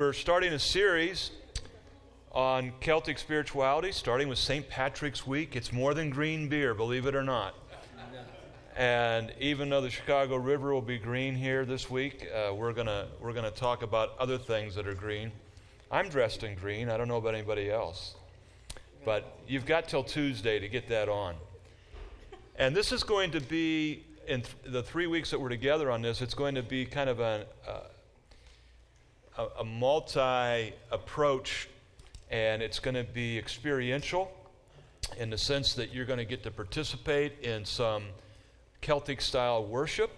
We're 0.00 0.12
starting 0.12 0.52
a 0.52 0.60
series 0.60 1.32
on 2.30 2.72
Celtic 2.78 3.18
spirituality, 3.18 3.90
starting 3.90 4.28
with 4.28 4.38
St. 4.38 4.68
Patrick's 4.68 5.26
Week. 5.26 5.56
It's 5.56 5.72
more 5.72 5.92
than 5.92 6.08
green 6.08 6.48
beer, 6.48 6.72
believe 6.72 7.04
it 7.06 7.16
or 7.16 7.24
not. 7.24 7.56
And 8.76 9.32
even 9.40 9.68
though 9.68 9.80
the 9.80 9.90
Chicago 9.90 10.36
River 10.36 10.72
will 10.72 10.80
be 10.80 10.98
green 10.98 11.34
here 11.34 11.64
this 11.64 11.90
week, 11.90 12.28
uh, 12.32 12.54
we're 12.54 12.72
gonna 12.72 13.08
we're 13.20 13.32
gonna 13.32 13.50
talk 13.50 13.82
about 13.82 14.16
other 14.20 14.38
things 14.38 14.76
that 14.76 14.86
are 14.86 14.94
green. 14.94 15.32
I'm 15.90 16.08
dressed 16.08 16.44
in 16.44 16.54
green. 16.54 16.88
I 16.88 16.96
don't 16.96 17.08
know 17.08 17.16
about 17.16 17.34
anybody 17.34 17.68
else, 17.68 18.14
but 19.04 19.40
you've 19.48 19.66
got 19.66 19.88
till 19.88 20.04
Tuesday 20.04 20.60
to 20.60 20.68
get 20.68 20.86
that 20.90 21.08
on. 21.08 21.34
And 22.54 22.76
this 22.76 22.92
is 22.92 23.02
going 23.02 23.32
to 23.32 23.40
be 23.40 24.04
in 24.28 24.42
th- 24.42 24.54
the 24.64 24.84
three 24.84 25.08
weeks 25.08 25.32
that 25.32 25.40
we're 25.40 25.48
together 25.48 25.90
on 25.90 26.02
this. 26.02 26.22
It's 26.22 26.34
going 26.34 26.54
to 26.54 26.62
be 26.62 26.86
kind 26.86 27.10
of 27.10 27.18
an, 27.18 27.46
uh, 27.66 27.80
a, 29.38 29.60
a 29.60 29.64
multi 29.64 30.74
approach, 30.90 31.68
and 32.30 32.60
it's 32.60 32.78
going 32.80 32.96
to 32.96 33.04
be 33.04 33.38
experiential 33.38 34.30
in 35.16 35.30
the 35.30 35.38
sense 35.38 35.74
that 35.74 35.94
you're 35.94 36.04
going 36.04 36.18
to 36.18 36.24
get 36.24 36.42
to 36.42 36.50
participate 36.50 37.40
in 37.40 37.64
some 37.64 38.04
Celtic 38.80 39.20
style 39.20 39.64
worship. 39.64 40.10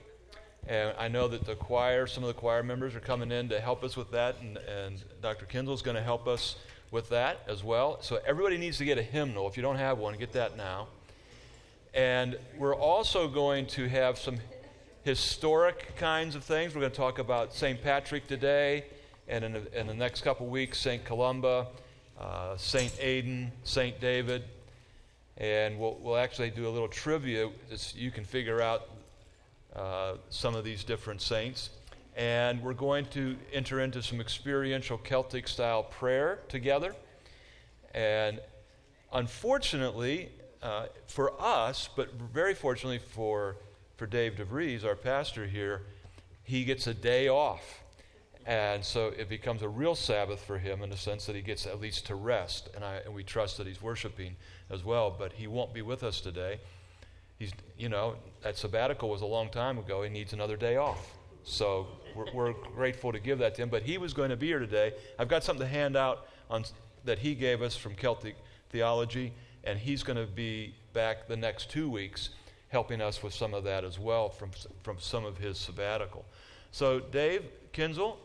And 0.66 0.95
I 0.98 1.09
know 1.09 1.28
that 1.28 1.45
the 1.45 1.55
choir, 1.55 2.06
some 2.06 2.25
of 2.25 2.28
the 2.28 2.34
choir 2.34 2.62
members 2.62 2.95
are 2.95 3.01
coming 3.01 3.30
in 3.30 3.48
to 3.51 3.61
help 3.61 3.84
us 3.84 3.97
with 3.97 4.11
that, 4.11 4.37
and, 4.41 4.59
and 4.59 5.02
Dr. 5.23 5.47
Kienzle 5.47 5.75
is 5.75 5.83
going 5.83 5.97
to 5.97 6.02
help 6.02 6.27
us 6.27 6.56
with 6.91 7.09
that 7.11 7.41
as 7.47 7.62
well. 7.62 8.02
So 8.02 8.20
everybody 8.27 8.59
needs 8.59 8.78
to 8.78 8.84
get 8.84 8.98
a 8.98 9.02
hymnal. 9.02 9.48
If 9.48 9.56
you 9.56 9.62
don't 9.62 9.77
have 9.77 9.98
one, 9.98 10.16
get 10.19 10.33
that 10.33 10.56
now. 10.56 10.89
And 11.95 12.37
we're 12.56 12.75
also 12.75 13.28
going 13.28 13.66
to 13.69 13.89
have 13.89 14.19
some 14.19 14.39
historic 15.02 15.97
kinds 15.97 16.34
of 16.34 16.45
things. 16.45 16.75
We're 16.75 16.83
going 16.83 16.92
to 16.92 16.97
talk 16.97 17.19
about 17.19 17.55
St. 17.55 17.83
Patrick 17.83 18.27
today, 18.27 18.84
and 19.30 19.45
in 19.45 19.52
the, 19.52 19.80
in 19.80 19.87
the 19.87 19.95
next 19.95 20.23
couple 20.23 20.47
weeks, 20.47 20.79
St. 20.79 21.05
Columba, 21.05 21.69
uh, 22.20 22.57
St. 22.57 22.93
Aidan, 23.01 23.53
St. 23.62 23.98
David. 24.00 24.42
And 25.36 25.78
we'll, 25.78 25.97
we'll 26.03 26.17
actually 26.17 26.50
do 26.50 26.69
a 26.69 26.70
little 26.70 26.89
trivia 26.89 27.48
you 27.95 28.11
can 28.11 28.25
figure 28.25 28.61
out 28.61 28.89
uh, 29.75 30.14
some 30.28 30.56
of 30.56 30.64
these 30.64 30.83
different 30.83 31.23
saints. 31.23 31.70
And 32.17 32.61
we're 32.61 32.75
going 32.75 33.06
to 33.06 33.36
enter 33.53 33.81
into 33.81 34.03
some 34.03 34.20
experiential 34.20 34.98
Celtic 34.98 35.47
style 35.47 35.84
prayer 35.84 36.41
together. 36.48 36.95
And 37.95 38.41
unfortunately, 39.12 40.31
uh, 40.61 40.86
for 41.06 41.33
us, 41.41 41.89
but 41.95 42.12
very 42.14 42.55
fortunately 42.55 42.98
for, 42.98 43.56
for 43.97 44.06
Dave 44.06 44.34
DeVries, 44.34 44.84
our 44.84 44.97
pastor 44.97 45.47
here, 45.47 45.83
he 46.42 46.64
gets 46.64 46.89
a 46.89 46.95
day 46.95 47.28
off. 47.28 47.81
And 48.46 48.84
so 48.84 49.08
it 49.08 49.28
becomes 49.28 49.62
a 49.62 49.69
real 49.69 49.94
Sabbath 49.94 50.42
for 50.42 50.58
him 50.58 50.83
in 50.83 50.91
the 50.91 50.96
sense 50.96 51.27
that 51.27 51.36
he 51.36 51.42
gets 51.42 51.66
at 51.66 51.80
least 51.80 52.06
to 52.06 52.14
rest. 52.14 52.70
And, 52.74 52.84
I, 52.84 52.96
and 53.05 53.14
we 53.14 53.22
trust 53.22 53.58
that 53.58 53.66
he's 53.66 53.83
worshiping 53.83 54.36
as 54.70 54.84
well, 54.84 55.14
but 55.16 55.33
he 55.33 55.46
won't 55.46 55.74
be 55.74 55.83
with 55.83 56.02
us 56.02 56.20
today. 56.20 56.58
He's, 57.38 57.52
you 57.78 57.88
know, 57.88 58.16
that 58.42 58.56
sabbatical 58.56 59.08
was 59.08 59.22
a 59.22 59.27
long 59.27 59.50
time 59.50 59.78
ago. 59.78 60.02
He 60.02 60.11
needs 60.11 60.33
another 60.33 60.56
day 60.56 60.77
off. 60.77 61.16
So 61.44 61.86
we're, 62.14 62.33
we're 62.33 62.52
grateful 62.52 63.12
to 63.12 63.18
give 63.18 63.38
that 63.38 63.55
to 63.56 63.62
him. 63.62 63.68
But 63.68 63.83
he 63.83 63.98
was 63.98 64.12
going 64.12 64.30
to 64.30 64.36
be 64.36 64.46
here 64.46 64.58
today. 64.58 64.92
I've 65.18 65.28
got 65.28 65.44
something 65.44 65.66
to 65.66 65.72
hand 65.72 65.96
out 65.96 66.27
on, 66.50 66.64
that 67.05 67.18
he 67.18 67.34
gave 67.34 67.62
us 67.62 67.77
from 67.77 67.94
Celtic 67.94 68.36
theology, 68.70 69.33
and 69.64 69.78
he's 69.78 70.02
going 70.02 70.18
to 70.18 70.27
be 70.27 70.74
back 70.92 71.28
the 71.28 71.36
next 71.36 71.70
two 71.70 71.88
weeks 71.88 72.30
helping 72.68 73.00
us 73.00 73.22
with 73.22 73.34
some 73.34 73.52
of 73.52 73.64
that 73.64 73.84
as 73.84 73.98
well 73.98 74.28
from, 74.28 74.50
from 74.83 74.96
some 74.98 75.24
of 75.24 75.36
his 75.38 75.58
sabbatical. 75.58 76.24
So, 76.72 77.00
Dave 77.00 77.44
Kienzle, 77.72 78.16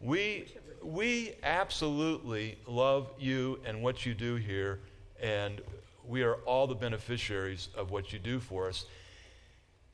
we, 0.00 0.46
we 0.82 1.34
absolutely 1.42 2.58
love 2.66 3.08
you 3.18 3.60
and 3.64 3.82
what 3.82 4.06
you 4.06 4.14
do 4.14 4.36
here, 4.36 4.80
and 5.20 5.60
we 6.06 6.22
are 6.22 6.34
all 6.44 6.66
the 6.66 6.74
beneficiaries 6.74 7.68
of 7.76 7.90
what 7.90 8.12
you 8.12 8.18
do 8.18 8.38
for 8.40 8.68
us. 8.68 8.86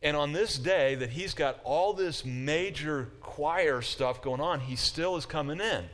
And 0.02 0.16
on 0.16 0.32
this 0.32 0.58
day 0.58 0.96
that 0.96 1.10
he's 1.10 1.32
got 1.32 1.60
all 1.62 1.92
this 1.92 2.24
major 2.24 3.10
choir 3.20 3.82
stuff 3.82 4.20
going 4.20 4.40
on, 4.40 4.60
he 4.60 4.74
still 4.74 5.16
is 5.16 5.24
coming 5.24 5.60
in. 5.60 5.84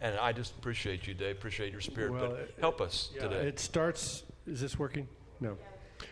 And 0.00 0.18
I 0.18 0.32
just 0.32 0.54
appreciate 0.56 1.06
you, 1.06 1.14
Dave. 1.14 1.36
Appreciate 1.36 1.70
your 1.70 1.80
spirit. 1.80 2.12
Well, 2.12 2.30
but 2.30 2.54
help 2.60 2.80
us 2.80 3.10
yeah, 3.14 3.22
today. 3.22 3.46
It 3.46 3.58
starts. 3.58 4.24
Is 4.46 4.60
this 4.60 4.78
working? 4.78 5.06
No. 5.40 5.56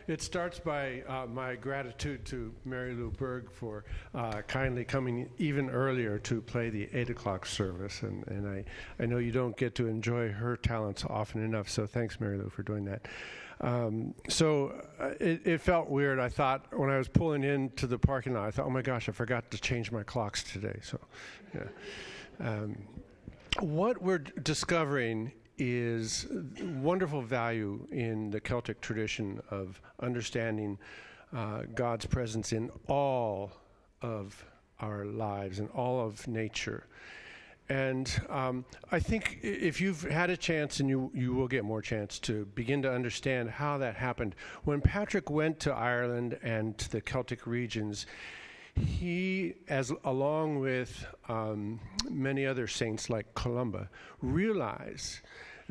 It 0.07 0.23
starts 0.23 0.59
by 0.59 1.03
uh, 1.03 1.27
my 1.27 1.55
gratitude 1.55 2.25
to 2.27 2.53
Mary 2.65 2.95
Lou 2.95 3.11
Berg 3.11 3.51
for 3.51 3.85
uh, 4.15 4.43
kindly 4.43 4.85
coming 4.85 5.31
even 5.39 5.71
earlier 5.71 6.19
to 6.21 6.41
play 6.43 6.71
the 6.71 6.89
8 6.93 7.11
o'clock 7.11 7.47
service. 7.47 8.03
And, 8.03 8.27
and 8.29 8.49
I, 8.49 8.65
I 9.03 9.07
know 9.07 9.19
you 9.19 9.33
don't 9.33 9.57
get 9.57 9.75
to 9.77 9.87
enjoy 9.87 10.31
her 10.31 10.57
talents 10.57 11.05
often 11.09 11.45
enough, 11.45 11.69
so 11.69 11.87
thanks, 11.87 12.21
Mary 12.21 12.39
Lou, 12.39 12.49
for 12.49 12.63
doing 12.63 12.85
that. 12.87 13.07
Um, 13.61 14.15
so 14.29 14.83
uh, 14.99 15.11
it, 15.21 15.47
it, 15.47 15.61
felt 15.61 15.89
weird. 15.89 16.19
I 16.19 16.29
thought 16.29 16.77
when 16.77 16.91
I 16.91 16.99
was 16.99 17.07
pulling 17.07 17.45
into 17.45 17.87
the 17.87 17.99
parking 17.99 18.35
lot, 18.35 18.49
I 18.49 18.51
thought, 18.51 18.67
oh 18.67 18.71
my 18.71 18.83
gosh, 18.83 19.09
I 19.09 19.13
forgot 19.13 19.53
to 19.53 19.59
change 19.59 19.93
my 19.93 20.03
clocks 20.03 20.43
today. 20.43 20.81
So, 20.83 20.99
yeah. 21.55 21.69
Um, 22.41 22.77
what 23.61 24.03
we're 24.03 24.19
discovering 24.19 25.33
is 25.63 26.27
wonderful 26.61 27.23
value 27.23 27.87
in 27.93 28.31
the 28.31 28.41
Celtic 28.41 28.81
tradition 28.81 29.41
of 29.51 29.81
understanding 30.01 30.77
uh, 31.33 31.63
God's 31.75 32.05
presence 32.05 32.53
in 32.53 32.71
all 32.89 33.53
of 34.01 34.45
our 34.81 35.05
lives 35.05 35.61
and 35.61 35.71
all 35.71 36.05
of 36.05 36.27
nature. 36.27 36.87
And 37.69 38.11
um, 38.29 38.65
I 38.91 38.99
think 38.99 39.39
if 39.43 39.81
you've 39.81 40.03
had 40.03 40.31
a 40.31 40.37
chance, 40.37 40.81
and 40.81 40.89
you, 40.89 41.13
you 41.15 41.33
will 41.33 41.47
get 41.47 41.65
more 41.65 41.81
chance 41.81 42.19
to 42.21 42.45
begin 42.57 42.83
to 42.83 42.93
understand 42.93 43.49
how 43.49 43.79
that 43.79 43.95
happened, 43.95 44.35
when 44.65 44.81
Patrick 44.81 45.31
went 45.31 45.61
to 45.61 45.73
Ireland 45.73 46.39
and 46.43 46.77
to 46.79 46.91
the 46.91 47.01
Celtic 47.01 47.47
regions, 47.47 48.07
he, 48.75 49.55
as 49.69 49.93
along 50.05 50.59
with 50.59 51.07
um, 51.29 51.79
many 52.11 52.47
other 52.47 52.67
saints 52.67 53.09
like 53.09 53.33
Columba, 53.35 53.89
realized 54.21 55.21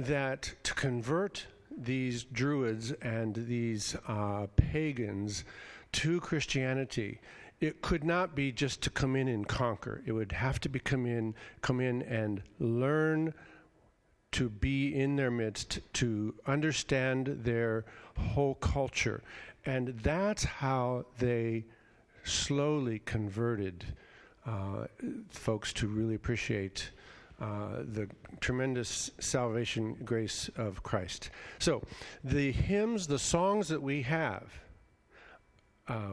that 0.05 0.53
to 0.63 0.73
convert 0.73 1.45
these 1.77 2.23
Druids 2.23 2.91
and 3.01 3.35
these 3.35 3.95
uh, 4.07 4.47
pagans 4.55 5.43
to 5.93 6.19
Christianity, 6.19 7.19
it 7.59 7.81
could 7.81 8.03
not 8.03 8.35
be 8.35 8.51
just 8.51 8.81
to 8.81 8.89
come 8.89 9.15
in 9.15 9.27
and 9.27 9.47
conquer. 9.47 10.01
It 10.05 10.11
would 10.11 10.31
have 10.31 10.59
to 10.61 10.69
be 10.69 10.79
come 10.79 11.05
in, 11.05 11.35
come 11.61 11.79
in 11.79 12.01
and 12.03 12.41
learn 12.59 13.33
to 14.31 14.49
be 14.49 14.95
in 14.95 15.15
their 15.15 15.31
midst, 15.31 15.79
to 15.93 16.33
understand 16.47 17.27
their 17.43 17.85
whole 18.17 18.55
culture. 18.55 19.21
And 19.65 19.89
that's 20.01 20.43
how 20.43 21.05
they 21.19 21.65
slowly 22.23 22.99
converted 23.05 23.85
uh, 24.45 24.87
folks 25.29 25.73
to 25.73 25.87
really 25.87 26.15
appreciate 26.15 26.89
uh, 27.41 27.83
the 27.83 28.07
tremendous 28.39 29.11
salvation 29.19 29.95
grace 30.05 30.49
of 30.55 30.83
Christ. 30.83 31.31
So, 31.59 31.81
the 32.23 32.51
hymns, 32.51 33.07
the 33.07 33.19
songs 33.19 33.67
that 33.69 33.81
we 33.81 34.03
have, 34.03 34.51
uh, 35.87 36.11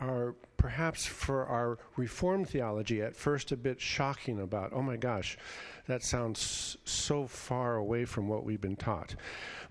are 0.00 0.34
perhaps 0.56 1.06
for 1.06 1.46
our 1.46 1.78
Reformed 1.96 2.48
theology 2.48 3.02
at 3.02 3.16
first 3.16 3.52
a 3.52 3.56
bit 3.56 3.80
shocking 3.80 4.40
about, 4.40 4.72
oh 4.72 4.82
my 4.82 4.96
gosh, 4.96 5.38
that 5.86 6.02
sounds 6.02 6.76
so 6.84 7.26
far 7.26 7.76
away 7.76 8.04
from 8.04 8.28
what 8.28 8.44
we've 8.44 8.60
been 8.60 8.76
taught. 8.76 9.16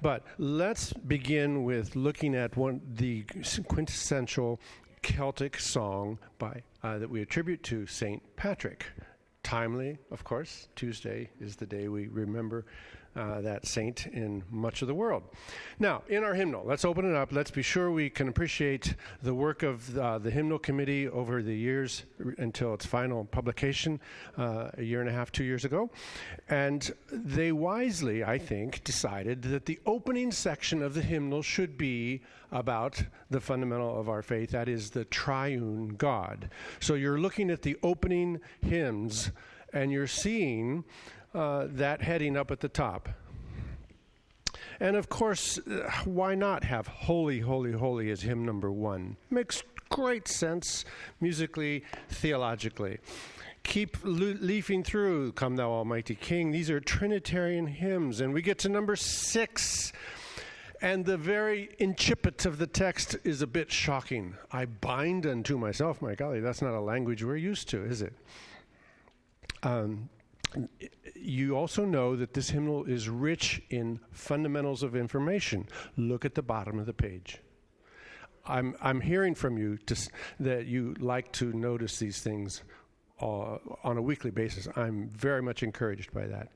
But 0.01 0.23
let's 0.38 0.91
begin 0.91 1.63
with 1.63 1.96
looking 1.96 2.35
at 2.35 2.57
one 2.57 2.81
the 2.96 3.23
quintessential 3.67 4.59
Celtic 5.01 5.59
song 5.59 6.17
by 6.40 6.63
uh, 6.84 6.97
that 6.97 7.09
we 7.09 7.22
attribute 7.22 7.63
to 7.63 7.85
Saint 7.85 8.23
Patrick 8.35 8.85
timely, 9.47 9.97
of 10.12 10.25
course. 10.25 10.68
Tuesday 10.75 11.30
is 11.40 11.55
the 11.55 11.66
day 11.66 11.88
we 11.88 12.09
remember 12.09 12.66
uh, 13.17 13.41
that 13.41 13.66
saint 13.66 14.05
in 14.08 14.43
much 14.52 14.81
of 14.81 14.87
the 14.87 14.93
world. 14.93 15.23
Now, 15.79 16.03
in 16.08 16.23
our 16.23 16.35
hymnal, 16.35 16.64
let's 16.66 16.85
open 16.85 17.09
it 17.09 17.16
up. 17.16 17.31
Let's 17.31 17.52
be 17.52 17.64
sure 17.64 17.90
we 17.91 18.09
can 18.09 18.28
appreciate 18.28 18.96
the 19.23 19.34
work 19.34 19.64
of 19.64 19.97
uh, 19.97 20.19
the 20.19 20.29
hymnal 20.29 20.59
committee 20.59 21.08
over 21.08 21.41
the 21.41 21.55
years 21.55 22.05
r- 22.23 22.35
until 22.37 22.73
its 22.73 22.85
final 22.85 23.25
publication 23.25 23.99
uh, 24.37 24.69
a 24.78 24.84
year 24.84 25.02
and 25.02 25.09
a 25.09 25.14
half, 25.14 25.31
two 25.31 25.43
years 25.43 25.66
ago. 25.66 25.90
And 26.47 26.91
they 27.11 27.52
wisely, 27.52 28.23
I 28.23 28.37
think, 28.37 28.84
decided 28.84 29.41
that 29.43 29.66
the 29.66 29.79
opening 29.85 30.31
section 30.31 30.84
of 30.84 30.93
the 30.93 31.02
hymnal 31.02 31.41
should 31.41 31.78
be 31.78 32.22
about 32.52 33.03
the 33.29 33.41
fundamental 33.41 33.99
of 33.99 34.08
our 34.09 34.22
faith 34.22 34.52
that 34.52 34.70
is, 34.70 34.91
the 34.91 35.05
triune 35.05 35.90
God. 35.90 36.49
So 36.79 36.93
you're 36.93 37.20
looking 37.20 37.49
at 37.49 37.63
the 37.63 37.78
opening 37.84 38.40
hymns 38.61 39.31
and 39.73 39.91
you're 39.91 40.08
seeing 40.08 40.84
uh, 41.37 41.67
that 41.69 42.01
heading 42.01 42.35
up 42.35 42.49
at 42.49 42.59
the 42.59 42.69
top. 42.69 43.09
And 44.79 44.95
of 44.95 45.07
course, 45.07 45.59
uh, 45.59 45.89
why 46.05 46.34
not 46.34 46.63
have 46.63 46.87
Holy, 46.87 47.39
Holy, 47.39 47.72
Holy 47.72 48.09
as 48.09 48.22
hymn 48.22 48.43
number 48.43 48.72
one? 48.72 49.17
Makes 49.29 49.63
great 49.89 50.28
sense 50.28 50.84
musically, 51.22 51.84
theologically. 52.09 52.97
keep 53.63 53.97
leafing 54.03 54.84
through, 54.84 55.34
Come 55.34 55.57
Thou 55.57 55.69
Almighty 55.69 56.16
King. 56.16 56.51
These 56.51 56.69
are 56.69 56.79
Trinitarian 56.79 57.67
hymns. 57.67 58.22
And 58.22 58.34
we 58.34 58.41
get 58.41 58.57
to 58.59 58.69
number 58.69 58.95
six. 58.95 59.93
And 60.81 61.05
the 61.05 61.17
very 61.17 61.69
incipit 61.79 62.45
of 62.45 62.59
the 62.59 62.67
text 62.67 63.17
is 63.23 63.41
a 63.41 63.47
bit 63.47 63.72
shocking. 63.72 64.35
I 64.51 64.66
bind 64.66 65.25
unto 65.25 65.57
myself, 65.57 66.01
my 66.01 66.16
golly, 66.16 66.39
that's 66.39 66.61
not 66.61 66.73
a 66.73 66.79
language 66.79 67.23
we're 67.23 67.35
used 67.35 67.67
to, 67.69 67.84
is 67.84 68.01
it? 68.01 68.13
Um, 69.63 70.09
you 71.16 71.55
also 71.55 71.85
know 71.85 72.16
that 72.16 72.34
this 72.34 72.49
hymnal 72.49 72.85
is 72.85 73.09
rich 73.09 73.61
in 73.70 73.99
fundamentals 74.11 74.84
of 74.84 74.96
information. 74.96 75.67
Look 75.97 76.26
at 76.26 76.35
the 76.35 76.41
bottom 76.41 76.79
of 76.79 76.85
the 76.85 76.94
page. 76.94 77.40
I'm, 78.46 78.76
I'm 78.82 79.02
hearing 79.02 79.35
from 79.35 79.58
you 79.58 79.78
to, 79.78 80.09
that 80.40 80.66
you 80.67 80.96
like 80.99 81.32
to 81.34 81.52
notice 81.52 81.99
these 81.99 82.22
things 82.22 82.64
uh, 83.22 83.58
on 83.84 83.97
a 83.97 84.02
weekly 84.02 84.32
basis. 84.32 84.67
I'm 84.76 85.09
very 85.09 85.41
much 85.41 85.64
encouraged 85.64 86.14
by 86.14 86.28
that. 86.28 86.49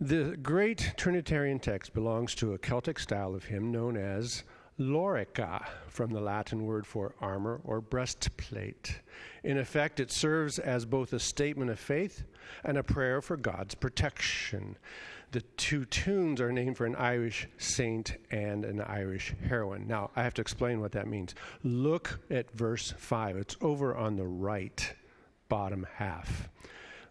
The 0.00 0.36
great 0.42 0.94
Trinitarian 0.96 1.60
text 1.60 1.94
belongs 1.94 2.34
to 2.36 2.54
a 2.54 2.58
Celtic 2.58 2.98
style 2.98 3.34
of 3.34 3.44
hymn 3.44 3.70
known 3.70 3.96
as 3.96 4.42
lorica, 4.78 5.64
from 5.88 6.12
the 6.12 6.20
Latin 6.20 6.66
word 6.66 6.86
for 6.86 7.14
armor 7.20 7.60
or 7.64 7.80
breastplate. 7.80 9.00
In 9.44 9.58
effect, 9.58 10.00
it 10.00 10.10
serves 10.10 10.58
as 10.58 10.84
both 10.84 11.12
a 11.12 11.18
statement 11.18 11.70
of 11.70 11.78
faith 11.78 12.24
and 12.64 12.78
a 12.78 12.82
prayer 12.82 13.20
for 13.20 13.36
God's 13.36 13.74
protection. 13.74 14.76
The 15.32 15.40
two 15.40 15.84
tunes 15.86 16.40
are 16.40 16.52
named 16.52 16.76
for 16.76 16.84
an 16.84 16.96
Irish 16.96 17.48
saint 17.56 18.16
and 18.30 18.64
an 18.64 18.80
Irish 18.82 19.34
heroine. 19.48 19.86
Now, 19.86 20.10
I 20.14 20.22
have 20.22 20.34
to 20.34 20.42
explain 20.42 20.80
what 20.80 20.92
that 20.92 21.06
means. 21.06 21.34
Look 21.62 22.20
at 22.30 22.50
verse 22.50 22.92
5, 22.98 23.36
it's 23.36 23.56
over 23.60 23.96
on 23.96 24.16
the 24.16 24.26
right 24.26 24.94
bottom 25.48 25.86
half. 25.96 26.48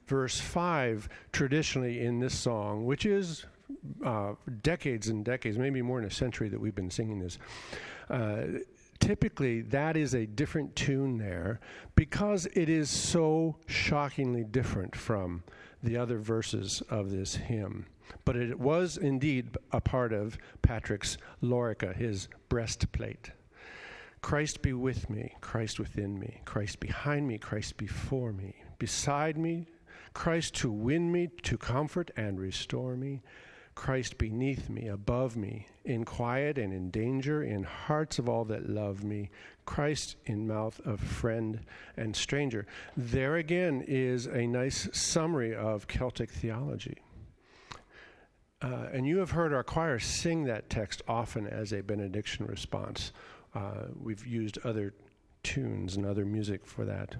Verse 0.05 0.39
5, 0.39 1.09
traditionally 1.31 2.01
in 2.01 2.19
this 2.19 2.37
song, 2.37 2.85
which 2.85 3.05
is 3.05 3.45
uh, 4.05 4.33
decades 4.61 5.07
and 5.07 5.23
decades, 5.25 5.57
maybe 5.57 5.81
more 5.81 5.99
than 5.99 6.07
a 6.07 6.13
century 6.13 6.49
that 6.49 6.59
we've 6.59 6.75
been 6.75 6.91
singing 6.91 7.19
this. 7.19 7.37
Uh, 8.09 8.43
typically, 8.99 9.61
that 9.61 9.97
is 9.97 10.13
a 10.13 10.25
different 10.25 10.75
tune 10.75 11.17
there 11.17 11.59
because 11.95 12.45
it 12.53 12.69
is 12.69 12.89
so 12.89 13.55
shockingly 13.67 14.43
different 14.43 14.95
from 14.95 15.43
the 15.83 15.97
other 15.97 16.19
verses 16.19 16.81
of 16.89 17.09
this 17.11 17.35
hymn. 17.35 17.85
But 18.25 18.35
it 18.35 18.59
was 18.59 18.97
indeed 18.97 19.57
a 19.71 19.81
part 19.81 20.13
of 20.13 20.37
Patrick's 20.61 21.17
lorica, 21.41 21.95
his 21.95 22.27
breastplate. 22.49 23.31
Christ 24.21 24.61
be 24.61 24.73
with 24.73 25.09
me, 25.09 25.33
Christ 25.41 25.79
within 25.79 26.19
me, 26.19 26.41
Christ 26.45 26.79
behind 26.79 27.27
me, 27.27 27.37
Christ 27.39 27.77
before 27.77 28.31
me, 28.31 28.55
beside 28.77 29.37
me, 29.37 29.67
Christ 30.13 30.55
to 30.55 30.71
win 30.71 31.11
me, 31.11 31.29
to 31.43 31.57
comfort 31.57 32.11
and 32.15 32.39
restore 32.39 32.95
me, 32.95 33.21
Christ 33.75 34.17
beneath 34.17 34.69
me, 34.69 34.87
above 34.87 35.35
me, 35.35 35.67
in 35.85 36.03
quiet 36.03 36.57
and 36.57 36.73
in 36.73 36.91
danger, 36.91 37.43
in 37.43 37.63
hearts 37.63 38.19
of 38.19 38.27
all 38.27 38.45
that 38.45 38.69
love 38.69 39.03
me, 39.03 39.29
Christ 39.65 40.17
in 40.25 40.47
mouth 40.47 40.79
of 40.85 40.99
friend 40.99 41.61
and 41.97 42.15
stranger. 42.15 42.67
There 42.97 43.37
again 43.37 43.83
is 43.87 44.25
a 44.25 44.45
nice 44.45 44.89
summary 44.91 45.55
of 45.55 45.87
Celtic 45.87 46.29
theology. 46.29 46.97
Uh, 48.61 48.89
and 48.93 49.07
you 49.07 49.17
have 49.17 49.31
heard 49.31 49.53
our 49.53 49.63
choir 49.63 49.97
sing 49.97 50.43
that 50.43 50.69
text 50.69 51.01
often 51.07 51.47
as 51.47 51.71
a 51.71 51.81
benediction 51.81 52.45
response. 52.45 53.11
Uh, 53.55 53.85
we've 53.99 54.25
used 54.27 54.59
other 54.63 54.93
tunes 55.43 55.95
and 55.95 56.05
other 56.05 56.25
music 56.25 56.65
for 56.65 56.85
that. 56.85 57.15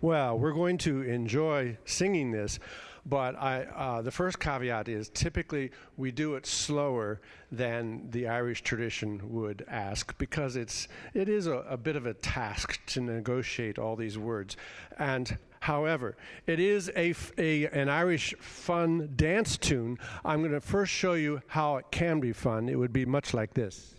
Well, 0.00 0.38
we're 0.38 0.52
going 0.52 0.78
to 0.78 1.02
enjoy 1.02 1.76
singing 1.84 2.30
this. 2.30 2.58
But 3.06 3.36
I, 3.36 3.64
uh, 3.64 4.02
the 4.02 4.10
first 4.10 4.38
caveat 4.38 4.88
is 4.88 5.08
typically 5.10 5.70
we 5.96 6.10
do 6.10 6.34
it 6.34 6.46
slower 6.46 7.20
than 7.50 8.10
the 8.10 8.28
Irish 8.28 8.62
tradition 8.62 9.20
would 9.32 9.64
ask 9.68 10.16
because 10.18 10.56
it's, 10.56 10.88
it 11.14 11.28
is 11.28 11.46
a, 11.46 11.58
a 11.68 11.76
bit 11.76 11.96
of 11.96 12.06
a 12.06 12.14
task 12.14 12.80
to 12.86 13.00
negotiate 13.00 13.78
all 13.78 13.96
these 13.96 14.18
words. 14.18 14.56
And 14.98 15.38
However, 15.60 16.16
it 16.46 16.60
is 16.60 16.90
a, 16.94 17.14
a, 17.36 17.66
an 17.66 17.88
Irish 17.88 18.34
fun 18.38 19.10
dance 19.16 19.56
tune. 19.56 19.98
I'm 20.24 20.40
going 20.40 20.52
to 20.52 20.60
first 20.60 20.92
show 20.92 21.14
you 21.14 21.42
how 21.48 21.76
it 21.76 21.86
can 21.90 22.20
be 22.20 22.32
fun. 22.32 22.68
It 22.68 22.78
would 22.78 22.92
be 22.92 23.04
much 23.04 23.34
like 23.34 23.54
this. 23.54 23.94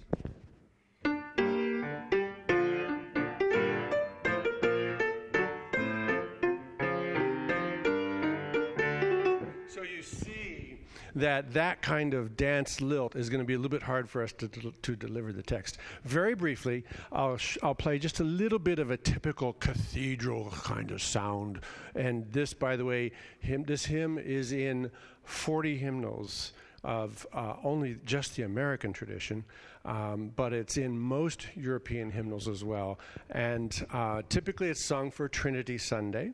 That 11.16 11.54
that 11.54 11.82
kind 11.82 12.14
of 12.14 12.38
dance 12.38 12.82
lilt 12.82 13.16
is 13.16 13.30
going 13.30 13.42
to 13.42 13.46
be 13.46 13.54
a 13.54 13.58
little 13.58 13.70
bit 13.70 13.84
hard 13.84 14.10
for 14.10 14.22
us 14.24 14.32
to, 14.34 14.48
to, 14.48 14.72
to 14.82 14.96
deliver 14.96 15.32
the 15.32 15.44
text. 15.44 15.78
Very 16.04 16.36
briefly, 16.36 16.84
I'll, 17.12 17.38
sh- 17.38 17.58
I'll 17.64 17.76
play 17.76 18.00
just 18.00 18.20
a 18.20 18.24
little 18.24 18.60
bit 18.60 18.80
of 18.80 18.92
a 18.92 18.98
typical 18.98 19.54
cathedral 19.54 20.52
kind 20.64 20.92
of 20.92 21.02
sound. 21.02 21.62
And 21.96 22.32
this, 22.32 22.54
by 22.54 22.76
the 22.76 22.86
way, 22.86 23.12
hymn, 23.40 23.64
this 23.64 23.86
hymn 23.86 24.18
is 24.18 24.52
in 24.52 24.92
40 25.24 25.78
hymnals 25.78 26.54
of 26.84 27.28
uh, 27.34 27.56
only 27.64 27.98
just 28.06 28.36
the 28.36 28.44
American 28.44 28.94
tradition, 28.94 29.44
um, 29.86 30.32
but 30.36 30.54
it's 30.54 30.78
in 30.78 30.98
most 30.98 31.48
European 31.56 32.12
hymnals 32.12 32.48
as 32.48 32.64
well. 32.64 33.00
And 33.30 33.86
uh, 33.92 34.22
typically 34.30 34.70
it's 34.70 34.84
sung 34.84 35.12
for 35.12 35.28
Trinity 35.28 35.78
Sunday 35.78 36.32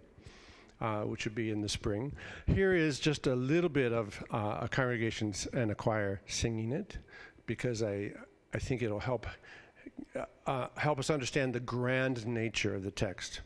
uh, 0.81 1.01
which 1.01 1.25
would 1.25 1.35
be 1.35 1.49
in 1.51 1.61
the 1.61 1.69
spring. 1.69 2.11
Here 2.47 2.73
is 2.73 2.99
just 2.99 3.27
a 3.27 3.35
little 3.35 3.69
bit 3.69 3.93
of 3.93 4.23
uh, 4.31 4.59
a 4.61 4.67
congregation 4.67 5.33
and 5.53 5.71
a 5.71 5.75
choir 5.75 6.21
singing 6.27 6.71
it, 6.71 6.97
because 7.45 7.83
I 7.83 8.11
I 8.53 8.59
think 8.59 8.81
it'll 8.81 8.99
help 8.99 9.27
uh, 10.45 10.67
help 10.77 10.99
us 10.99 11.09
understand 11.09 11.53
the 11.53 11.59
grand 11.59 12.25
nature 12.25 12.75
of 12.75 12.83
the 12.83 12.91
text. 12.91 13.41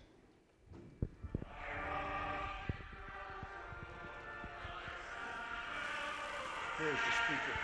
The 6.78 6.86
speaker. 6.86 7.59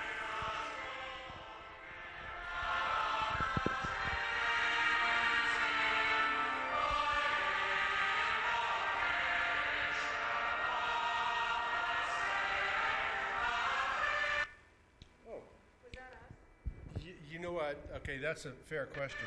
That's 18.26 18.46
a 18.46 18.52
fair 18.66 18.88
question. 18.88 19.20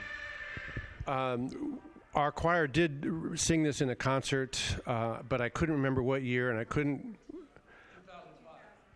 Um, 1.07 1.79
our 2.17 2.33
choir 2.33 2.67
did 2.67 3.07
sing 3.37 3.63
this 3.63 3.81
in 3.81 3.91
a 3.91 3.95
concert, 3.95 4.61
uh, 4.87 5.19
but 5.29 5.41
I 5.41 5.49
couldn't 5.49 5.77
remember 5.77 6.03
what 6.03 6.23
year, 6.23 6.51
and 6.51 6.59
I 6.59 6.65
couldn't. 6.65 7.17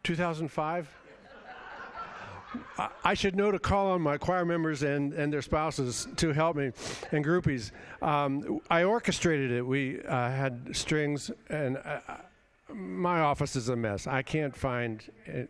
2005. 0.03 0.89
2005? 0.89 0.89
I 3.05 3.15
should 3.15 3.37
know 3.37 3.53
to 3.53 3.61
call 3.61 3.93
on 3.93 4.03
my 4.03 4.19
choir 4.19 4.45
members 4.45 4.83
and, 4.83 5.13
and 5.15 5.33
their 5.33 5.41
spouses 5.41 6.09
to 6.17 6.33
help 6.33 6.57
me 6.57 6.73
and 7.13 7.25
groupies. 7.25 7.71
Um, 8.03 8.61
I 8.69 8.83
orchestrated 8.83 9.53
it. 9.53 9.63
We 9.63 10.03
uh, 10.03 10.31
had 10.31 10.77
strings, 10.77 11.31
and 11.49 11.79
uh, 11.79 12.01
my 12.69 13.21
office 13.21 13.55
is 13.55 13.69
a 13.69 13.77
mess. 13.77 14.09
I 14.09 14.23
can't 14.23 14.55
find 14.55 15.03
it 15.27 15.49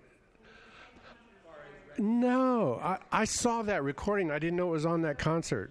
no, 1.98 2.78
I, 2.82 2.98
I 3.10 3.24
saw 3.24 3.62
that 3.62 3.82
recording. 3.82 4.30
I 4.30 4.38
didn't 4.38 4.56
know 4.56 4.68
it 4.68 4.72
was 4.72 4.86
on 4.86 5.02
that 5.02 5.18
concert. 5.18 5.70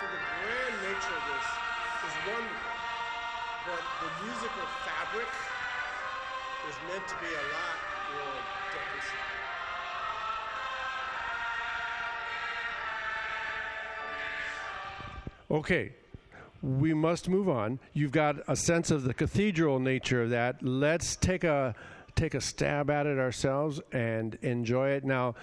So 0.00 0.06
the 0.06 0.20
grand 0.42 0.76
nature 0.82 1.16
of 1.16 1.24
this 1.30 1.46
is 2.06 2.14
wonderful, 2.28 2.74
but 3.66 3.82
the 4.00 4.10
musical 4.24 4.66
fabric 4.84 5.30
is 6.68 6.76
meant 6.88 7.06
to 7.08 7.14
be 7.20 7.26
a 7.32 7.44
lot 7.54 7.76
more 8.16 8.38
dancing. 8.72 9.22
Okay, 15.50 15.92
we 16.64 16.94
must 16.94 17.28
move 17.28 17.48
on. 17.48 17.78
You've 17.92 18.12
got 18.12 18.36
a 18.48 18.56
sense 18.56 18.90
of 18.90 19.04
the 19.04 19.12
cathedral 19.12 19.78
nature 19.78 20.22
of 20.22 20.30
that. 20.30 20.62
Let's 20.62 21.16
take 21.16 21.44
a 21.44 21.74
take 22.14 22.34
a 22.34 22.40
stab 22.40 22.90
at 22.90 23.06
it 23.06 23.18
ourselves 23.18 23.80
and 23.90 24.36
enjoy 24.40 24.90
it. 24.90 25.04
Now, 25.04 25.34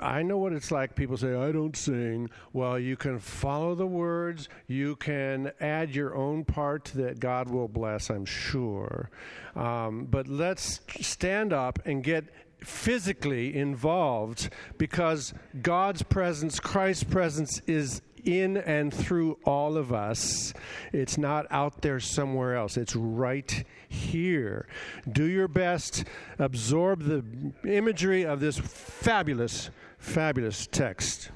I 0.00 0.22
know 0.22 0.36
what 0.36 0.52
it's 0.52 0.72
like. 0.72 0.96
People 0.96 1.16
say, 1.16 1.32
I 1.32 1.52
don't 1.52 1.76
sing. 1.76 2.28
Well, 2.52 2.76
you 2.76 2.96
can 2.96 3.20
follow 3.20 3.76
the 3.76 3.86
words, 3.86 4.48
you 4.66 4.96
can 4.96 5.52
add 5.60 5.94
your 5.94 6.16
own 6.16 6.44
part 6.44 6.86
that 6.96 7.20
God 7.20 7.48
will 7.48 7.68
bless, 7.68 8.10
I'm 8.10 8.24
sure. 8.24 9.10
Um, 9.54 10.06
but 10.10 10.26
let's 10.26 10.80
stand 11.00 11.52
up 11.52 11.78
and 11.86 12.02
get 12.02 12.24
physically 12.58 13.56
involved 13.56 14.50
because 14.78 15.32
God's 15.62 16.02
presence, 16.02 16.58
Christ's 16.58 17.04
presence 17.04 17.60
is 17.68 18.02
in 18.24 18.56
and 18.56 18.92
through 18.92 19.38
all 19.44 19.76
of 19.76 19.92
us. 19.92 20.52
It's 20.92 21.18
not 21.18 21.46
out 21.50 21.82
there 21.82 22.00
somewhere 22.00 22.56
else, 22.56 22.76
it's 22.76 22.96
right 22.96 23.64
here. 23.88 24.66
Do 25.10 25.24
your 25.24 25.48
best, 25.48 26.04
absorb 26.38 27.02
the 27.02 27.24
imagery 27.68 28.24
of 28.24 28.40
this 28.40 28.58
fabulous, 28.58 29.70
fabulous 29.98 30.66
text. 30.66 31.30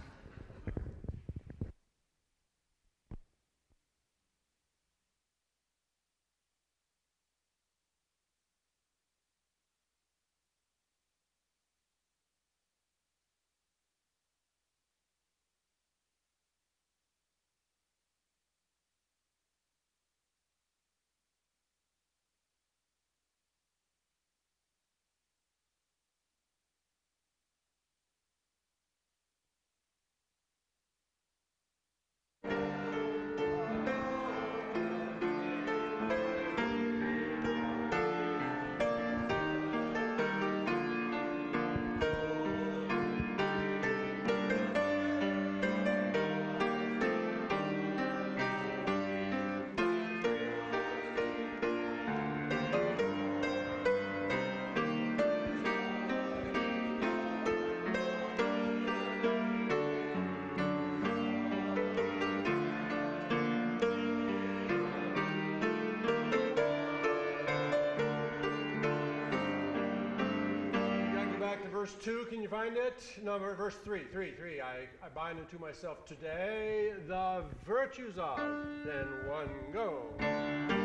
Verse 71.86 72.04
2, 72.04 72.26
can 72.30 72.42
you 72.42 72.48
find 72.48 72.76
it? 72.76 73.00
No, 73.22 73.38
verse 73.38 73.76
3, 73.84 74.02
3, 74.10 74.32
3. 74.32 74.60
I, 74.60 74.64
I 75.04 75.08
bind 75.14 75.38
unto 75.38 75.56
myself 75.58 76.04
today 76.04 76.92
the 77.06 77.44
virtues 77.64 78.18
of. 78.18 78.38
Then 78.84 79.06
one 79.28 79.48
go. 79.72 80.75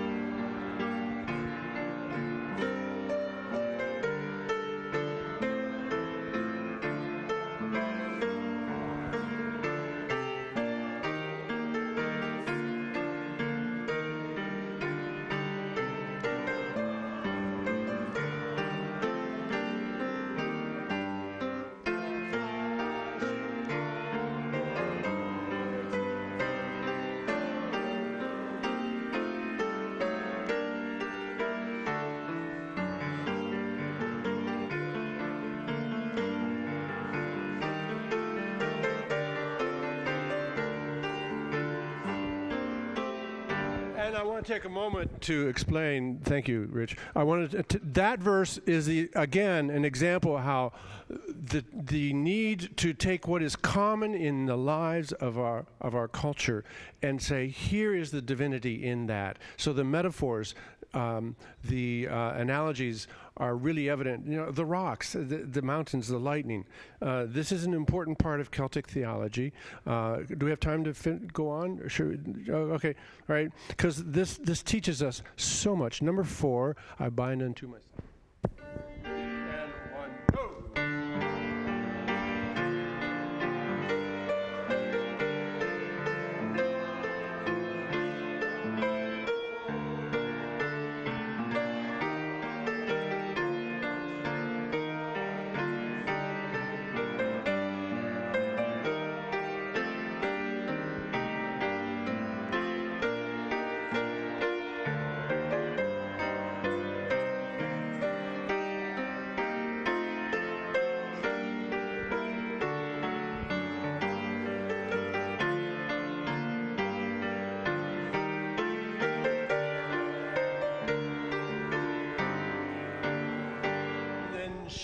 And 44.11 44.19
I 44.19 44.23
want 44.23 44.45
to 44.45 44.53
take 44.53 44.65
a 44.65 44.69
moment 44.69 45.21
to 45.21 45.47
explain. 45.47 46.19
Thank 46.25 46.49
you, 46.49 46.67
Rich. 46.69 46.97
I 47.15 47.23
wanted 47.23 47.69
to, 47.69 47.79
that 47.93 48.19
verse 48.19 48.57
is 48.65 48.85
the, 48.85 49.09
again 49.15 49.69
an 49.69 49.85
example 49.85 50.35
of 50.35 50.43
how 50.43 50.73
the 51.07 51.63
the 51.71 52.11
need 52.11 52.75
to 52.75 52.91
take 52.91 53.25
what 53.25 53.41
is 53.41 53.55
common 53.55 54.13
in 54.13 54.47
the 54.47 54.57
lives 54.57 55.13
of 55.13 55.39
our 55.39 55.65
of 55.79 55.95
our 55.95 56.09
culture 56.09 56.65
and 57.01 57.21
say 57.21 57.47
here 57.47 57.95
is 57.95 58.11
the 58.11 58.21
divinity 58.21 58.85
in 58.85 59.07
that. 59.07 59.37
So 59.55 59.71
the 59.71 59.85
metaphors, 59.85 60.55
um, 60.93 61.37
the 61.63 62.09
uh, 62.09 62.33
analogies 62.33 63.07
are 63.37 63.55
really 63.55 63.89
evident. 63.89 64.27
You 64.27 64.37
know, 64.37 64.51
the 64.51 64.65
rocks, 64.65 65.13
the, 65.13 65.23
the 65.23 65.61
mountains, 65.61 66.07
the 66.07 66.19
lightning. 66.19 66.65
Uh, 67.01 67.25
this 67.27 67.51
is 67.51 67.63
an 67.63 67.73
important 67.73 68.17
part 68.17 68.39
of 68.39 68.51
Celtic 68.51 68.87
theology. 68.87 69.53
Uh, 69.85 70.17
do 70.37 70.45
we 70.45 70.49
have 70.49 70.59
time 70.59 70.83
to 70.83 70.93
fin- 70.93 71.29
go 71.33 71.49
on? 71.49 71.87
Should 71.87 72.47
we, 72.47 72.53
oh, 72.53 72.71
okay, 72.73 72.95
all 73.29 73.35
right. 73.35 73.51
Because 73.69 74.03
this 74.03 74.37
this 74.37 74.61
teaches 74.61 75.01
us 75.01 75.23
so 75.37 75.75
much. 75.75 76.01
Number 76.01 76.23
four, 76.23 76.75
I 76.99 77.09
bind 77.09 77.41
unto 77.41 77.67
myself. 77.67 78.10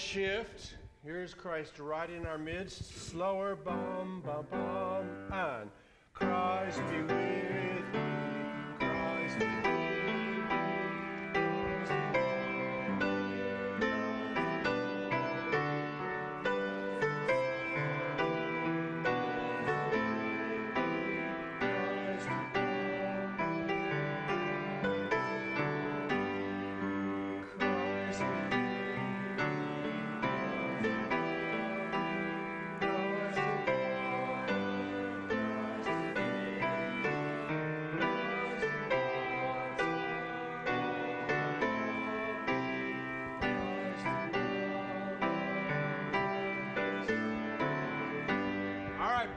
Shift. 0.08 0.76
Here's 1.04 1.34
Christ 1.34 1.80
right 1.80 2.10
in 2.10 2.26
our 2.26 2.38
midst. 2.38 3.10
Slower, 3.10 3.58
bum, 3.58 4.24
bum, 4.26 4.48
bum, 4.50 5.06
and 5.34 5.70
Christ 6.14 6.80
be 6.90 7.02
with 7.02 7.12
me. 7.12 8.26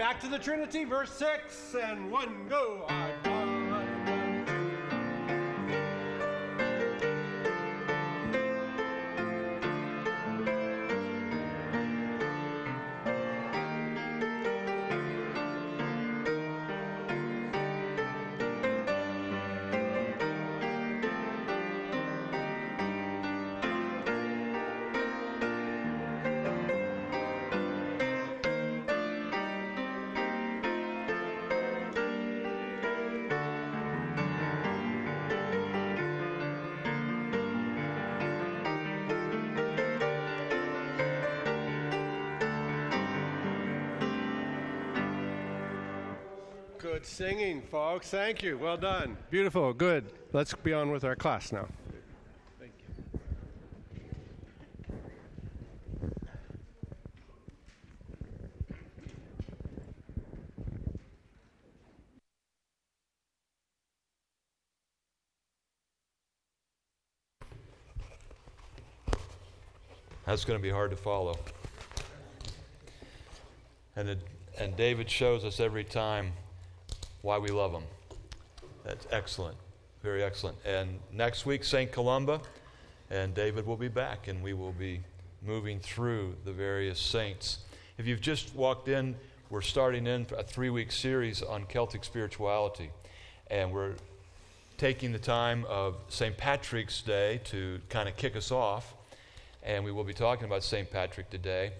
Back 0.01 0.19
to 0.19 0.29
the 0.29 0.39
Trinity, 0.39 0.85
verse 0.85 1.13
6, 1.13 1.75
and 1.75 2.11
one 2.11 2.47
go. 2.49 2.80
Good 47.01 47.07
singing, 47.07 47.63
folks. 47.63 48.11
Thank 48.11 48.43
you. 48.43 48.59
Well 48.59 48.77
done. 48.77 49.17
Beautiful. 49.31 49.73
Good. 49.73 50.13
Let's 50.35 50.53
be 50.53 50.75
on 50.75 50.91
with 50.91 51.03
our 51.03 51.17
class 51.17 51.51
now. 51.51 51.67
Thank 52.59 52.73
you. 52.79 53.21
That's 70.27 70.45
going 70.45 70.59
to 70.59 70.63
be 70.63 70.69
hard 70.69 70.91
to 70.91 70.99
follow. 70.99 71.39
And, 73.97 74.11
it, 74.11 74.19
and 74.59 74.77
David 74.77 75.09
shows 75.09 75.47
us 75.47 75.61
every 75.61 75.85
time 75.85 76.35
why 77.23 77.39
we 77.39 77.49
love 77.49 77.73
them. 77.73 77.85
That's 78.85 79.07
excellent. 79.11 79.57
Very 80.03 80.23
excellent. 80.23 80.57
And 80.65 80.99
next 81.13 81.45
week, 81.45 81.65
St. 81.65 81.93
Columba, 81.93 82.41
and 83.11 83.35
David 83.35 83.67
will 83.67 83.77
be 83.77 83.89
back, 83.89 84.29
and 84.29 84.43
we 84.43 84.55
will 84.55 84.73
be 84.73 85.01
moving 85.43 85.81
through 85.81 86.37
the 86.45 86.53
various 86.53 86.99
saints. 86.99 87.59
If 87.99 88.07
you've 88.07 88.21
just 88.21 88.55
walked 88.55 88.89
in, 88.89 89.15
we're 89.51 89.63
starting 89.63 90.07
in 90.07 90.27
a 90.37 90.45
three 90.45 90.71
week 90.71 90.93
series 90.93 91.43
on 91.43 91.65
Celtic 91.65 92.05
spirituality. 92.05 92.91
And 93.49 93.73
we're 93.73 93.95
taking 94.79 95.13
the 95.13 95.19
time 95.19 95.67
of 95.69 95.97
St. 96.09 96.37
Patrick's 96.37 97.03
Day 97.03 97.41
to 97.47 97.81
kind 97.89 98.09
of 98.09 98.17
kick 98.17 98.37
us 98.37 98.53
off. 98.53 98.95
And 99.63 99.85
we 99.85 99.93
will 99.93 100.05
be 100.05 100.15
talking 100.15 100.45
about 100.45 100.63
St. 100.63 100.91
Patrick 100.91 101.31
today. 101.31 101.73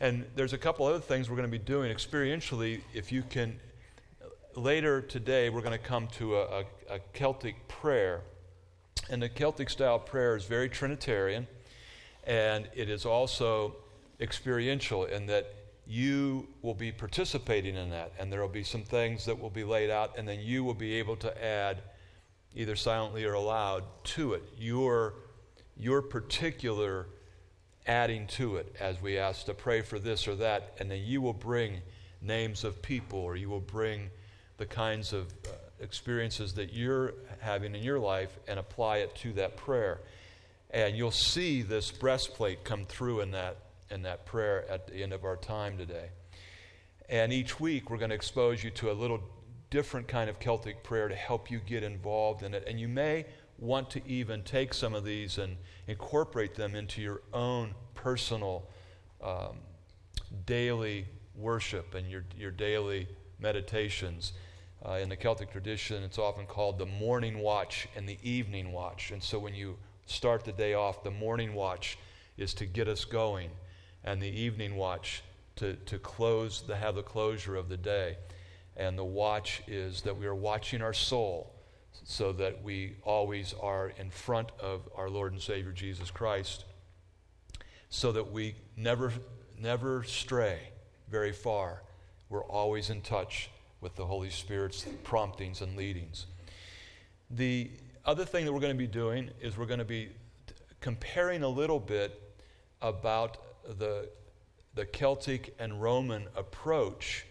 And 0.00 0.26
there's 0.36 0.52
a 0.52 0.58
couple 0.58 0.86
other 0.86 1.00
things 1.00 1.30
we're 1.30 1.36
going 1.36 1.50
to 1.50 1.58
be 1.58 1.64
doing 1.64 1.90
experientially. 1.90 2.82
If 2.92 3.10
you 3.10 3.22
can, 3.22 3.58
later 4.56 5.00
today, 5.00 5.50
we're 5.50 5.60
going 5.60 5.72
to 5.72 5.78
come 5.78 6.08
to 6.18 6.36
a, 6.36 6.42
a, 6.42 6.64
a 6.90 6.98
Celtic 7.12 7.68
prayer. 7.68 8.22
And 9.10 9.22
the 9.22 9.28
Celtic 9.28 9.68
style 9.70 9.98
prayer 9.98 10.36
is 10.36 10.44
very 10.44 10.68
Trinitarian, 10.68 11.46
and 12.24 12.68
it 12.74 12.88
is 12.88 13.04
also 13.04 13.76
experiential 14.20 15.04
in 15.04 15.26
that 15.26 15.54
you 15.86 16.48
will 16.62 16.74
be 16.74 16.90
participating 16.90 17.76
in 17.76 17.90
that, 17.90 18.12
and 18.18 18.32
there 18.32 18.40
will 18.40 18.48
be 18.48 18.64
some 18.64 18.82
things 18.82 19.26
that 19.26 19.38
will 19.38 19.50
be 19.50 19.64
laid 19.64 19.90
out, 19.90 20.16
and 20.16 20.26
then 20.26 20.40
you 20.40 20.64
will 20.64 20.74
be 20.74 20.94
able 20.94 21.16
to 21.16 21.44
add, 21.44 21.82
either 22.54 22.76
silently 22.76 23.24
or 23.24 23.34
aloud, 23.34 23.84
to 24.04 24.32
it 24.32 24.42
your, 24.56 25.14
your 25.76 26.00
particular 26.00 27.06
adding 27.86 28.26
to 28.26 28.56
it 28.56 28.74
as 28.80 29.02
we 29.02 29.18
ask 29.18 29.44
to 29.44 29.52
pray 29.52 29.82
for 29.82 29.98
this 29.98 30.26
or 30.26 30.34
that, 30.36 30.74
and 30.78 30.90
then 30.90 31.02
you 31.04 31.20
will 31.20 31.34
bring 31.34 31.82
names 32.22 32.64
of 32.64 32.80
people 32.80 33.18
or 33.18 33.36
you 33.36 33.50
will 33.50 33.60
bring 33.60 34.08
the 34.56 34.66
kinds 34.66 35.12
of 35.12 35.26
uh, 35.46 35.50
experiences 35.80 36.54
that 36.54 36.72
you're 36.72 37.14
having 37.40 37.74
in 37.74 37.82
your 37.82 37.98
life 37.98 38.38
and 38.46 38.58
apply 38.58 38.98
it 38.98 39.14
to 39.16 39.32
that 39.34 39.56
prayer. 39.56 40.00
And 40.70 40.96
you'll 40.96 41.10
see 41.10 41.62
this 41.62 41.90
breastplate 41.90 42.64
come 42.64 42.84
through 42.84 43.20
in 43.20 43.30
that, 43.32 43.58
in 43.90 44.02
that 44.02 44.26
prayer 44.26 44.64
at 44.70 44.86
the 44.86 45.02
end 45.02 45.12
of 45.12 45.24
our 45.24 45.36
time 45.36 45.78
today. 45.78 46.08
And 47.08 47.32
each 47.32 47.60
week, 47.60 47.90
we're 47.90 47.98
going 47.98 48.10
to 48.10 48.16
expose 48.16 48.64
you 48.64 48.70
to 48.70 48.90
a 48.90 48.94
little 48.94 49.20
different 49.70 50.08
kind 50.08 50.30
of 50.30 50.38
Celtic 50.40 50.82
prayer 50.82 51.08
to 51.08 51.14
help 51.14 51.50
you 51.50 51.58
get 51.58 51.82
involved 51.82 52.42
in 52.42 52.54
it. 52.54 52.64
And 52.66 52.80
you 52.80 52.88
may 52.88 53.26
want 53.58 53.90
to 53.90 54.06
even 54.06 54.42
take 54.42 54.74
some 54.74 54.94
of 54.94 55.04
these 55.04 55.38
and 55.38 55.56
incorporate 55.86 56.54
them 56.54 56.74
into 56.74 57.02
your 57.02 57.22
own 57.32 57.74
personal 57.94 58.68
um, 59.22 59.58
daily 60.46 61.06
worship 61.34 61.94
and 61.94 62.10
your, 62.10 62.24
your 62.36 62.50
daily 62.50 63.08
meditations. 63.38 64.32
Uh, 64.86 64.92
in 64.94 65.08
the 65.08 65.16
Celtic 65.16 65.50
tradition, 65.50 66.02
it's 66.02 66.18
often 66.18 66.46
called 66.46 66.78
the 66.78 66.86
morning 66.86 67.38
watch 67.38 67.88
and 67.96 68.08
the 68.08 68.18
evening 68.22 68.72
watch. 68.72 69.10
And 69.10 69.22
so 69.22 69.38
when 69.38 69.54
you 69.54 69.76
start 70.06 70.44
the 70.44 70.52
day 70.52 70.74
off, 70.74 71.02
the 71.02 71.10
morning 71.10 71.54
watch 71.54 71.98
is 72.36 72.52
to 72.54 72.66
get 72.66 72.88
us 72.88 73.04
going, 73.04 73.50
and 74.04 74.20
the 74.20 74.28
evening 74.28 74.76
watch 74.76 75.22
to, 75.56 75.74
to 75.74 75.98
close, 75.98 76.60
to 76.62 76.76
have 76.76 76.94
the 76.94 77.02
closure 77.02 77.56
of 77.56 77.68
the 77.68 77.76
day. 77.76 78.16
And 78.76 78.98
the 78.98 79.04
watch 79.04 79.62
is 79.66 80.02
that 80.02 80.16
we 80.16 80.26
are 80.26 80.34
watching 80.34 80.82
our 80.82 80.92
soul 80.92 81.54
so 82.04 82.32
that 82.32 82.62
we 82.62 82.96
always 83.04 83.54
are 83.62 83.92
in 83.98 84.10
front 84.10 84.50
of 84.60 84.88
our 84.96 85.08
Lord 85.08 85.32
and 85.32 85.40
Savior 85.40 85.72
Jesus 85.72 86.10
Christ, 86.10 86.64
so 87.88 88.12
that 88.12 88.32
we 88.32 88.56
never, 88.76 89.12
never 89.58 90.02
stray 90.02 90.58
very 91.08 91.32
far. 91.32 91.82
We're 92.34 92.42
always 92.42 92.90
in 92.90 93.00
touch 93.00 93.48
with 93.80 93.94
the 93.94 94.06
Holy 94.06 94.28
Spirit's 94.28 94.84
promptings 95.04 95.60
and 95.60 95.76
leadings. 95.76 96.26
The 97.30 97.70
other 98.04 98.24
thing 98.24 98.44
that 98.44 98.52
we're 98.52 98.58
going 98.58 98.74
to 98.74 98.76
be 98.76 98.88
doing 98.88 99.30
is 99.40 99.56
we're 99.56 99.66
going 99.66 99.78
to 99.78 99.84
be 99.84 100.08
comparing 100.80 101.44
a 101.44 101.48
little 101.48 101.78
bit 101.78 102.34
about 102.82 103.38
the, 103.78 104.08
the 104.74 104.84
Celtic 104.84 105.54
and 105.60 105.80
Roman 105.80 106.26
approach 106.34 107.24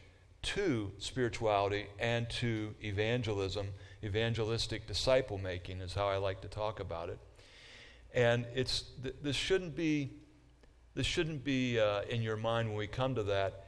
to 0.44 0.90
spirituality 1.00 1.88
and 2.00 2.30
to 2.40 2.74
evangelism. 2.82 3.68
Evangelistic 4.06 4.88
disciple 4.88 5.38
making 5.38 5.82
is 5.82 5.94
how 5.94 6.08
I 6.08 6.16
like 6.16 6.40
to 6.44 6.48
talk 6.48 6.80
about 6.80 7.10
it. 7.10 7.20
And 8.14 8.46
it's, 8.56 8.86
th- 9.04 9.16
this 9.22 9.36
shouldn't 9.36 9.76
be, 9.76 10.14
this 10.96 11.06
shouldn't 11.06 11.44
be 11.44 11.78
uh, 11.78 12.04
in 12.04 12.22
your 12.22 12.38
mind 12.38 12.70
when 12.70 12.78
we 12.78 12.88
come 12.88 13.16
to 13.16 13.24
that 13.24 13.63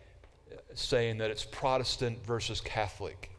saying 0.73 1.17
that 1.19 1.31
it's 1.31 1.45
Protestant 1.45 2.25
versus 2.25 2.61
Catholic, 2.61 3.31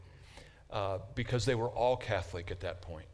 uh, 0.71 0.99
because 1.15 1.45
they 1.45 1.55
were 1.55 1.69
all 1.69 1.97
Catholic 1.97 2.51
at 2.51 2.59
that 2.61 2.81
point. 2.81 3.05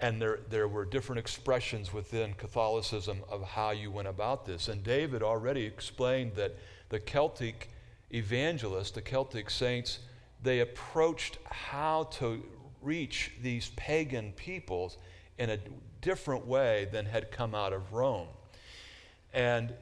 And 0.00 0.20
there, 0.20 0.40
there 0.48 0.66
were 0.66 0.84
different 0.84 1.18
expressions 1.18 1.92
within 1.92 2.32
Catholicism 2.34 3.20
of 3.28 3.42
how 3.42 3.70
you 3.70 3.90
went 3.90 4.08
about 4.08 4.46
this. 4.46 4.68
And 4.68 4.82
David 4.82 5.22
already 5.22 5.64
explained 5.64 6.32
that 6.36 6.56
the 6.88 6.98
Celtic 6.98 7.70
evangelists, 8.10 8.92
the 8.92 9.02
Celtic 9.02 9.50
saints, 9.50 9.98
they 10.42 10.60
approached 10.60 11.38
how 11.44 12.04
to 12.12 12.42
reach 12.80 13.32
these 13.42 13.70
pagan 13.76 14.32
peoples 14.32 14.96
in 15.38 15.50
a 15.50 15.58
different 16.00 16.46
way 16.46 16.88
than 16.90 17.04
had 17.04 17.30
come 17.30 17.54
out 17.54 17.74
of 17.74 17.92
Rome. 17.92 18.28
And 19.34 19.74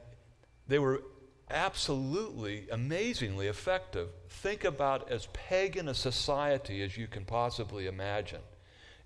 they 0.67 0.79
were 0.79 1.01
absolutely, 1.49 2.67
amazingly 2.71 3.47
effective. 3.47 4.09
Think 4.29 4.63
about 4.63 5.09
as 5.11 5.27
pagan 5.33 5.87
a 5.87 5.93
society 5.93 6.81
as 6.83 6.97
you 6.97 7.07
can 7.07 7.25
possibly 7.25 7.87
imagine 7.87 8.41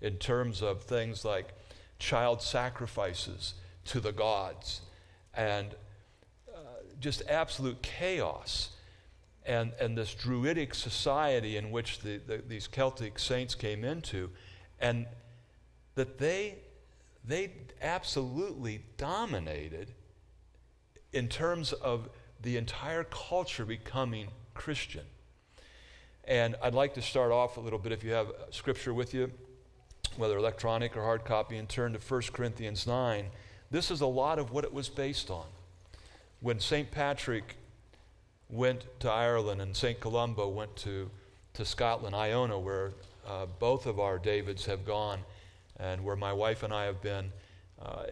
in 0.00 0.16
terms 0.16 0.62
of 0.62 0.82
things 0.82 1.24
like 1.24 1.54
child 1.98 2.42
sacrifices 2.42 3.54
to 3.86 4.00
the 4.00 4.12
gods 4.12 4.82
and 5.34 5.74
uh, 6.54 6.58
just 7.00 7.22
absolute 7.28 7.80
chaos. 7.82 8.70
And, 9.46 9.72
and 9.78 9.96
this 9.98 10.14
druidic 10.14 10.74
society 10.74 11.58
in 11.58 11.70
which 11.70 12.00
the, 12.00 12.16
the, 12.16 12.42
these 12.48 12.66
Celtic 12.66 13.18
saints 13.18 13.54
came 13.54 13.84
into, 13.84 14.30
and 14.80 15.04
that 15.96 16.16
they, 16.16 16.54
they 17.26 17.52
absolutely 17.82 18.80
dominated 18.96 19.90
in 21.12 21.28
terms 21.28 21.74
of 21.74 22.08
the 22.44 22.56
entire 22.58 23.04
culture 23.04 23.64
becoming 23.64 24.28
Christian. 24.52 25.04
And 26.26 26.56
I'd 26.62 26.74
like 26.74 26.94
to 26.94 27.02
start 27.02 27.32
off 27.32 27.56
a 27.56 27.60
little 27.60 27.78
bit, 27.78 27.90
if 27.90 28.04
you 28.04 28.12
have 28.12 28.28
scripture 28.50 28.94
with 28.94 29.12
you, 29.14 29.30
whether 30.16 30.36
electronic 30.36 30.96
or 30.96 31.02
hard 31.02 31.24
copy, 31.24 31.56
and 31.56 31.68
turn 31.68 31.94
to 31.94 31.98
1 31.98 32.22
Corinthians 32.32 32.86
9. 32.86 33.26
This 33.70 33.90
is 33.90 34.02
a 34.02 34.06
lot 34.06 34.38
of 34.38 34.52
what 34.52 34.62
it 34.64 34.72
was 34.72 34.88
based 34.88 35.30
on. 35.30 35.46
When 36.40 36.60
St. 36.60 36.90
Patrick 36.90 37.56
went 38.50 38.84
to 39.00 39.10
Ireland 39.10 39.62
and 39.62 39.74
St. 39.74 39.98
Columba 39.98 40.46
went 40.46 40.76
to, 40.76 41.10
to 41.54 41.64
Scotland, 41.64 42.14
Iona, 42.14 42.58
where 42.58 42.92
uh, 43.26 43.46
both 43.58 43.86
of 43.86 43.98
our 43.98 44.18
Davids 44.18 44.66
have 44.66 44.84
gone, 44.84 45.20
and 45.78 46.04
where 46.04 46.16
my 46.16 46.32
wife 46.32 46.62
and 46.62 46.72
I 46.72 46.84
have 46.84 47.00
been, 47.00 47.32
uh, 47.80 48.04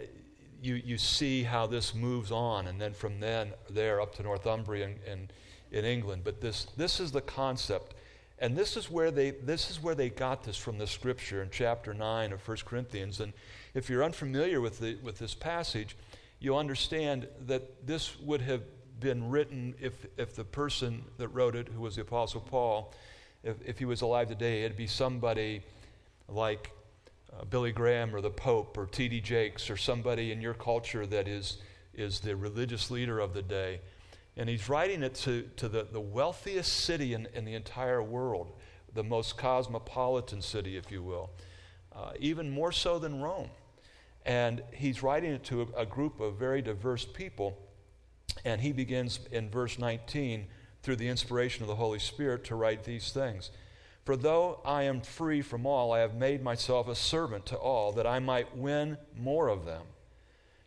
you, 0.63 0.77
you 0.77 0.97
see 0.97 1.43
how 1.43 1.67
this 1.67 1.95
moves 1.95 2.31
on, 2.31 2.69
and 2.69 2.81
then 2.81 2.95
from 2.95 3.21
then 3.21 3.53
there 3.69 4.01
up 4.01 4.15
to 4.15 4.23
Northumbria 4.23 4.91
in 5.73 5.85
England. 5.85 6.23
But 6.25 6.41
this, 6.41 6.67
this 6.77 7.01
is 7.01 7.11
the 7.13 7.21
concept. 7.21 7.95
And 8.39 8.57
this 8.57 8.77
is 8.77 8.91
where 8.91 9.11
they 9.11 9.31
this 9.31 9.71
is 9.71 9.81
where 9.81 9.95
they 9.95 10.09
got 10.09 10.43
this 10.43 10.57
from 10.57 10.77
the 10.77 10.87
scripture 10.87 11.43
in 11.43 11.49
chapter 11.51 11.95
9 11.95 12.33
of 12.33 12.47
1 12.47 12.57
Corinthians. 12.65 13.21
And 13.21 13.33
if 13.73 13.89
you're 13.89 14.03
unfamiliar 14.03 14.61
with 14.61 14.81
the, 14.81 14.97
with 15.03 15.19
this 15.19 15.35
passage, 15.35 15.97
you'll 16.41 16.59
understand 16.59 17.29
that 17.47 17.87
this 17.87 18.19
would 18.21 18.41
have 18.41 18.63
been 18.99 19.31
written 19.31 19.75
if, 19.81 20.07
if 20.17 20.35
the 20.35 20.45
person 20.45 21.05
that 21.19 21.29
wrote 21.29 21.55
it, 21.55 21.69
who 21.69 21.81
was 21.81 21.97
the 21.97 22.03
Apostle 22.03 22.41
Paul, 22.41 22.93
if, 23.45 23.57
if 23.65 23.79
he 23.79 23.85
was 23.85 24.03
alive 24.03 24.29
today, 24.29 24.65
it'd 24.65 24.77
be 24.77 24.89
somebody 24.89 25.63
like 26.29 26.71
uh, 27.39 27.45
Billy 27.45 27.73
Graham 27.73 28.15
or 28.15 28.21
the 28.21 28.31
Pope 28.31 28.77
or 28.77 28.87
T.D. 28.87 29.21
Jakes 29.21 29.71
or 29.71 29.77
somebody 29.77 30.33
in 30.33 30.41
your 30.41 30.55
culture 30.55 31.07
that 31.07 31.29
is, 31.29 31.59
is 31.95 32.21
the 32.21 32.37
religious 32.37 32.91
leader 32.91 33.19
of 33.19 33.35
the 33.35 33.43
day. 33.43 33.81
And 34.37 34.49
he's 34.49 34.69
writing 34.69 35.03
it 35.03 35.15
to, 35.17 35.49
to 35.57 35.69
the, 35.69 35.87
the 35.91 36.01
wealthiest 36.01 36.73
city 36.73 37.15
in, 37.15 37.29
in 37.35 37.45
the 37.45 37.55
entire 37.55 38.03
world. 38.03 38.53
the 38.95 39.03
most 39.03 39.37
cosmopolitan 39.37 40.43
city, 40.43 40.77
if 40.77 40.91
you 40.91 41.03
will, 41.03 41.31
uh, 41.95 42.13
even 42.19 42.51
more 42.51 42.73
so 42.73 42.99
than 42.99 43.21
Rome. 43.21 43.51
And 44.25 44.63
he's 44.73 45.03
writing 45.03 45.33
it 45.33 45.45
to 45.45 45.63
a, 45.63 45.83
a 45.83 45.87
group 45.87 46.21
of 46.21 46.37
very 46.37 46.63
diverse 46.63 47.05
people. 47.05 47.59
And 48.45 48.61
he 48.61 48.73
begins 48.73 49.21
in 49.31 49.51
verse 49.51 49.79
19 49.79 50.47
through 50.83 50.97
the 50.97 51.09
inspiration 51.09 51.63
of 51.63 51.69
the 51.69 51.77
Holy 51.77 51.99
Spirit 51.99 52.45
to 52.45 52.55
write 52.55 52.85
these 52.85 53.13
things. 53.13 53.51
For 54.05 54.17
though 54.17 54.61
I 54.65 54.83
am 54.83 55.01
free 55.01 55.43
from 55.43 55.65
all, 55.65 55.93
I 55.93 56.01
have 56.01 56.15
made 56.15 56.43
myself 56.43 56.89
a 56.89 56.95
servant 56.95 57.47
to 57.47 57.57
all, 57.57 57.93
that 57.93 58.07
I 58.07 58.19
might 58.19 58.57
win 58.57 58.99
more 59.17 59.49
of 59.49 59.65
them. 59.65 59.83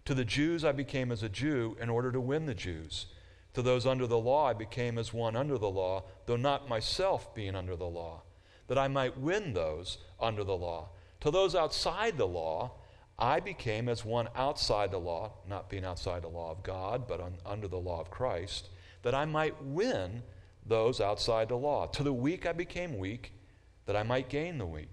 To 0.06 0.14
the 0.14 0.24
Jews 0.24 0.64
I 0.64 0.72
became 0.72 1.12
as 1.12 1.24
a 1.24 1.30
Jew 1.30 1.76
in 1.82 1.90
order 1.90 2.12
to 2.12 2.22
win 2.22 2.46
the 2.46 2.54
Jews. 2.54 3.08
To 3.56 3.62
those 3.62 3.86
under 3.86 4.08
the 4.08 4.20
law 4.20 4.48
I 4.48 4.54
became 4.54 4.98
as 4.98 5.14
one 5.14 5.36
under 5.36 5.58
the 5.58 5.70
law, 5.70 6.04
though 6.26 6.36
not 6.36 6.70
myself 6.70 7.34
being 7.34 7.56
under 7.56 7.76
the 7.76 7.88
law, 7.88 8.22
that 8.68 8.78
I 8.78 8.88
might 8.88 9.18
win 9.18 9.54
those 9.54 9.98
under 10.20 10.44
the 10.44 10.56
law. 10.56 10.90
To 11.22 11.32
those 11.32 11.56
outside 11.56 12.18
the 12.18 12.28
law, 12.28 12.72
I 13.18 13.40
became 13.40 13.90
as 13.90 14.06
one 14.06 14.30
outside 14.36 14.92
the 14.92 14.98
law, 14.98 15.32
not 15.48 15.70
being 15.70 15.86
outside 15.86 16.22
the 16.22 16.28
law 16.28 16.52
of 16.52 16.64
God, 16.64 17.08
but 17.08 17.22
un, 17.22 17.36
under 17.46 17.68
the 17.68 17.78
law 17.80 18.00
of 18.00 18.12
Christ, 18.12 18.70
that 19.04 19.16
I 19.16 19.26
might 19.26 19.62
win 19.64 20.22
those 20.66 21.00
outside 21.00 21.50
the 21.50 21.56
law. 21.56 21.88
To 21.88 22.04
the 22.04 22.14
weak 22.14 22.46
I 22.46 22.52
became 22.52 22.98
weak, 22.98 23.32
that 23.86 23.96
I 23.96 24.04
might 24.04 24.30
gain 24.30 24.58
the 24.58 24.66
weak. 24.66 24.90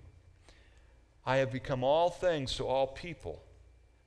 I 1.24 1.36
have 1.36 1.52
become 1.52 1.84
all 1.84 2.10
things 2.10 2.56
to 2.56 2.66
all 2.66 2.86
people, 2.88 3.42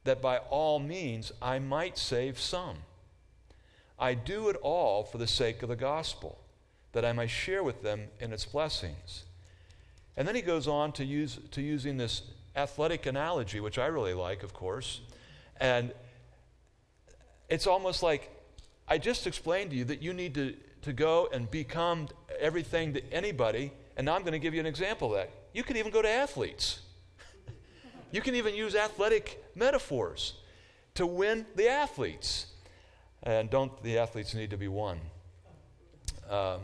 that 0.03 0.21
by 0.21 0.37
all 0.37 0.79
means 0.79 1.31
I 1.41 1.59
might 1.59 1.97
save 1.97 2.39
some. 2.39 2.77
I 3.97 4.13
do 4.13 4.49
it 4.49 4.57
all 4.61 5.03
for 5.03 5.17
the 5.17 5.27
sake 5.27 5.63
of 5.63 5.69
the 5.69 5.75
gospel, 5.75 6.39
that 6.91 7.05
I 7.05 7.13
might 7.13 7.29
share 7.29 7.63
with 7.63 7.81
them 7.81 8.07
in 8.19 8.33
its 8.33 8.45
blessings. 8.45 9.23
And 10.17 10.27
then 10.27 10.35
he 10.35 10.41
goes 10.41 10.67
on 10.67 10.91
to, 10.93 11.05
use, 11.05 11.39
to 11.51 11.61
using 11.61 11.97
this 11.97 12.21
athletic 12.55 13.05
analogy, 13.05 13.59
which 13.59 13.77
I 13.77 13.87
really 13.87 14.13
like, 14.13 14.43
of 14.43 14.53
course. 14.53 15.01
And 15.59 15.93
it's 17.49 17.67
almost 17.67 18.03
like 18.03 18.29
I 18.87 18.97
just 18.97 19.27
explained 19.27 19.71
to 19.71 19.75
you 19.77 19.85
that 19.85 20.01
you 20.01 20.13
need 20.13 20.35
to, 20.35 20.55
to 20.85 20.93
go 20.93 21.27
and 21.33 21.49
become 21.51 22.07
everything 22.39 22.93
to 22.93 23.13
anybody, 23.13 23.71
and 23.97 24.05
now 24.05 24.15
I'm 24.15 24.21
going 24.21 24.33
to 24.33 24.39
give 24.39 24.53
you 24.53 24.59
an 24.59 24.65
example 24.65 25.09
of 25.09 25.17
that. 25.17 25.31
You 25.53 25.63
can 25.63 25.77
even 25.77 25.91
go 25.91 26.01
to 26.01 26.09
athletes. 26.09 26.79
you 28.11 28.21
can 28.21 28.35
even 28.35 28.55
use 28.55 28.75
athletic 28.75 29.43
metaphors 29.55 30.35
to 30.93 31.05
win 31.05 31.45
the 31.55 31.67
athletes. 31.67 32.47
And 33.23 33.49
don't 33.49 33.81
the 33.83 33.97
athletes 33.97 34.33
need 34.33 34.51
to 34.51 34.57
be 34.57 34.67
won? 34.67 34.99
Um, 36.29 36.61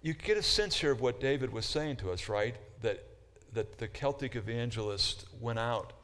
you 0.00 0.14
get 0.14 0.36
a 0.36 0.42
sense 0.42 0.76
here 0.76 0.92
of 0.92 1.00
what 1.00 1.20
David 1.20 1.52
was 1.52 1.66
saying 1.66 1.96
to 1.96 2.12
us, 2.12 2.28
right? 2.28 2.54
That 2.82 3.04
that 3.54 3.78
the 3.78 3.88
Celtic 3.88 4.36
evangelists 4.36 5.24
went 5.40 5.58
out 5.58 5.94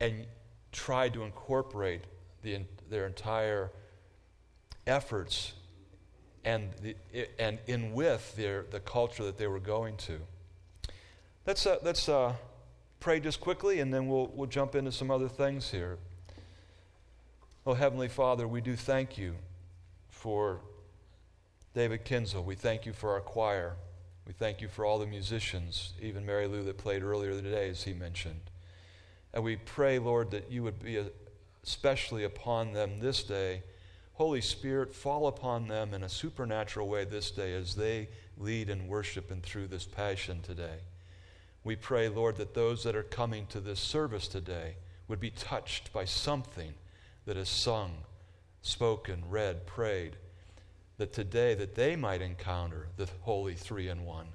and 0.00 0.24
tried 0.72 1.12
to 1.14 1.24
incorporate 1.24 2.02
the, 2.42 2.60
their 2.88 3.06
entire 3.06 3.72
efforts 4.86 5.52
and, 6.44 6.70
and 7.38 7.58
in 7.66 7.92
with 7.92 8.36
their, 8.36 8.66
the 8.70 8.80
culture 8.80 9.24
that 9.24 9.38
they 9.38 9.46
were 9.46 9.60
going 9.60 9.96
to. 9.96 10.18
Let's, 11.46 11.66
uh, 11.66 11.78
let's 11.82 12.08
uh, 12.08 12.34
pray 13.00 13.20
just 13.20 13.40
quickly 13.40 13.80
and 13.80 13.92
then 13.92 14.08
we'll, 14.08 14.30
we'll 14.34 14.48
jump 14.48 14.74
into 14.74 14.92
some 14.92 15.10
other 15.10 15.28
things 15.28 15.70
here. 15.70 15.98
Oh, 17.66 17.74
Heavenly 17.74 18.08
Father, 18.08 18.46
we 18.46 18.60
do 18.60 18.76
thank 18.76 19.16
you 19.16 19.34
for 20.10 20.60
David 21.74 22.04
Kienzle. 22.04 22.44
We 22.44 22.54
thank 22.54 22.86
you 22.86 22.92
for 22.92 23.12
our 23.12 23.20
choir. 23.20 23.76
We 24.26 24.32
thank 24.32 24.60
you 24.60 24.68
for 24.68 24.84
all 24.84 24.98
the 24.98 25.06
musicians, 25.06 25.92
even 26.00 26.24
Mary 26.24 26.46
Lou 26.46 26.62
that 26.64 26.78
played 26.78 27.02
earlier 27.02 27.32
today, 27.32 27.68
as 27.68 27.82
he 27.82 27.92
mentioned. 27.92 28.40
And 29.32 29.42
we 29.44 29.56
pray, 29.56 29.98
Lord, 29.98 30.30
that 30.30 30.50
you 30.50 30.62
would 30.62 30.82
be 30.82 31.02
especially 31.62 32.24
upon 32.24 32.72
them 32.72 33.00
this 33.00 33.22
day. 33.22 33.62
Holy 34.14 34.40
Spirit, 34.40 34.94
fall 34.94 35.26
upon 35.26 35.66
them 35.66 35.92
in 35.92 36.04
a 36.04 36.08
supernatural 36.08 36.88
way 36.88 37.04
this 37.04 37.32
day 37.32 37.52
as 37.54 37.74
they 37.74 38.08
lead 38.38 38.70
and 38.70 38.88
worship 38.88 39.30
and 39.30 39.42
through 39.42 39.66
this 39.66 39.86
passion 39.86 40.40
today. 40.40 40.78
We 41.64 41.74
pray, 41.74 42.08
Lord, 42.08 42.36
that 42.36 42.54
those 42.54 42.84
that 42.84 42.94
are 42.94 43.02
coming 43.02 43.46
to 43.46 43.58
this 43.58 43.80
service 43.80 44.28
today 44.28 44.76
would 45.08 45.18
be 45.18 45.30
touched 45.30 45.92
by 45.92 46.04
something 46.04 46.74
that 47.26 47.36
is 47.36 47.48
sung, 47.48 47.92
spoken, 48.62 49.24
read, 49.28 49.66
prayed 49.66 50.16
that 50.96 51.12
today 51.12 51.54
that 51.54 51.74
they 51.74 51.96
might 51.96 52.22
encounter 52.22 52.86
the 52.96 53.08
holy 53.22 53.54
three 53.54 53.88
in 53.88 54.04
one 54.04 54.28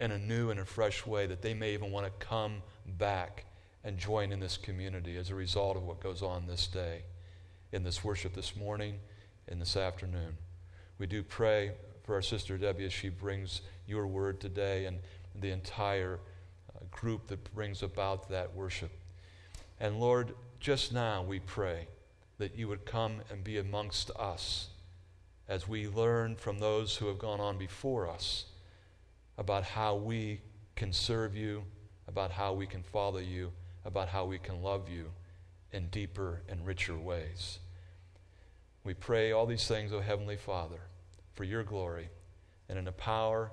in 0.00 0.10
a 0.10 0.18
new 0.18 0.50
and 0.50 0.60
a 0.60 0.64
fresh 0.64 1.04
way 1.04 1.26
that 1.26 1.42
they 1.42 1.52
may 1.52 1.74
even 1.74 1.90
want 1.90 2.06
to 2.06 2.26
come 2.26 2.62
back 2.86 3.44
and 3.84 3.98
join 3.98 4.32
in 4.32 4.40
this 4.40 4.56
community 4.56 5.16
as 5.18 5.28
a 5.28 5.34
result 5.34 5.76
of 5.76 5.82
what 5.82 6.00
goes 6.00 6.22
on 6.22 6.46
this 6.46 6.66
day 6.66 7.02
in 7.72 7.82
this 7.82 8.02
worship 8.02 8.32
this 8.34 8.56
morning 8.56 8.94
and 9.48 9.60
this 9.60 9.76
afternoon 9.76 10.36
we 10.98 11.06
do 11.06 11.22
pray 11.22 11.72
for 12.02 12.14
our 12.14 12.22
sister 12.22 12.58
debbie 12.58 12.84
as 12.84 12.92
she 12.92 13.08
brings 13.08 13.62
your 13.86 14.06
word 14.06 14.40
today 14.40 14.86
and 14.86 14.98
the 15.34 15.50
entire 15.50 16.20
uh, 16.74 16.84
group 16.90 17.26
that 17.28 17.54
brings 17.54 17.82
about 17.82 18.28
that 18.28 18.54
worship 18.54 18.90
and 19.80 20.00
lord 20.00 20.34
just 20.60 20.92
now 20.92 21.22
we 21.22 21.38
pray 21.38 21.86
that 22.38 22.56
you 22.56 22.68
would 22.68 22.84
come 22.84 23.20
and 23.30 23.42
be 23.44 23.58
amongst 23.58 24.10
us 24.12 24.68
as 25.48 25.66
we 25.66 25.88
learn 25.88 26.36
from 26.36 26.58
those 26.58 26.96
who 26.96 27.06
have 27.06 27.18
gone 27.18 27.40
on 27.40 27.56
before 27.56 28.08
us 28.08 28.46
about 29.38 29.64
how 29.64 29.94
we 29.94 30.40
can 30.76 30.92
serve 30.92 31.34
you, 31.34 31.64
about 32.06 32.30
how 32.30 32.52
we 32.52 32.66
can 32.66 32.82
follow 32.82 33.18
you, 33.18 33.50
about 33.84 34.08
how 34.08 34.24
we 34.24 34.38
can 34.38 34.62
love 34.62 34.88
you 34.88 35.10
in 35.72 35.88
deeper 35.88 36.42
and 36.48 36.66
richer 36.66 36.96
ways. 36.96 37.60
We 38.88 38.94
pray 38.94 39.32
all 39.32 39.44
these 39.44 39.68
things, 39.68 39.92
O 39.92 40.00
Heavenly 40.00 40.38
Father, 40.38 40.80
for 41.34 41.44
your 41.44 41.62
glory 41.62 42.08
and 42.70 42.78
in 42.78 42.86
the 42.86 42.92
power 42.92 43.52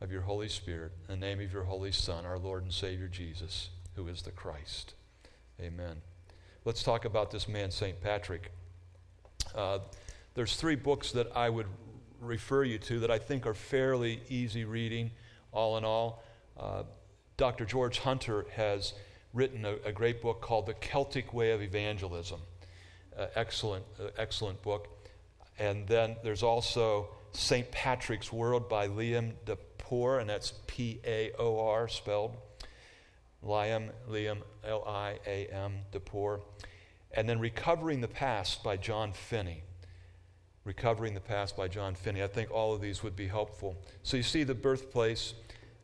of 0.00 0.12
your 0.12 0.20
Holy 0.20 0.48
Spirit, 0.48 0.92
in 1.08 1.18
the 1.18 1.26
name 1.26 1.40
of 1.40 1.52
your 1.52 1.64
Holy 1.64 1.90
Son, 1.90 2.24
our 2.24 2.38
Lord 2.38 2.62
and 2.62 2.72
Savior 2.72 3.08
Jesus, 3.08 3.70
who 3.96 4.06
is 4.06 4.22
the 4.22 4.30
Christ. 4.30 4.94
Amen. 5.60 5.96
Let's 6.64 6.84
talk 6.84 7.04
about 7.04 7.32
this 7.32 7.48
man, 7.48 7.72
St. 7.72 8.00
Patrick. 8.00 8.52
Uh, 9.56 9.80
there's 10.34 10.54
three 10.54 10.76
books 10.76 11.10
that 11.10 11.36
I 11.36 11.50
would 11.50 11.66
refer 12.20 12.62
you 12.62 12.78
to 12.78 13.00
that 13.00 13.10
I 13.10 13.18
think 13.18 13.44
are 13.44 13.54
fairly 13.54 14.20
easy 14.28 14.64
reading, 14.64 15.10
all 15.50 15.78
in 15.78 15.84
all. 15.84 16.22
Uh, 16.56 16.84
Dr. 17.36 17.64
George 17.64 17.98
Hunter 17.98 18.46
has 18.54 18.94
written 19.34 19.64
a, 19.64 19.78
a, 19.84 19.90
great 19.90 20.22
book 20.22 20.40
called 20.40 20.66
The 20.66 20.74
Celtic 20.74 21.34
Way 21.34 21.50
of 21.50 21.60
Evangelism. 21.60 22.38
Uh, 23.16 23.26
excellent, 23.34 23.84
uh, 23.98 24.08
excellent 24.18 24.60
book. 24.62 24.88
And 25.58 25.86
then 25.86 26.16
there's 26.22 26.42
also 26.42 27.08
St. 27.32 27.70
Patrick's 27.70 28.32
World 28.32 28.68
by 28.68 28.88
Liam 28.88 29.32
de 29.44 29.56
Paor, 29.78 30.20
and 30.20 30.28
that's 30.28 30.52
P 30.66 31.00
A 31.04 31.32
O 31.38 31.66
R 31.66 31.88
spelled. 31.88 32.36
Liam, 33.44 33.90
Liam, 34.10 34.42
L 34.64 34.84
I 34.86 35.18
A 35.26 35.46
M, 35.46 35.78
de 35.92 36.00
Paor. 36.00 36.40
And 37.12 37.28
then 37.28 37.38
Recovering 37.38 38.00
the 38.00 38.08
Past 38.08 38.62
by 38.62 38.76
John 38.76 39.12
Finney. 39.12 39.62
Recovering 40.64 41.14
the 41.14 41.20
Past 41.20 41.56
by 41.56 41.68
John 41.68 41.94
Finney. 41.94 42.22
I 42.22 42.26
think 42.26 42.50
all 42.50 42.74
of 42.74 42.80
these 42.80 43.02
would 43.02 43.16
be 43.16 43.28
helpful. 43.28 43.76
So 44.02 44.16
you 44.16 44.22
see 44.22 44.42
the 44.42 44.54
birthplace 44.54 45.34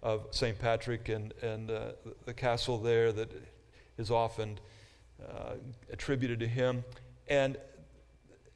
of 0.03 0.27
St. 0.33 0.59
Patrick 0.59 1.09
and, 1.09 1.33
and 1.40 1.71
uh, 1.71 1.92
the 2.27 2.35
castle 2.35 2.79
there 2.79 3.12
that 3.12 3.31
is 3.97 4.11
often 4.11 4.59
uh, 5.23 5.55
attributed 5.90 6.40
to 6.40 6.49
him. 6.49 6.85
And 7.33 7.57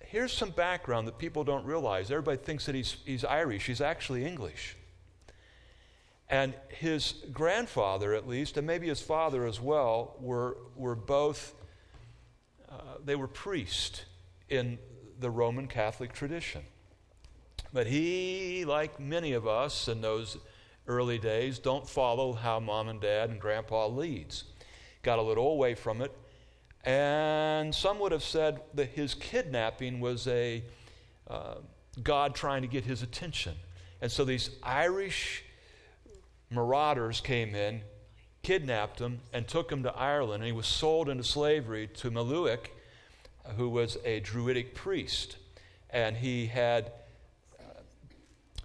here's 0.01 0.35
some 0.35 0.51
background 0.51 1.09
that 1.09 1.17
people 1.17 1.45
don't 1.45 1.65
realize. 1.65 2.11
Everybody 2.11 2.37
thinks 2.37 2.67
that 2.67 2.75
he's, 2.75 2.99
he's 3.07 3.25
Irish, 3.25 3.65
he's 3.65 3.81
actually 3.81 4.27
English. 4.27 4.77
And 6.29 6.53
his 6.69 7.15
grandfather, 7.33 8.13
at 8.13 8.29
least, 8.29 8.59
and 8.59 8.67
maybe 8.67 8.89
his 8.89 9.01
father 9.01 9.47
as 9.47 9.63
well, 9.63 10.17
were, 10.21 10.59
were 10.77 10.95
both, 10.95 11.55
uh, 12.71 12.99
they 13.03 13.17
were 13.17 13.29
priests 13.29 14.05
in 14.51 14.79
the 15.21 15.31
Roman 15.31 15.69
Catholic 15.69 16.13
tradition. 16.13 16.61
But 17.73 17.87
he, 17.87 18.67
like 18.67 19.01
many 19.01 19.33
of 19.33 19.47
us 19.47 19.89
in 19.89 20.03
those 20.03 20.37
early 20.87 21.17
days, 21.17 21.59
don't 21.59 21.89
follow 21.89 22.35
how 22.35 22.61
mom 22.61 22.89
and 22.89 23.01
dad 23.01 23.31
and 23.31 23.41
grandpa 23.41 23.87
leads. 23.87 24.45
Got 25.01 25.19
a 25.19 25.23
little 25.23 25.51
away 25.51 25.75
from 25.75 26.03
it. 26.03 26.13
And 26.87 27.75
some 27.75 27.99
would 27.99 28.13
have 28.13 28.23
said 28.23 28.61
that 28.75 28.91
his 28.91 29.15
kidnapping 29.15 29.99
was 29.99 30.29
a 30.29 30.63
uh, 31.29 31.57
God 32.01 32.37
trying 32.37 32.63
to 32.63 32.69
get 32.69 32.85
his 32.85 33.03
attention. 33.03 33.55
And 34.01 34.11
so 34.11 34.25
these 34.25 34.51
Irish 34.63 35.43
marauders 36.49 37.21
came 37.21 37.57
in, 37.57 37.81
kidnapped 38.45 39.01
him, 39.01 39.19
and 39.33 39.49
took 39.49 39.73
him 39.73 39.83
to 39.83 39.93
Ireland. 39.97 40.45
And 40.45 40.47
he 40.47 40.53
was 40.53 40.69
sold 40.69 41.09
into 41.09 41.25
slavery 41.25 41.89
to 41.89 42.11
Maelgwch, 42.13 42.69
who 43.57 43.69
was 43.69 43.99
a 44.05 44.21
Druidic 44.21 44.77
priest. 44.77 45.39
And 45.91 46.17
he 46.17 46.47
had 46.47 46.93
uh, 47.59 47.81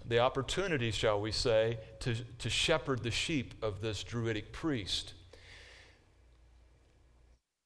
the 0.05 0.19
opportunity, 0.19 0.91
shall 0.91 1.19
we 1.19 1.31
say, 1.31 1.79
to, 2.01 2.15
to 2.37 2.51
shepherd 2.51 3.01
the 3.01 3.09
sheep 3.09 3.55
of 3.63 3.81
this 3.81 4.03
Druidic 4.03 4.51
priest. 4.51 5.13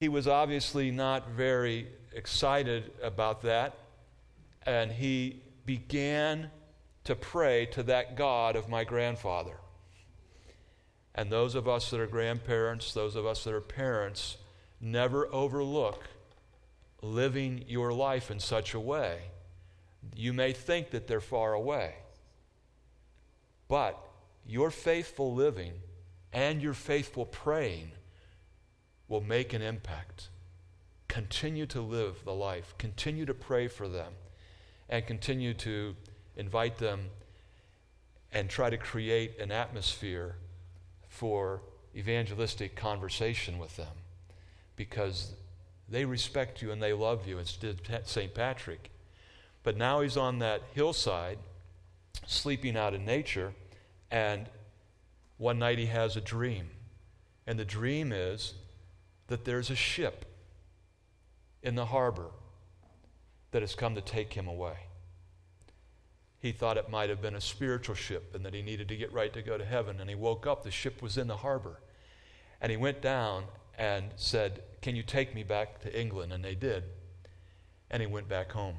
He 0.00 0.08
was 0.10 0.28
obviously 0.28 0.90
not 0.90 1.30
very 1.30 1.88
excited 2.12 2.92
about 3.02 3.42
that, 3.42 3.78
and 4.64 4.92
he 4.92 5.40
began 5.64 6.50
to 7.04 7.14
pray 7.14 7.66
to 7.66 7.82
that 7.84 8.14
God 8.14 8.56
of 8.56 8.68
my 8.68 8.84
grandfather. 8.84 9.56
And 11.14 11.30
those 11.30 11.54
of 11.54 11.66
us 11.66 11.90
that 11.90 12.00
are 12.00 12.06
grandparents, 12.06 12.92
those 12.92 13.16
of 13.16 13.24
us 13.24 13.44
that 13.44 13.54
are 13.54 13.60
parents, 13.62 14.36
never 14.82 15.32
overlook 15.32 16.04
living 17.00 17.64
your 17.66 17.90
life 17.92 18.30
in 18.30 18.38
such 18.38 18.74
a 18.74 18.80
way. 18.80 19.22
You 20.14 20.34
may 20.34 20.52
think 20.52 20.90
that 20.90 21.06
they're 21.06 21.22
far 21.22 21.54
away, 21.54 21.94
but 23.66 23.98
your 24.46 24.70
faithful 24.70 25.34
living 25.34 25.72
and 26.34 26.60
your 26.60 26.74
faithful 26.74 27.24
praying 27.24 27.92
will 29.08 29.20
make 29.20 29.52
an 29.52 29.62
impact. 29.62 30.28
Continue 31.08 31.66
to 31.66 31.80
live 31.80 32.24
the 32.24 32.34
life, 32.34 32.74
continue 32.78 33.24
to 33.26 33.34
pray 33.34 33.68
for 33.68 33.88
them, 33.88 34.12
and 34.88 35.06
continue 35.06 35.54
to 35.54 35.94
invite 36.36 36.78
them 36.78 37.10
and 38.32 38.50
try 38.50 38.68
to 38.68 38.76
create 38.76 39.38
an 39.38 39.50
atmosphere 39.50 40.36
for 41.08 41.62
evangelistic 41.94 42.76
conversation 42.76 43.58
with 43.58 43.76
them 43.76 43.96
because 44.76 45.32
they 45.88 46.04
respect 46.04 46.60
you 46.60 46.70
and 46.70 46.82
they 46.82 46.92
love 46.92 47.26
you. 47.26 47.38
It's 47.38 47.56
St. 48.04 48.34
Patrick. 48.34 48.90
But 49.62 49.76
now 49.76 50.00
he's 50.00 50.16
on 50.16 50.38
that 50.40 50.62
hillside, 50.74 51.38
sleeping 52.26 52.76
out 52.76 52.94
in 52.94 53.04
nature, 53.04 53.54
and 54.10 54.46
one 55.38 55.58
night 55.58 55.78
he 55.78 55.86
has 55.86 56.16
a 56.16 56.20
dream. 56.20 56.70
And 57.46 57.58
the 57.58 57.64
dream 57.64 58.12
is 58.12 58.54
that 59.28 59.44
there's 59.44 59.70
a 59.70 59.76
ship 59.76 60.24
in 61.62 61.74
the 61.74 61.86
harbor 61.86 62.30
that 63.50 63.62
has 63.62 63.74
come 63.74 63.94
to 63.94 64.00
take 64.00 64.34
him 64.34 64.46
away. 64.46 64.76
He 66.38 66.52
thought 66.52 66.76
it 66.76 66.90
might 66.90 67.08
have 67.08 67.20
been 67.20 67.34
a 67.34 67.40
spiritual 67.40 67.94
ship 67.94 68.34
and 68.34 68.44
that 68.44 68.54
he 68.54 68.62
needed 68.62 68.88
to 68.88 68.96
get 68.96 69.12
right 69.12 69.32
to 69.32 69.42
go 69.42 69.58
to 69.58 69.64
heaven. 69.64 70.00
And 70.00 70.08
he 70.08 70.14
woke 70.14 70.46
up, 70.46 70.62
the 70.62 70.70
ship 70.70 71.02
was 71.02 71.16
in 71.18 71.26
the 71.26 71.38
harbor. 71.38 71.80
And 72.60 72.70
he 72.70 72.76
went 72.76 73.02
down 73.02 73.44
and 73.78 74.10
said, 74.16 74.62
Can 74.80 74.94
you 74.94 75.02
take 75.02 75.34
me 75.34 75.42
back 75.42 75.80
to 75.82 75.98
England? 75.98 76.32
And 76.32 76.44
they 76.44 76.54
did. 76.54 76.84
And 77.90 78.00
he 78.00 78.06
went 78.06 78.28
back 78.28 78.52
home. 78.52 78.76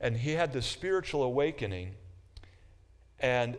And 0.00 0.16
he 0.16 0.32
had 0.32 0.52
this 0.52 0.66
spiritual 0.66 1.22
awakening. 1.22 1.94
And 3.20 3.58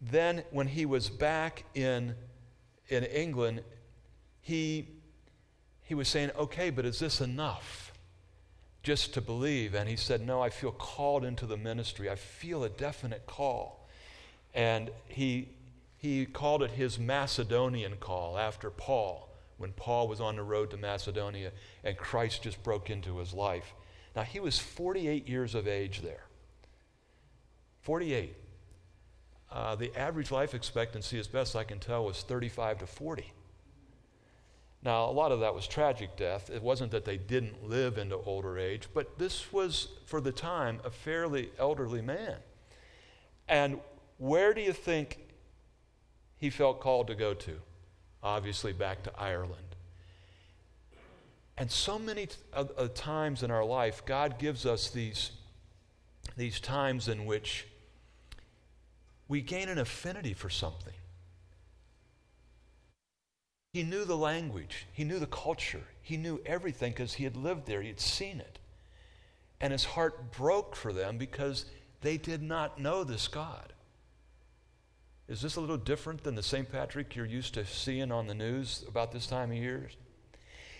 then 0.00 0.44
when 0.50 0.66
he 0.68 0.86
was 0.86 1.08
back 1.08 1.64
in, 1.74 2.14
in 2.88 3.04
England, 3.04 3.62
he, 4.42 4.88
he 5.82 5.94
was 5.94 6.08
saying, 6.08 6.30
Okay, 6.36 6.68
but 6.68 6.84
is 6.84 6.98
this 6.98 7.20
enough? 7.20 7.92
Just 8.82 9.14
to 9.14 9.20
believe. 9.20 9.74
And 9.74 9.88
he 9.88 9.96
said, 9.96 10.20
No, 10.20 10.42
I 10.42 10.50
feel 10.50 10.72
called 10.72 11.24
into 11.24 11.46
the 11.46 11.56
ministry. 11.56 12.10
I 12.10 12.16
feel 12.16 12.62
a 12.64 12.68
definite 12.68 13.24
call. 13.26 13.88
And 14.54 14.90
he 15.06 15.48
he 16.02 16.26
called 16.26 16.64
it 16.64 16.72
his 16.72 16.98
Macedonian 16.98 17.94
call 18.00 18.36
after 18.36 18.70
Paul, 18.70 19.28
when 19.56 19.70
Paul 19.70 20.08
was 20.08 20.20
on 20.20 20.34
the 20.34 20.42
road 20.42 20.72
to 20.72 20.76
Macedonia 20.76 21.52
and 21.84 21.96
Christ 21.96 22.42
just 22.42 22.60
broke 22.64 22.90
into 22.90 23.18
his 23.18 23.32
life. 23.32 23.72
Now, 24.16 24.22
he 24.22 24.40
was 24.40 24.58
48 24.58 25.28
years 25.28 25.54
of 25.54 25.68
age 25.68 26.02
there. 26.02 26.24
48. 27.82 28.34
Uh, 29.52 29.76
the 29.76 29.96
average 29.96 30.32
life 30.32 30.54
expectancy, 30.54 31.20
as 31.20 31.28
best 31.28 31.54
I 31.54 31.62
can 31.62 31.78
tell, 31.78 32.04
was 32.04 32.22
35 32.22 32.80
to 32.80 32.86
40. 32.88 33.32
Now, 34.82 35.04
a 35.04 35.12
lot 35.12 35.30
of 35.30 35.40
that 35.40 35.54
was 35.54 35.66
tragic 35.66 36.16
death. 36.16 36.50
It 36.50 36.62
wasn't 36.62 36.90
that 36.90 37.04
they 37.04 37.16
didn't 37.16 37.68
live 37.68 37.98
into 37.98 38.16
older 38.16 38.58
age, 38.58 38.88
but 38.92 39.18
this 39.18 39.52
was, 39.52 39.88
for 40.06 40.20
the 40.20 40.32
time, 40.32 40.80
a 40.84 40.90
fairly 40.90 41.50
elderly 41.58 42.02
man. 42.02 42.36
And 43.48 43.78
where 44.18 44.52
do 44.54 44.60
you 44.60 44.72
think 44.72 45.22
he 46.42 46.50
felt 46.50 46.80
called 46.80 47.06
to 47.06 47.14
go 47.14 47.34
to. 47.34 47.60
Obviously, 48.20 48.72
back 48.72 49.04
to 49.04 49.12
Ireland. 49.16 49.76
And 51.56 51.70
so 51.70 52.00
many 52.00 52.26
t- 52.26 52.34
uh, 52.52 52.64
uh, 52.76 52.88
times 52.96 53.44
in 53.44 53.52
our 53.52 53.64
life, 53.64 54.04
God 54.04 54.40
gives 54.40 54.66
us 54.66 54.90
these, 54.90 55.30
these 56.36 56.58
times 56.58 57.06
in 57.06 57.26
which 57.26 57.68
we 59.28 59.40
gain 59.40 59.68
an 59.68 59.78
affinity 59.78 60.34
for 60.34 60.50
something. 60.50 60.94
He 63.72 63.82
knew 63.82 64.04
the 64.04 64.16
language, 64.16 64.86
he 64.92 65.02
knew 65.02 65.18
the 65.18 65.26
culture, 65.26 65.84
he 66.02 66.18
knew 66.18 66.40
everything 66.44 66.92
because 66.92 67.14
he 67.14 67.24
had 67.24 67.36
lived 67.36 67.66
there, 67.66 67.80
he 67.80 67.88
had 67.88 68.00
seen 68.00 68.38
it. 68.38 68.58
And 69.60 69.72
his 69.72 69.84
heart 69.84 70.32
broke 70.32 70.76
for 70.76 70.92
them 70.92 71.16
because 71.16 71.64
they 72.02 72.18
did 72.18 72.42
not 72.42 72.78
know 72.78 73.02
this 73.02 73.28
God. 73.28 73.72
Is 75.26 75.40
this 75.40 75.56
a 75.56 75.60
little 75.60 75.78
different 75.78 76.22
than 76.22 76.34
the 76.34 76.42
St. 76.42 76.70
Patrick 76.70 77.16
you're 77.16 77.24
used 77.24 77.54
to 77.54 77.64
seeing 77.64 78.12
on 78.12 78.26
the 78.26 78.34
news 78.34 78.84
about 78.86 79.12
this 79.12 79.26
time 79.26 79.50
of 79.50 79.56
year? 79.56 79.88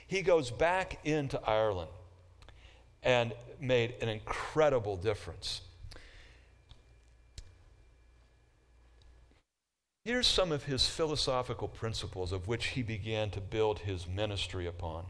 He 0.06 0.20
goes 0.20 0.50
back 0.50 0.98
into 1.04 1.40
Ireland 1.48 1.90
and 3.02 3.32
made 3.58 3.94
an 4.02 4.10
incredible 4.10 4.96
difference. 4.96 5.62
Here's 10.04 10.26
some 10.26 10.50
of 10.50 10.64
his 10.64 10.88
philosophical 10.88 11.68
principles 11.68 12.32
of 12.32 12.48
which 12.48 12.68
he 12.68 12.82
began 12.82 13.30
to 13.30 13.40
build 13.40 13.80
his 13.80 14.06
ministry 14.08 14.66
upon. 14.66 15.06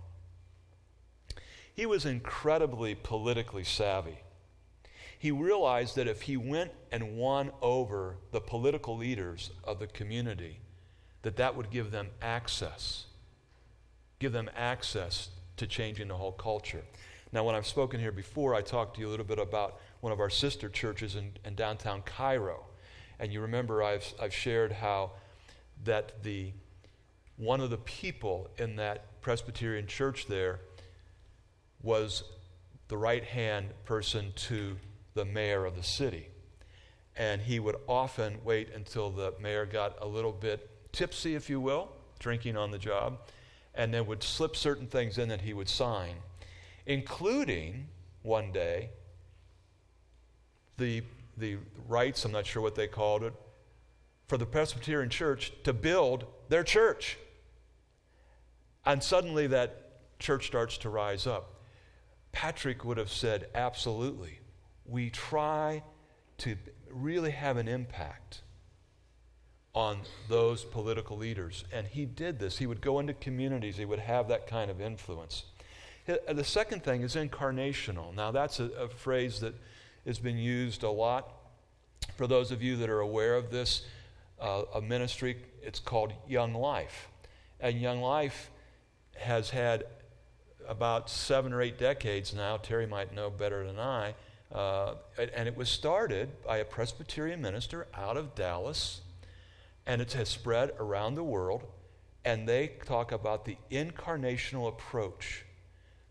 He 1.75 1.87
was 1.87 2.05
incredibly 2.05 2.95
politically 2.95 3.65
savvy 3.65 4.19
he 5.23 5.31
realized 5.31 5.95
that 5.95 6.09
if 6.09 6.23
he 6.23 6.37
went 6.37 6.73
and 6.91 7.17
won 7.17 7.53
over 7.63 8.17
the 8.33 8.41
political 8.41 8.97
leaders 8.97 9.53
of 9.63 9.79
the 9.79 9.87
community, 9.87 10.59
that 11.23 11.37
that 11.37 11.57
would 11.57 11.71
give 11.71 11.93
them 11.93 12.09
access, 12.21 13.05
give 14.19 14.33
them 14.33 14.51
access 14.57 15.29
to 15.59 15.69
changing 15.69 16.09
the 16.09 16.17
whole 16.17 16.33
culture. 16.33 16.83
Now, 17.31 17.45
when 17.45 17.55
I've 17.55 17.69
spoken 17.69 18.01
here 18.01 18.11
before, 18.11 18.53
I 18.57 18.63
talked 18.63 18.97
to 18.97 19.01
you 19.01 19.07
a 19.07 19.11
little 19.11 19.25
bit 19.25 19.39
about 19.39 19.79
one 20.01 20.13
of 20.13 20.19
our 20.19 20.29
sister 20.29 20.69
churches 20.69 21.15
in, 21.15 21.35
in 21.45 21.55
downtown 21.55 22.03
Cairo. 22.03 22.65
And 23.23 23.33
you 23.33 23.41
remember 23.41 23.85
I've, 23.85 24.13
I've 24.21 24.35
shared 24.35 24.73
how 24.73 25.13
that 25.85 26.25
the 26.25 26.53
one 27.37 27.61
of 27.61 27.71
the 27.71 27.79
people 27.79 28.51
in 28.59 28.75
that 28.77 29.21
Presbyterian 29.21 29.87
church 29.87 30.27
there 30.27 30.59
was 31.85 32.25
the 32.89 32.97
right 32.97 33.23
hand 33.23 33.69
person 33.85 34.33
to 34.35 34.77
the 35.15 35.25
mayor 35.25 35.65
of 35.65 35.77
the 35.77 35.85
city. 35.85 36.27
And 37.17 37.41
he 37.41 37.61
would 37.61 37.77
often 37.87 38.39
wait 38.43 38.71
until 38.75 39.11
the 39.11 39.35
mayor 39.41 39.67
got 39.67 40.03
a 40.03 40.07
little 40.07 40.33
bit 40.33 40.69
tipsy, 40.93 41.37
if 41.37 41.49
you 41.49 41.61
will, 41.61 41.93
drinking 42.19 42.57
on 42.57 42.73
the 42.73 42.79
job, 42.79 43.21
and 43.73 43.95
then 43.95 44.05
would 44.07 44.25
slip 44.25 44.57
certain 44.57 44.89
things 44.89 45.17
in 45.17 45.29
that 45.29 45.43
he 45.43 45.55
would 45.55 45.69
sign, 45.69 46.17
including 46.87 47.87
one 48.23 48.51
day 48.51 48.91
the, 50.77 51.05
the 51.37 51.59
rights, 51.88 52.25
I'm 52.25 52.33
not 52.33 52.47
sure 52.47 52.62
what 52.62 52.75
they 52.75 52.87
called 52.87 53.23
it, 53.23 53.33
for 54.27 54.37
the 54.37 54.47
Presbyterian 54.47 55.11
church 55.11 55.53
to 55.64 55.73
build 55.73 56.27
their 56.49 56.64
church. 56.64 57.18
And 58.85 59.03
suddenly 59.03 59.47
that 59.49 60.18
church 60.18 60.47
starts 60.47 60.79
to 60.79 60.90
rise 60.90 61.27
up. 61.27 61.62
Patrick 62.33 62.85
would 62.85 62.99
have 62.99 63.11
said, 63.11 63.49
Absolutely 63.55 64.40
we 64.85 65.11
try 65.11 65.83
to 66.38 66.57
really 66.90 67.31
have 67.31 67.57
an 67.57 67.68
impact 67.68 68.42
on 69.75 69.99
those 70.29 70.64
political 70.64 71.16
leaders. 71.16 71.64
And 71.73 71.87
he 71.87 72.05
did 72.05 72.38
this. 72.38 72.59
He 72.59 72.66
would 72.66 72.81
go 72.81 72.99
into 72.99 73.14
communities, 73.14 73.77
he 73.77 73.85
would 73.85 74.01
have 74.01 74.29
that 74.29 74.47
kind 74.47 74.71
of 74.71 74.81
influence. 74.81 75.45
The 76.07 76.45
second 76.45 76.83
thing 76.83 77.03
is 77.03 77.14
incarnational. 77.14 78.12
Now, 78.14 78.33
that's 78.33 78.59
a, 78.59 78.64
a 78.64 78.88
phrase 78.88 79.38
that 79.40 79.55
has 80.07 80.19
been 80.19 80.38
used 80.38 80.83
a 80.83 80.91
lot. 80.91 81.33
For 82.17 82.27
those 82.27 82.51
of 82.51 82.62
you 82.62 82.77
that 82.77 82.91
are 82.91 83.01
aware 83.01 83.35
of 83.37 83.51
this, 83.51 83.83
uh, 84.41 84.62
a 84.75 84.81
ministry, 84.81 85.37
it's 85.62 85.79
called 85.79 86.12
Young 86.29 86.55
Life. 86.55 87.09
And 87.61 87.81
Young 87.81 88.01
Life 88.01 88.51
has 89.17 89.51
had 89.51 89.85
about 90.69 91.11
seven 91.11 91.53
or 91.53 91.62
eight 91.62 91.79
decades 91.79 92.35
now, 92.35 92.57
Terry 92.57 92.87
might 92.87 93.15
know 93.15 93.31
better 93.31 93.67
than 93.67 93.79
I, 93.79 94.15
uh, 94.53 94.95
and 95.17 95.49
it 95.49 95.57
was 95.57 95.69
started 95.69 96.43
by 96.45 96.59
a 96.59 96.65
Presbyterian 96.65 97.41
minister 97.41 97.87
out 97.95 98.17
of 98.17 98.35
Dallas, 98.35 99.01
and 99.87 100.01
it 100.01 100.12
has 100.12 100.29
spread 100.29 100.73
around 100.79 101.15
the 101.15 101.25
world. 101.25 101.65
And 102.25 102.49
they 102.49 102.73
talk 102.85 103.11
about 103.11 103.45
the 103.45 103.57
incarnational 103.71 104.69
approach. 104.69 105.45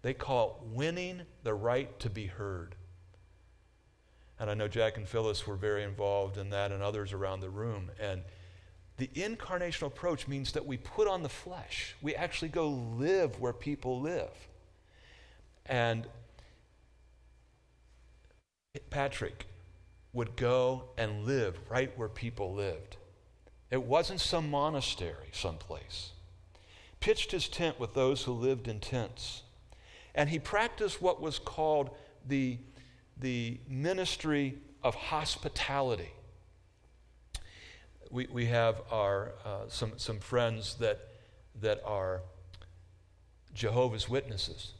They 0.01 0.13
call 0.13 0.57
it 0.57 0.75
winning 0.75 1.21
the 1.43 1.53
right 1.53 1.97
to 1.99 2.09
be 2.09 2.25
heard. 2.25 2.75
And 4.41 4.49
I 4.49 4.55
know 4.55 4.67
Jack 4.67 4.97
and 4.97 5.07
Phyllis 5.07 5.45
were 5.45 5.55
very 5.55 5.83
involved 5.83 6.35
in 6.39 6.49
that 6.49 6.71
and 6.71 6.81
others 6.81 7.13
around 7.13 7.41
the 7.41 7.49
room. 7.51 7.91
And 7.99 8.23
the 8.97 9.07
incarnational 9.09 9.85
approach 9.85 10.27
means 10.27 10.53
that 10.53 10.65
we 10.65 10.77
put 10.77 11.07
on 11.07 11.21
the 11.21 11.29
flesh. 11.29 11.95
We 12.01 12.15
actually 12.15 12.49
go 12.49 12.69
live 12.69 13.39
where 13.39 13.53
people 13.53 14.01
live. 14.01 14.31
And 15.67 16.07
Patrick 18.89 19.45
would 20.11 20.35
go 20.35 20.85
and 20.97 21.27
live 21.27 21.59
right 21.69 21.95
where 21.95 22.09
people 22.09 22.51
lived. 22.51 22.97
It 23.69 23.83
wasn't 23.83 24.21
some 24.21 24.49
monastery 24.49 25.29
someplace. 25.33 26.13
Pitched 26.99 27.31
his 27.31 27.47
tent 27.47 27.79
with 27.79 27.93
those 27.93 28.23
who 28.23 28.31
lived 28.31 28.67
in 28.67 28.79
tents. 28.79 29.43
And 30.15 30.29
he 30.29 30.39
practiced 30.39 30.99
what 30.99 31.21
was 31.21 31.37
called 31.37 31.91
the, 32.27 32.57
the 33.21 33.59
ministry 33.67 34.57
of 34.83 34.95
hospitality. 34.95 36.11
We, 38.09 38.27
we 38.31 38.47
have 38.47 38.81
our, 38.91 39.33
uh, 39.45 39.69
some, 39.69 39.93
some 39.97 40.19
friends 40.19 40.75
that, 40.75 40.99
that 41.61 41.81
are 41.85 42.21
Jehovah's 43.53 44.09
Witnesses, 44.09 44.73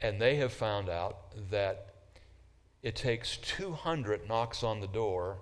and 0.00 0.20
they 0.20 0.36
have 0.36 0.52
found 0.52 0.88
out 0.88 1.32
that 1.50 1.94
it 2.82 2.94
takes 2.94 3.38
200 3.38 4.28
knocks 4.28 4.62
on 4.62 4.80
the 4.80 4.86
door 4.86 5.38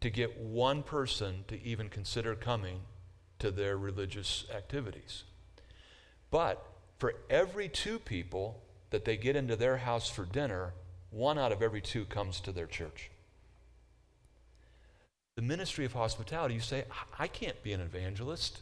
to 0.00 0.10
get 0.10 0.38
one 0.38 0.82
person 0.82 1.44
to 1.48 1.60
even 1.62 1.88
consider 1.88 2.34
coming 2.34 2.80
to 3.40 3.50
their 3.50 3.76
religious 3.76 4.44
activities. 4.54 5.24
But 6.30 6.64
for 6.98 7.14
every 7.28 7.68
two 7.68 7.98
people 7.98 8.62
that 8.90 9.04
they 9.04 9.16
get 9.16 9.34
into 9.34 9.56
their 9.56 9.78
house 9.78 10.08
for 10.08 10.24
dinner, 10.24 10.72
one 11.14 11.38
out 11.38 11.52
of 11.52 11.62
every 11.62 11.80
two 11.80 12.04
comes 12.04 12.40
to 12.40 12.52
their 12.52 12.66
church. 12.66 13.10
The 15.36 15.42
ministry 15.42 15.84
of 15.84 15.92
hospitality, 15.92 16.54
you 16.54 16.60
say, 16.60 16.84
I 17.18 17.28
can't 17.28 17.60
be 17.62 17.72
an 17.72 17.80
evangelist. 17.80 18.60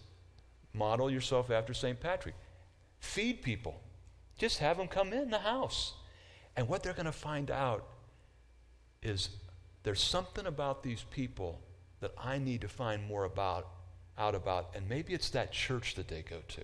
Model 0.74 1.10
yourself 1.10 1.50
after 1.50 1.74
St. 1.74 1.98
Patrick. 1.98 2.34
Feed 3.00 3.42
people. 3.42 3.80
Just 4.38 4.58
have 4.58 4.76
them 4.76 4.88
come 4.88 5.12
in 5.12 5.30
the 5.30 5.38
house. 5.38 5.94
And 6.56 6.68
what 6.68 6.82
they're 6.82 6.92
going 6.92 7.06
to 7.06 7.12
find 7.12 7.50
out 7.50 7.86
is 9.02 9.30
there's 9.82 10.02
something 10.02 10.46
about 10.46 10.82
these 10.82 11.04
people 11.10 11.60
that 12.00 12.12
I 12.16 12.38
need 12.38 12.60
to 12.60 12.68
find 12.68 13.04
more 13.04 13.24
about 13.24 13.68
out 14.18 14.34
about 14.34 14.68
and 14.74 14.86
maybe 14.90 15.14
it's 15.14 15.30
that 15.30 15.52
church 15.52 15.94
that 15.94 16.08
they 16.08 16.20
go 16.20 16.36
to. 16.46 16.60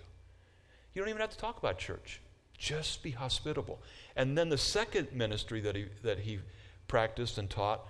You 0.92 1.01
don't 1.01 1.09
even 1.09 1.20
have 1.20 1.31
to 1.31 1.38
talk 1.38 1.59
about 1.59 1.79
church. 1.79 2.20
Just 2.59 3.03
be 3.03 3.12
hospitable. 3.12 3.81
And 4.16 4.37
then 4.37 4.49
the 4.49 4.59
second 4.59 5.12
ministry 5.12 5.61
that 5.61 5.77
he 5.77 5.87
that 6.03 6.21
he 6.21 6.40
practiced 6.88 7.38
and 7.38 7.49
taught 7.49 7.87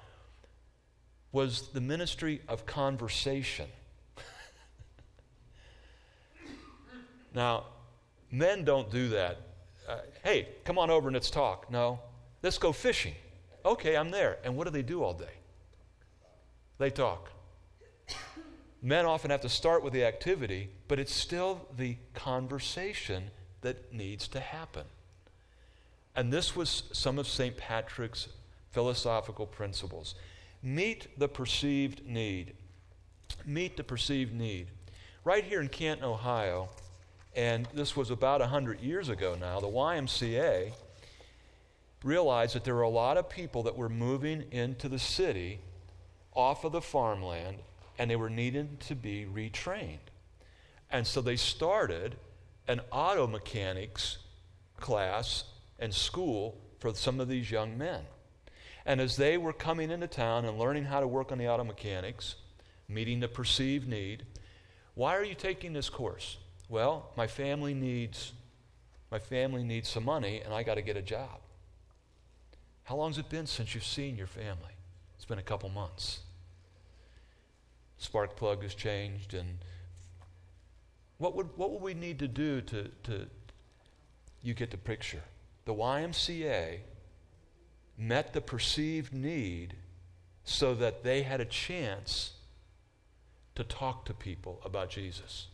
was 1.33 1.68
the 1.68 1.81
ministry 1.81 2.42
of 2.48 2.66
conversation. 2.66 3.68
now, 7.35 7.64
men 8.31 8.64
don't 8.64 8.90
do 8.90 9.09
that 9.09 9.38
uh, 9.88 10.00
hey, 10.22 10.48
come 10.64 10.78
on 10.78 10.90
over 10.90 11.09
and 11.09 11.14
let's 11.14 11.31
talk. 11.31 11.70
No, 11.70 12.00
let's 12.42 12.59
go 12.59 12.72
fishing. 12.72 13.14
Okay, 13.64 13.96
I'm 13.96 14.11
there. 14.11 14.38
And 14.44 14.57
what 14.57 14.64
do 14.64 14.70
they 14.70 14.83
do 14.83 15.02
all 15.02 15.14
day? 15.14 15.24
They 16.76 16.90
talk. 16.90 17.31
Men 18.83 19.07
often 19.07 19.31
have 19.31 19.40
to 19.40 19.48
start 19.48 19.83
with 19.83 19.92
the 19.92 20.04
activity, 20.04 20.70
but 20.87 20.98
it's 20.98 21.12
still 21.12 21.66
the 21.76 21.96
conversation 22.14 23.31
that 23.60 23.92
needs 23.92 24.28
to 24.28 24.40
happen. 24.40 24.84
And 26.14 26.32
this 26.32 26.56
was 26.56 26.84
some 26.92 27.18
of 27.18 27.26
St. 27.26 27.56
Patrick's 27.56 28.28
philosophical 28.70 29.46
principles. 29.46 30.14
Meet 30.62 31.18
the 31.18 31.28
perceived 31.28 32.06
need. 32.06 32.54
Meet 33.46 33.76
the 33.76 33.84
perceived 33.84 34.34
need. 34.34 34.68
Right 35.24 35.44
here 35.44 35.60
in 35.60 35.68
Canton, 35.68 36.04
Ohio, 36.04 36.68
and 37.36 37.68
this 37.72 37.94
was 37.94 38.10
about 38.10 38.40
100 38.40 38.80
years 38.80 39.08
ago 39.08 39.36
now, 39.38 39.60
the 39.60 39.68
YMCA 39.68 40.72
realized 42.02 42.54
that 42.54 42.64
there 42.64 42.74
were 42.74 42.82
a 42.82 42.88
lot 42.88 43.16
of 43.16 43.28
people 43.28 43.62
that 43.64 43.76
were 43.76 43.88
moving 43.88 44.44
into 44.50 44.88
the 44.88 44.98
city 44.98 45.60
off 46.34 46.64
of 46.64 46.72
the 46.72 46.80
farmland 46.80 47.58
and 47.98 48.10
they 48.10 48.16
were 48.16 48.30
needing 48.30 48.76
to 48.80 48.94
be 48.94 49.26
retrained. 49.32 49.98
And 50.90 51.06
so 51.06 51.20
they 51.20 51.36
started 51.36 52.16
an 52.68 52.81
auto 52.92 53.26
mechanics 53.26 54.18
class 54.78 55.44
and 55.78 55.92
school 55.92 56.61
for 56.78 56.94
some 56.94 57.18
of 57.18 57.28
these 57.28 57.50
young 57.50 57.76
men. 57.76 58.02
And 58.87 59.00
as 59.00 59.16
they 59.16 59.37
were 59.37 59.52
coming 59.52 59.90
into 59.90 60.07
town 60.07 60.44
and 60.44 60.59
learning 60.59 60.85
how 60.85 61.00
to 61.00 61.09
work 61.09 61.33
on 61.33 61.38
the 61.38 61.48
auto 61.48 61.64
mechanics, 61.64 62.37
meeting 62.88 63.20
the 63.20 63.28
perceived 63.28 63.88
need, 63.88 64.24
why 64.94 65.16
are 65.16 65.24
you 65.24 65.35
taking 65.35 65.72
this 65.72 65.90
course? 65.90 66.38
Well, 66.68 67.11
my 67.16 67.26
family 67.26 67.74
needs 67.74 68.33
my 69.11 69.18
family 69.18 69.64
needs 69.64 69.88
some 69.88 70.04
money 70.04 70.42
and 70.44 70.52
I 70.52 70.62
got 70.62 70.74
to 70.74 70.83
get 70.83 70.98
a 70.98 71.02
job. 71.02 71.40
How 72.85 72.96
long's 72.96 73.16
it 73.16 73.31
been 73.31 73.46
since 73.46 73.74
you've 73.74 73.85
seen 73.85 74.16
your 74.16 74.26
family? 74.26 74.74
It's 75.16 75.24
been 75.24 75.38
a 75.38 75.42
couple 75.42 75.70
months. 75.70 76.20
Spark 77.96 78.37
plug 78.37 78.62
has 78.62 78.74
changed 78.74 79.33
and 79.33 79.59
what 81.18 81.35
would 81.35 81.48
what 81.57 81.72
would 81.72 81.83
we 81.83 81.94
need 81.94 82.18
to 82.20 82.28
do 82.28 82.61
to 82.62 82.88
to 83.04 83.26
you 84.42 84.54
get 84.54 84.70
the 84.70 84.76
picture. 84.76 85.22
The 85.64 85.74
YMCA 85.74 86.78
met 87.96 88.33
the 88.33 88.40
perceived 88.40 89.12
need 89.12 89.74
so 90.44 90.74
that 90.74 91.02
they 91.02 91.22
had 91.22 91.40
a 91.40 91.44
chance 91.44 92.35
to 93.54 93.64
talk 93.64 94.04
to 94.07 94.14
people 94.14 94.61
about 94.64 94.88
Jesus. 94.88 95.48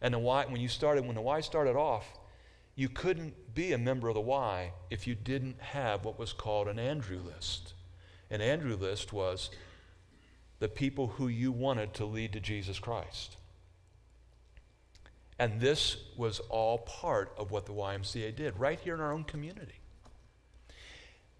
And 0.00 0.14
the 0.14 0.18
Y, 0.18 0.46
when 0.48 0.60
you 0.60 0.68
started, 0.68 1.06
when 1.06 1.14
the 1.14 1.22
Y 1.22 1.40
started 1.40 1.76
off, 1.76 2.18
you 2.74 2.88
couldn't 2.88 3.54
be 3.54 3.72
a 3.72 3.78
member 3.78 4.08
of 4.08 4.14
the 4.14 4.20
Y 4.20 4.72
if 4.90 5.06
you 5.06 5.14
didn't 5.14 5.60
have 5.60 6.04
what 6.04 6.18
was 6.18 6.32
called 6.32 6.66
an 6.66 6.78
Andrew 6.78 7.20
list. 7.20 7.74
An 8.30 8.40
Andrew 8.40 8.74
list 8.74 9.12
was 9.12 9.50
the 10.58 10.68
people 10.68 11.08
who 11.08 11.28
you 11.28 11.52
wanted 11.52 11.94
to 11.94 12.04
lead 12.04 12.32
to 12.32 12.40
Jesus 12.40 12.78
Christ. 12.78 13.36
And 15.38 15.60
this 15.60 15.96
was 16.16 16.40
all 16.48 16.78
part 16.78 17.32
of 17.36 17.50
what 17.50 17.66
the 17.66 17.72
YMCA 17.72 18.36
did, 18.36 18.58
right 18.58 18.78
here 18.78 18.94
in 18.94 19.00
our 19.00 19.12
own 19.12 19.24
community. 19.24 19.80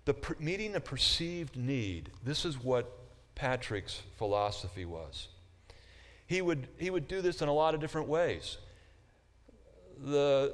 The 0.05 0.15
per- 0.15 0.37
meeting 0.39 0.73
the 0.73 0.81
perceived 0.81 1.57
need, 1.57 2.11
this 2.25 2.45
is 2.45 2.63
what 2.63 2.91
Patrick's 3.35 4.03
philosophy 4.17 4.85
was 4.85 5.29
he 6.27 6.41
would, 6.41 6.69
he 6.79 6.91
would 6.91 7.07
do 7.07 7.21
this 7.21 7.43
in 7.43 7.49
a 7.49 7.53
lot 7.53 7.75
of 7.75 7.81
different 7.81 8.09
ways. 8.09 8.59
The, 9.99 10.53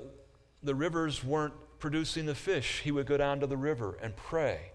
the 0.62 0.74
rivers 0.74 1.24
weren't 1.24 1.54
producing 1.78 2.26
the 2.26 2.34
fish. 2.34 2.80
He 2.80 2.90
would 2.90 3.06
go 3.06 3.16
down 3.16 3.40
to 3.40 3.46
the 3.46 3.56
river 3.56 3.96
and 4.02 4.14
pray 4.16 4.72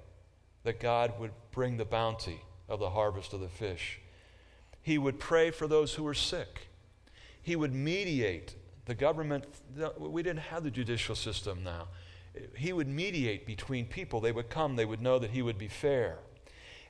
that 0.64 0.80
God 0.80 1.20
would 1.20 1.32
bring 1.52 1.78
the 1.78 1.86
bounty 1.86 2.42
of 2.68 2.80
the 2.80 2.90
harvest 2.90 3.34
of 3.34 3.40
the 3.40 3.50
fish. 3.50 4.00
He 4.82 4.98
would 4.98 5.20
pray 5.20 5.52
for 5.52 5.68
those 5.68 5.94
who 5.94 6.04
were 6.04 6.14
sick. 6.14 6.68
He 7.46 7.56
would 7.56 7.76
mediate. 7.76 8.56
The 8.86 8.96
government, 8.96 9.46
we 10.00 10.24
didn't 10.24 10.42
have 10.42 10.64
the 10.64 10.72
judicial 10.72 11.14
system 11.14 11.64
now. 11.64 11.90
He 12.58 12.74
would 12.74 12.88
mediate 12.88 13.46
between 13.46 13.86
people. 13.86 14.20
They 14.20 14.32
would 14.32 14.50
come, 14.50 14.76
they 14.76 14.84
would 14.84 15.00
know 15.00 15.20
that 15.20 15.30
he 15.30 15.44
would 15.44 15.60
be 15.60 15.68
fair. 15.68 16.18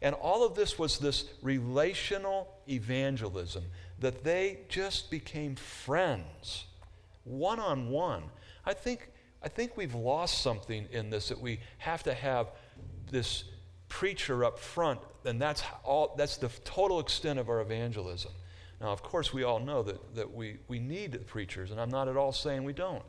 And 0.01 0.15
all 0.15 0.45
of 0.45 0.55
this 0.55 0.79
was 0.79 0.97
this 0.97 1.25
relational 1.41 2.47
evangelism 2.69 3.65
that 3.99 4.23
they 4.23 4.59
just 4.69 5.11
became 5.11 5.57
friends, 5.57 6.67
one 7.25 7.59
on 7.59 7.89
one. 7.89 8.23
I 8.65 8.73
think, 8.73 9.09
I 9.43 9.49
think 9.49 9.75
we've 9.75 9.93
lost 9.93 10.41
something 10.41 10.88
in 10.89 11.09
this 11.09 11.27
that 11.27 11.41
we 11.41 11.59
have 11.79 12.01
to 12.03 12.13
have 12.13 12.47
this 13.11 13.43
preacher 13.89 14.45
up 14.45 14.57
front, 14.57 15.01
and 15.25 15.41
that's, 15.41 15.63
all, 15.84 16.15
that's 16.17 16.38
the 16.38 16.47
total 16.63 17.01
extent 17.01 17.39
of 17.39 17.49
our 17.49 17.59
evangelism. 17.59 18.32
Now, 18.86 18.91
of 18.91 19.01
course, 19.01 19.33
we 19.33 19.41
all 19.41 19.59
know 19.59 19.81
that, 19.81 20.13
that 20.13 20.31
we, 20.31 20.57
we 20.67 20.77
need 20.77 21.25
preachers, 21.25 21.71
and 21.71 21.81
I'm 21.81 21.89
not 21.89 22.07
at 22.07 22.15
all 22.15 22.31
saying 22.31 22.63
we 22.63 22.71
don't. 22.71 23.01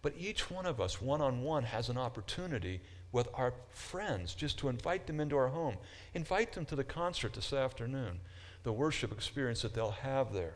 But 0.00 0.14
each 0.16 0.48
one 0.48 0.64
of 0.64 0.80
us, 0.80 1.02
one 1.02 1.20
on 1.20 1.42
one, 1.42 1.64
has 1.64 1.88
an 1.88 1.98
opportunity 1.98 2.80
with 3.10 3.26
our 3.34 3.52
friends 3.70 4.32
just 4.32 4.60
to 4.60 4.68
invite 4.68 5.08
them 5.08 5.18
into 5.18 5.36
our 5.36 5.48
home. 5.48 5.74
Invite 6.14 6.52
them 6.52 6.64
to 6.66 6.76
the 6.76 6.84
concert 6.84 7.32
this 7.32 7.52
afternoon 7.52 8.20
the 8.62 8.72
worship 8.72 9.10
experience 9.10 9.62
that 9.62 9.74
they'll 9.74 9.90
have 9.90 10.32
there. 10.32 10.54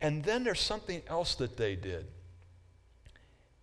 And 0.00 0.24
then 0.24 0.42
there's 0.42 0.58
something 0.58 1.02
else 1.06 1.36
that 1.36 1.56
they 1.56 1.76
did 1.76 2.06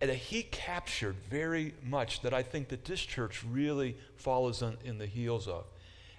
and 0.00 0.08
that 0.08 0.16
he 0.16 0.42
captured 0.42 1.16
very 1.28 1.74
much 1.84 2.22
that 2.22 2.32
I 2.32 2.42
think 2.42 2.68
that 2.68 2.86
this 2.86 3.02
church 3.02 3.44
really 3.44 3.94
follows 4.16 4.62
in, 4.62 4.78
in 4.84 4.96
the 4.96 5.06
heels 5.06 5.48
of. 5.48 5.64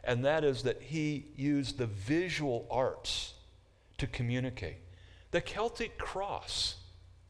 And 0.03 0.25
that 0.25 0.43
is 0.43 0.63
that 0.63 0.81
he 0.81 1.25
used 1.35 1.77
the 1.77 1.87
visual 1.87 2.67
arts 2.69 3.33
to 3.97 4.07
communicate. 4.07 4.77
The 5.31 5.41
Celtic 5.41 5.97
cross, 5.97 6.75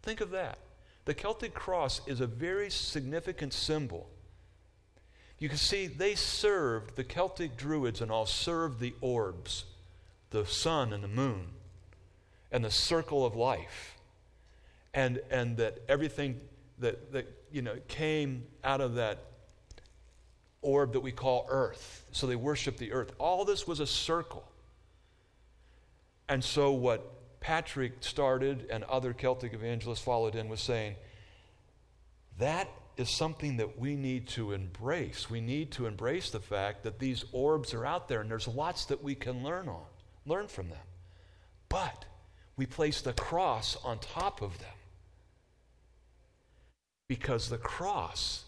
think 0.01 0.21
of 0.21 0.32
that. 0.32 0.57
The 1.05 1.13
Celtic 1.13 1.53
cross 1.53 2.01
is 2.07 2.21
a 2.21 2.28
very 2.28 2.69
significant 2.69 3.53
symbol 3.53 4.09
you 5.43 5.49
can 5.49 5.57
see 5.57 5.88
they 5.88 6.15
served, 6.15 6.95
the 6.95 7.03
Celtic 7.03 7.57
Druids 7.57 7.99
and 7.99 8.09
all 8.09 8.26
served 8.26 8.80
the 8.80 8.93
orbs, 9.01 9.65
the 10.30 10.45
sun 10.45 10.93
and 10.93 11.03
the 11.03 11.09
moon, 11.09 11.47
and 12.49 12.63
the 12.63 12.71
circle 12.71 13.26
of 13.26 13.36
life. 13.36 13.97
And, 14.93 15.19
and 15.30 15.57
that 15.57 15.80
everything 15.89 16.39
that, 16.80 17.11
that 17.11 17.28
you 17.51 17.61
know, 17.61 17.76
came 17.89 18.45
out 18.63 18.80
of 18.80 18.95
that 18.95 19.17
orb 20.61 20.93
that 20.93 21.01
we 21.01 21.11
call 21.11 21.45
earth. 21.49 22.03
So 22.14 22.28
they 22.28 22.36
worshiped 22.36 22.78
the 22.78 22.93
earth. 22.93 23.11
All 23.18 23.43
this 23.43 23.68
was 23.68 23.80
a 23.80 23.88
circle. 23.88 24.43
And 26.30 26.43
so 26.43 26.72
what 26.72 27.39
Patrick 27.41 27.95
started 27.99 28.68
and 28.72 28.84
other 28.86 29.14
Celtic 29.14 29.53
evangelists 29.53 29.99
followed 29.99 30.36
in 30.36 30.47
was 30.47 30.61
saying, 30.61 30.95
that 32.39 32.70
is 32.95 33.09
something 33.09 33.57
that 33.57 33.80
we 33.80 33.95
need 33.95 34.28
to 34.30 34.53
embrace. 34.53 35.30
We 35.30 35.41
need 35.41 35.72
to 35.72 35.88
embrace 35.88 36.30
the 36.30 36.39
fact 36.39 36.84
that 36.84 36.99
these 36.99 37.26
orbs 37.32 37.74
are 37.74 37.86
out 37.86 38.07
there 38.07 38.22
and 38.22 38.30
there's 38.30 38.47
lots 38.47 38.86
that 38.86 39.03
we 39.03 39.16
can 39.16 39.43
learn 39.43 39.68
on, 39.68 39.86
learn 40.26 40.47
from 40.47 40.70
them. 40.70 40.78
But 41.68 42.05
we 42.55 42.68
place 42.68 43.01
the 43.01 43.14
cross 43.14 43.76
on 43.84 43.97
top 43.97 44.41
of 44.41 44.59
them. 44.59 44.70
Because 47.07 47.49
the 47.49 47.57
cross 47.57 48.45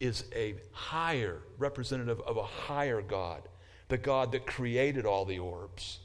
is 0.00 0.24
a 0.34 0.54
higher 0.72 1.38
representative 1.58 2.20
of 2.20 2.36
a 2.36 2.42
higher 2.42 3.00
God, 3.00 3.42
the 3.88 3.98
God 3.98 4.32
that 4.32 4.46
created 4.46 5.06
all 5.06 5.24
the 5.24 5.38
orbs. 5.38 6.00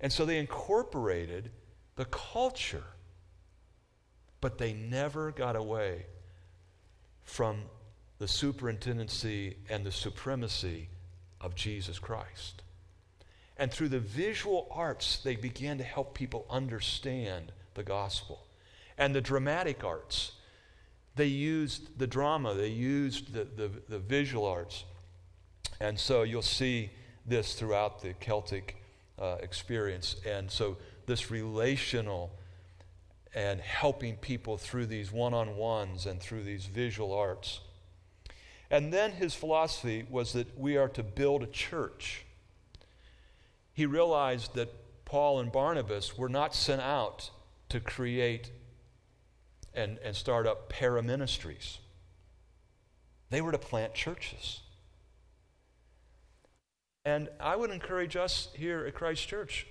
And 0.00 0.12
so 0.12 0.24
they 0.24 0.38
incorporated 0.38 1.50
the 1.96 2.04
culture, 2.06 2.84
but 4.40 4.58
they 4.58 4.72
never 4.72 5.32
got 5.32 5.56
away 5.56 6.06
from 7.22 7.62
the 8.18 8.28
superintendency 8.28 9.56
and 9.68 9.84
the 9.84 9.92
supremacy 9.92 10.88
of 11.40 11.54
Jesus 11.54 11.98
Christ. 11.98 12.62
And 13.58 13.70
through 13.70 13.88
the 13.88 14.00
visual 14.00 14.68
arts, 14.70 15.18
they 15.22 15.36
began 15.36 15.78
to 15.78 15.84
help 15.84 16.14
people 16.14 16.46
understand 16.50 17.52
the 17.74 17.82
gospel. 17.82 18.46
And 18.98 19.14
the 19.14 19.20
dramatic 19.20 19.84
arts, 19.84 20.32
they 21.16 21.26
used 21.26 21.98
the 21.98 22.06
drama, 22.06 22.54
they 22.54 22.68
used 22.68 23.32
the, 23.32 23.44
the, 23.44 23.70
the 23.88 23.98
visual 23.98 24.46
arts. 24.46 24.84
And 25.80 25.98
so 25.98 26.22
you'll 26.22 26.42
see 26.42 26.90
this 27.26 27.54
throughout 27.54 28.00
the 28.00 28.12
Celtic 28.14 28.76
uh, 29.18 29.36
experience. 29.40 30.16
And 30.26 30.50
so 30.50 30.76
this 31.06 31.30
relational 31.30 32.30
and 33.34 33.60
helping 33.60 34.16
people 34.16 34.56
through 34.56 34.86
these 34.86 35.12
one 35.12 35.34
on 35.34 35.56
ones 35.56 36.06
and 36.06 36.20
through 36.20 36.42
these 36.42 36.66
visual 36.66 37.12
arts. 37.12 37.60
And 38.70 38.92
then 38.92 39.12
his 39.12 39.34
philosophy 39.34 40.06
was 40.08 40.32
that 40.32 40.58
we 40.58 40.76
are 40.76 40.88
to 40.88 41.02
build 41.02 41.42
a 41.42 41.46
church. 41.46 42.24
He 43.72 43.86
realized 43.86 44.54
that 44.54 44.72
Paul 45.04 45.40
and 45.40 45.52
Barnabas 45.52 46.16
were 46.16 46.28
not 46.28 46.54
sent 46.54 46.80
out 46.80 47.30
to 47.68 47.78
create 47.78 48.50
and, 49.76 49.98
and 50.02 50.16
start 50.16 50.46
up 50.46 50.68
para 50.68 51.02
ministries. 51.02 51.78
they 53.30 53.40
were 53.40 53.52
to 53.52 53.58
plant 53.58 53.94
churches. 53.94 54.60
And 57.04 57.28
I 57.38 57.54
would 57.54 57.70
encourage 57.70 58.16
us 58.16 58.48
here 58.54 58.84
at 58.86 58.94
Christ 58.94 59.28
Church 59.28 59.66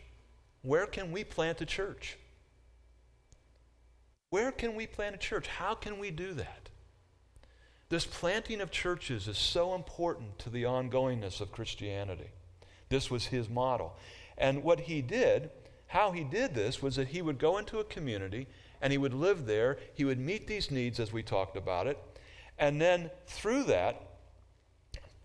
where 0.61 0.87
can 0.87 1.11
we 1.11 1.23
plant 1.23 1.61
a 1.61 1.65
church? 1.65 2.17
Where 4.31 4.51
can 4.51 4.73
we 4.73 4.87
plant 4.87 5.13
a 5.13 5.19
church? 5.19 5.45
How 5.45 5.75
can 5.75 5.99
we 5.99 6.09
do 6.09 6.33
that? 6.33 6.69
This 7.89 8.05
planting 8.05 8.61
of 8.61 8.71
churches 8.71 9.27
is 9.27 9.37
so 9.37 9.75
important 9.75 10.39
to 10.39 10.49
the 10.49 10.63
ongoingness 10.63 11.39
of 11.39 11.51
Christianity. 11.51 12.31
This 12.89 13.11
was 13.11 13.27
his 13.27 13.47
model. 13.47 13.95
And 14.37 14.63
what 14.63 14.81
he 14.81 15.03
did, 15.03 15.51
how 15.87 16.11
he 16.11 16.23
did 16.23 16.55
this, 16.55 16.81
was 16.81 16.95
that 16.95 17.09
he 17.09 17.21
would 17.21 17.37
go 17.37 17.59
into 17.59 17.77
a 17.77 17.83
community 17.83 18.47
and 18.81 18.91
he 18.91 18.97
would 18.97 19.13
live 19.13 19.45
there. 19.45 19.77
He 19.93 20.05
would 20.05 20.19
meet 20.19 20.47
these 20.47 20.71
needs 20.71 20.99
as 20.99 21.13
we 21.13 21.23
talked 21.23 21.57
about 21.57 21.87
it. 21.87 21.97
And 22.57 22.79
then 22.79 23.11
through 23.27 23.63
that, 23.65 24.01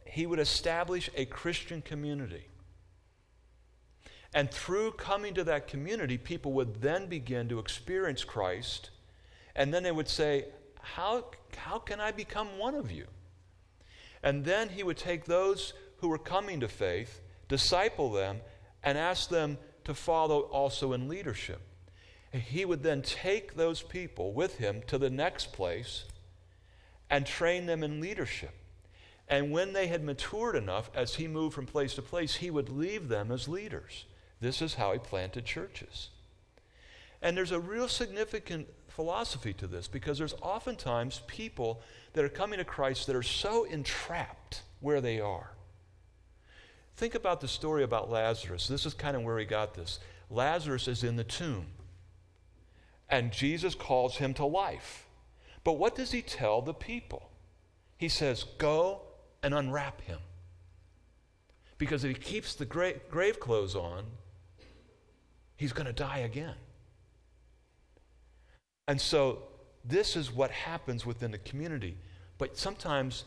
he 0.04 0.26
would 0.26 0.40
establish 0.40 1.10
a 1.14 1.24
Christian 1.24 1.82
community. 1.82 2.46
And 4.32 4.50
through 4.50 4.92
coming 4.92 5.34
to 5.34 5.44
that 5.44 5.66
community, 5.66 6.18
people 6.18 6.52
would 6.52 6.80
then 6.80 7.06
begin 7.06 7.48
to 7.48 7.58
experience 7.58 8.24
Christ 8.24 8.90
and 9.54 9.72
then 9.74 9.82
they 9.82 9.92
would 9.92 10.08
say, 10.08 10.46
how, 10.80 11.26
how 11.56 11.78
can 11.78 12.00
I 12.00 12.12
become 12.12 12.58
one 12.58 12.74
of 12.74 12.90
you? 12.90 13.06
And 14.22 14.44
then 14.44 14.68
he 14.68 14.82
would 14.82 14.96
take 14.96 15.24
those 15.24 15.72
who 15.98 16.08
were 16.08 16.18
coming 16.18 16.60
to 16.60 16.68
faith, 16.68 17.20
disciple 17.48 18.10
them, 18.10 18.40
and 18.82 18.96
ask 18.96 19.28
them 19.28 19.58
to 19.84 19.94
follow 19.94 20.40
also 20.40 20.92
in 20.92 21.08
leadership. 21.08 21.60
He 22.32 22.64
would 22.64 22.82
then 22.82 23.02
take 23.02 23.54
those 23.54 23.82
people 23.82 24.32
with 24.32 24.58
him 24.58 24.82
to 24.86 24.98
the 24.98 25.10
next 25.10 25.52
place 25.52 26.04
and 27.08 27.26
train 27.26 27.66
them 27.66 27.82
in 27.82 28.00
leadership. 28.00 28.54
And 29.28 29.52
when 29.52 29.72
they 29.72 29.88
had 29.88 30.04
matured 30.04 30.56
enough, 30.56 30.90
as 30.94 31.14
he 31.14 31.28
moved 31.28 31.54
from 31.54 31.66
place 31.66 31.94
to 31.94 32.02
place, 32.02 32.36
he 32.36 32.50
would 32.50 32.68
leave 32.68 33.08
them 33.08 33.30
as 33.30 33.48
leaders. 33.48 34.04
This 34.40 34.62
is 34.62 34.74
how 34.74 34.92
he 34.92 34.98
planted 34.98 35.44
churches. 35.44 36.10
And 37.22 37.36
there's 37.36 37.52
a 37.52 37.60
real 37.60 37.88
significant 37.88 38.68
philosophy 38.88 39.52
to 39.54 39.66
this 39.66 39.88
because 39.88 40.18
there's 40.18 40.34
oftentimes 40.42 41.22
people 41.26 41.80
that 42.12 42.24
are 42.24 42.28
coming 42.28 42.58
to 42.58 42.64
Christ 42.64 43.06
that 43.06 43.16
are 43.16 43.22
so 43.22 43.64
entrapped 43.64 44.62
where 44.80 45.00
they 45.00 45.20
are. 45.20 45.50
Think 46.96 47.14
about 47.14 47.40
the 47.40 47.48
story 47.48 47.82
about 47.82 48.10
Lazarus. 48.10 48.68
This 48.68 48.84
is 48.84 48.94
kind 48.94 49.16
of 49.16 49.22
where 49.22 49.38
he 49.38 49.44
got 49.44 49.74
this. 49.74 50.00
Lazarus 50.28 50.88
is 50.88 51.04
in 51.04 51.16
the 51.16 51.24
tomb, 51.24 51.66
and 53.10 53.32
Jesus 53.32 53.74
calls 53.74 54.16
him 54.16 54.34
to 54.34 54.44
life. 54.44 55.06
But 55.64 55.74
what 55.74 55.94
does 55.94 56.12
he 56.12 56.22
tell 56.22 56.62
the 56.62 56.74
people? 56.74 57.28
He 57.96 58.08
says, 58.08 58.44
Go 58.58 59.02
and 59.42 59.52
unwrap 59.52 60.00
him. 60.02 60.18
Because 61.76 62.04
if 62.04 62.16
he 62.16 62.22
keeps 62.22 62.54
the 62.54 62.64
grave, 62.64 63.00
grave 63.10 63.40
clothes 63.40 63.74
on, 63.74 64.04
he's 65.56 65.72
going 65.72 65.86
to 65.86 65.92
die 65.92 66.18
again. 66.18 66.54
And 68.86 69.00
so 69.00 69.42
this 69.84 70.16
is 70.16 70.32
what 70.32 70.50
happens 70.50 71.06
within 71.06 71.30
the 71.30 71.38
community. 71.38 71.96
But 72.38 72.56
sometimes 72.56 73.24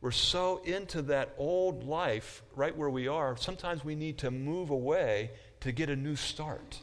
we're 0.00 0.10
so 0.10 0.60
into 0.64 1.02
that 1.02 1.34
old 1.38 1.84
life 1.84 2.42
right 2.54 2.76
where 2.76 2.90
we 2.90 3.08
are, 3.08 3.36
sometimes 3.36 3.84
we 3.84 3.94
need 3.94 4.18
to 4.18 4.30
move 4.30 4.70
away 4.70 5.30
to 5.60 5.72
get 5.72 5.88
a 5.88 5.96
new 5.96 6.16
start. 6.16 6.80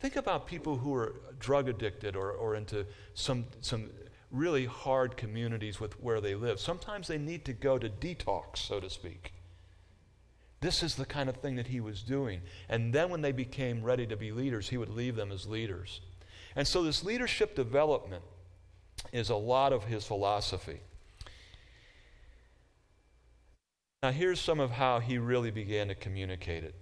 Think 0.00 0.16
about 0.16 0.46
people 0.46 0.76
who 0.76 0.94
are 0.94 1.16
drug 1.40 1.68
addicted 1.68 2.14
or, 2.14 2.30
or 2.30 2.54
into 2.54 2.86
some, 3.14 3.46
some 3.60 3.90
really 4.30 4.66
hard 4.66 5.16
communities 5.16 5.80
with 5.80 6.00
where 6.00 6.20
they 6.20 6.34
live. 6.34 6.60
Sometimes 6.60 7.08
they 7.08 7.18
need 7.18 7.44
to 7.46 7.52
go 7.52 7.78
to 7.78 7.88
detox, 7.88 8.58
so 8.58 8.78
to 8.78 8.88
speak. 8.88 9.32
This 10.60 10.82
is 10.82 10.94
the 10.94 11.06
kind 11.06 11.28
of 11.28 11.36
thing 11.36 11.56
that 11.56 11.68
he 11.68 11.80
was 11.80 12.02
doing. 12.02 12.42
And 12.68 12.92
then 12.92 13.10
when 13.10 13.22
they 13.22 13.32
became 13.32 13.82
ready 13.82 14.06
to 14.06 14.16
be 14.16 14.32
leaders, 14.32 14.68
he 14.68 14.76
would 14.76 14.90
leave 14.90 15.16
them 15.16 15.32
as 15.32 15.46
leaders. 15.46 16.00
And 16.56 16.66
so, 16.66 16.82
this 16.82 17.04
leadership 17.04 17.54
development 17.54 18.24
is 19.12 19.30
a 19.30 19.36
lot 19.36 19.72
of 19.72 19.84
his 19.84 20.04
philosophy. 20.04 20.80
Now, 24.02 24.10
here's 24.10 24.40
some 24.40 24.58
of 24.58 24.72
how 24.72 24.98
he 24.98 25.18
really 25.18 25.50
began 25.50 25.88
to 25.88 25.94
communicate 25.94 26.64
it. 26.64 26.74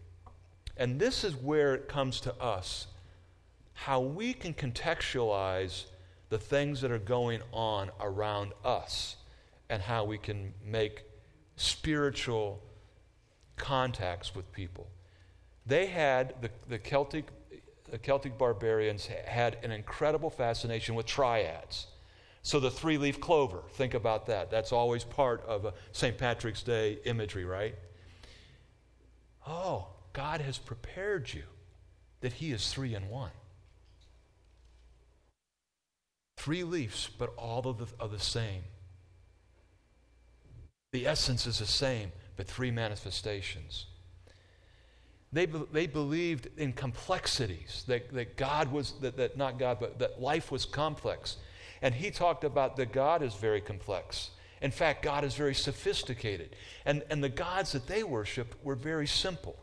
And 0.76 0.98
this 0.98 1.24
is 1.24 1.34
where 1.34 1.74
it 1.74 1.88
comes 1.88 2.20
to 2.22 2.34
us 2.40 2.86
how 3.76 4.00
we 4.00 4.32
can 4.32 4.54
contextualize 4.54 5.84
the 6.30 6.38
things 6.38 6.80
that 6.80 6.90
are 6.90 6.98
going 6.98 7.42
on 7.52 7.90
around 8.00 8.52
us 8.64 9.16
and 9.68 9.82
how 9.82 10.04
we 10.04 10.16
can 10.16 10.54
make 10.64 11.04
spiritual 11.56 12.60
contacts 13.56 14.34
with 14.34 14.50
people. 14.50 14.88
They 15.66 15.86
had, 15.86 16.34
the, 16.40 16.50
the 16.68 16.78
Celtic 16.78 17.26
the 17.90 17.98
Celtic 17.98 18.36
barbarians 18.36 19.06
had 19.06 19.58
an 19.62 19.70
incredible 19.70 20.30
fascination 20.30 20.96
with 20.96 21.06
triads. 21.06 21.86
So 22.42 22.58
the 22.58 22.70
three 22.70 22.98
leaf 22.98 23.20
clover, 23.20 23.62
think 23.74 23.94
about 23.94 24.26
that. 24.26 24.50
That's 24.50 24.72
always 24.72 25.04
part 25.04 25.44
of 25.46 25.72
St. 25.92 26.18
Patrick's 26.18 26.64
Day 26.64 26.98
imagery, 27.04 27.44
right? 27.44 27.76
Oh, 29.46 29.86
God 30.12 30.40
has 30.40 30.58
prepared 30.58 31.32
you 31.32 31.44
that 32.22 32.32
He 32.32 32.50
is 32.50 32.72
three 32.72 32.94
in 32.94 33.08
one. 33.08 33.30
Three 36.36 36.64
leaves, 36.64 37.10
but 37.18 37.32
all 37.36 37.66
of 37.66 37.78
the, 37.78 37.86
are 38.00 38.08
the 38.08 38.20
same. 38.20 38.62
The 40.92 41.06
essence 41.06 41.46
is 41.46 41.58
the 41.58 41.66
same, 41.66 42.12
but 42.36 42.46
three 42.46 42.70
manifestations. 42.70 43.86
They, 45.32 45.46
they 45.46 45.86
believed 45.86 46.48
in 46.56 46.72
complexities, 46.72 47.84
that, 47.88 48.12
that 48.14 48.36
God 48.36 48.70
was, 48.70 48.94
that, 49.00 49.16
that 49.16 49.36
not 49.36 49.58
God, 49.58 49.78
but 49.80 49.98
that 49.98 50.20
life 50.20 50.52
was 50.52 50.64
complex. 50.64 51.36
And 51.82 51.94
he 51.94 52.10
talked 52.10 52.44
about 52.44 52.76
that 52.76 52.92
God 52.92 53.22
is 53.22 53.34
very 53.34 53.60
complex. 53.60 54.30
In 54.62 54.70
fact, 54.70 55.02
God 55.02 55.24
is 55.24 55.34
very 55.34 55.54
sophisticated. 55.54 56.56
And, 56.84 57.02
and 57.10 57.22
the 57.22 57.28
gods 57.28 57.72
that 57.72 57.86
they 57.86 58.02
worshiped 58.02 58.56
were 58.64 58.74
very 58.74 59.06
simple. 59.06 59.56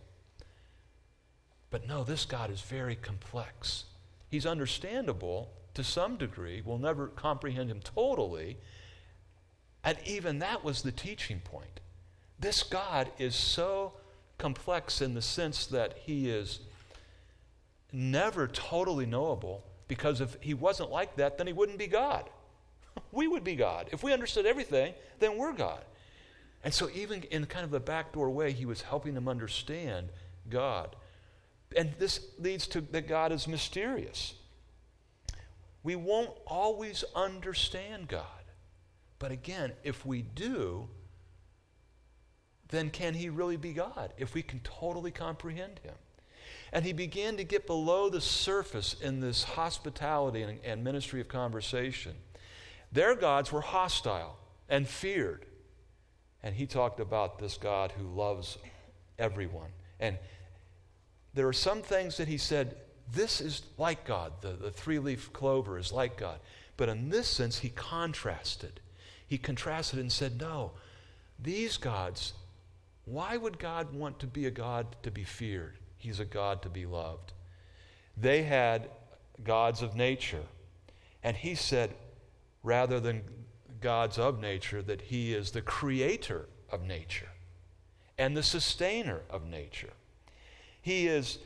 But 1.71 1.87
no, 1.87 2.03
this 2.03 2.25
God 2.25 2.51
is 2.51 2.61
very 2.61 2.95
complex. 2.95 3.85
He's 4.29 4.45
understandable 4.45 5.49
to 5.73 5.83
some 5.83 6.17
degree. 6.17 6.61
We'll 6.63 6.77
never 6.77 7.07
comprehend 7.07 7.69
him 7.69 7.79
totally. 7.81 8.57
And 9.83 9.97
even 10.05 10.39
that 10.39 10.63
was 10.63 10.81
the 10.81 10.91
teaching 10.91 11.39
point. 11.39 11.79
This 12.39 12.63
God 12.63 13.11
is 13.17 13.35
so 13.35 13.93
complex 14.37 15.01
in 15.01 15.13
the 15.13 15.21
sense 15.21 15.65
that 15.67 15.97
he 16.05 16.29
is 16.29 16.59
never 17.91 18.47
totally 18.47 19.05
knowable 19.05 19.63
because 19.87 20.21
if 20.21 20.37
he 20.41 20.53
wasn't 20.53 20.89
like 20.89 21.15
that, 21.17 21.37
then 21.37 21.47
he 21.47 21.53
wouldn't 21.53 21.77
be 21.77 21.87
God. 21.87 22.29
We 23.11 23.27
would 23.27 23.43
be 23.43 23.55
God. 23.55 23.89
If 23.91 24.03
we 24.03 24.13
understood 24.13 24.45
everything, 24.45 24.93
then 25.19 25.37
we're 25.37 25.53
God. 25.53 25.83
And 26.63 26.73
so, 26.73 26.89
even 26.93 27.23
in 27.23 27.45
kind 27.45 27.65
of 27.65 27.73
a 27.73 27.79
backdoor 27.79 28.29
way, 28.29 28.51
he 28.51 28.65
was 28.65 28.81
helping 28.81 29.13
them 29.13 29.27
understand 29.27 30.09
God. 30.49 30.95
And 31.75 31.93
this 31.99 32.19
leads 32.39 32.67
to 32.67 32.81
that 32.81 33.07
God 33.07 33.31
is 33.31 33.47
mysterious. 33.47 34.35
We 35.83 35.95
won't 35.95 36.31
always 36.47 37.03
understand 37.13 38.07
God. 38.07 38.25
But 39.19 39.31
again, 39.31 39.73
if 39.83 40.05
we 40.05 40.21
do, 40.21 40.87
then 42.69 42.89
can 42.89 43.13
he 43.13 43.29
really 43.29 43.57
be 43.57 43.73
God? 43.73 44.13
If 44.17 44.33
we 44.33 44.41
can 44.41 44.59
totally 44.61 45.11
comprehend 45.11 45.79
him. 45.83 45.93
And 46.71 46.83
he 46.83 46.93
began 46.93 47.37
to 47.37 47.43
get 47.43 47.67
below 47.67 48.09
the 48.09 48.21
surface 48.21 48.95
in 48.99 49.19
this 49.19 49.43
hospitality 49.43 50.41
and, 50.41 50.59
and 50.63 50.83
ministry 50.83 51.21
of 51.21 51.27
conversation. 51.27 52.13
Their 52.91 53.15
gods 53.15 53.51
were 53.51 53.61
hostile 53.61 54.37
and 54.69 54.87
feared. 54.87 55.45
And 56.41 56.55
he 56.55 56.65
talked 56.65 56.99
about 56.99 57.39
this 57.39 57.57
God 57.57 57.91
who 57.91 58.07
loves 58.07 58.57
everyone. 59.19 59.69
And 59.99 60.17
there 61.33 61.47
are 61.47 61.53
some 61.53 61.81
things 61.81 62.17
that 62.17 62.27
he 62.27 62.37
said, 62.37 62.75
this 63.11 63.41
is 63.41 63.63
like 63.77 64.05
God. 64.05 64.33
The, 64.41 64.53
the 64.53 64.71
three 64.71 64.99
leaf 64.99 65.31
clover 65.33 65.77
is 65.77 65.91
like 65.91 66.17
God. 66.17 66.39
But 66.77 66.89
in 66.89 67.09
this 67.09 67.27
sense, 67.27 67.59
he 67.59 67.69
contrasted. 67.69 68.79
He 69.27 69.37
contrasted 69.37 69.99
and 69.99 70.11
said, 70.11 70.39
no, 70.39 70.71
these 71.39 71.77
gods, 71.77 72.33
why 73.05 73.37
would 73.37 73.59
God 73.59 73.93
want 73.93 74.19
to 74.19 74.27
be 74.27 74.45
a 74.45 74.51
God 74.51 74.95
to 75.03 75.11
be 75.11 75.23
feared? 75.23 75.77
He's 75.97 76.19
a 76.19 76.25
God 76.25 76.61
to 76.63 76.69
be 76.69 76.85
loved. 76.85 77.33
They 78.17 78.43
had 78.43 78.89
gods 79.43 79.81
of 79.81 79.95
nature. 79.95 80.43
And 81.23 81.37
he 81.37 81.55
said, 81.55 81.95
rather 82.63 82.99
than 82.99 83.23
gods 83.81 84.17
of 84.17 84.39
nature, 84.39 84.81
that 84.81 85.01
he 85.01 85.33
is 85.33 85.51
the 85.51 85.61
creator 85.61 86.47
of 86.71 86.83
nature 86.83 87.29
and 88.17 88.37
the 88.37 88.43
sustainer 88.43 89.21
of 89.29 89.45
nature. 89.45 89.93
He 90.81 91.07
is, 91.07 91.39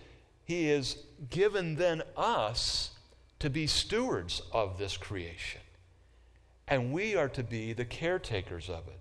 he 0.47 0.69
is 0.69 1.03
given 1.29 1.75
then 1.75 2.01
us 2.15 2.91
to 3.39 3.49
be 3.49 3.67
stewards 3.67 4.41
of 4.53 4.77
this 4.77 4.95
creation. 4.95 5.59
And 6.69 6.93
we 6.93 7.17
are 7.17 7.27
to 7.27 7.43
be 7.43 7.73
the 7.73 7.83
caretakers 7.83 8.69
of 8.69 8.87
it. 8.87 8.97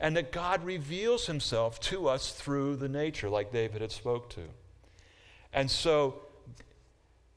And 0.00 0.16
that 0.16 0.32
God 0.32 0.64
reveals 0.64 1.26
himself 1.26 1.78
to 1.80 2.08
us 2.08 2.32
through 2.32 2.76
the 2.76 2.88
nature, 2.88 3.28
like 3.28 3.52
David 3.52 3.82
had 3.82 3.92
spoke 3.92 4.30
to. 4.30 4.40
And 5.52 5.70
so 5.70 6.22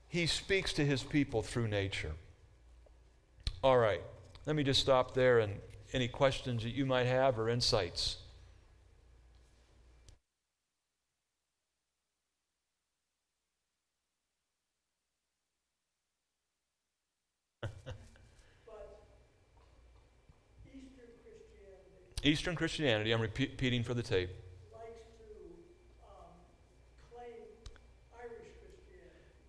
he 0.08 0.28
speaks 0.28 0.72
to 0.72 0.86
his 0.86 1.04
people 1.04 1.42
through 1.42 1.68
nature. 1.68 2.14
All 3.62 3.78
right, 3.78 4.02
let 4.46 4.56
me 4.56 4.64
just 4.64 4.80
stop 4.80 5.14
there 5.14 5.40
and 5.40 5.60
any 5.92 6.08
questions 6.08 6.64
that 6.64 6.74
you 6.74 6.86
might 6.86 7.08
have 7.08 7.38
or 7.38 7.50
insights. 7.50 8.16
Eastern 22.26 22.56
Christianity, 22.56 23.12
I'm 23.12 23.22
repeating 23.22 23.84
for 23.84 23.94
the 23.94 24.02
tape. 24.02 24.32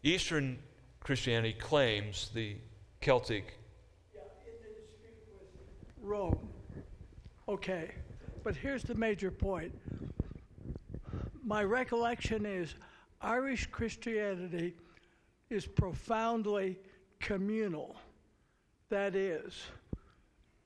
Eastern 0.03 0.59
Christianity 1.01 1.55
claims 1.55 2.31
the 2.35 2.57
Celtic. 3.01 3.59
Yeah, 4.15 4.21
in 4.47 4.53
dispute 4.63 5.17
with 5.33 5.95
Rome. 6.01 6.49
Okay, 7.49 7.93
but 8.45 8.55
here's 8.55 8.83
the 8.83 8.95
major 8.95 9.31
point. 9.31 9.73
My 11.43 11.65
recollection 11.65 12.45
is 12.45 12.75
Irish 13.23 13.67
Christianity 13.67 14.75
is 15.49 15.67
profoundly 15.67 16.79
communal. 17.21 17.97
That 18.91 19.17
is, 19.17 19.65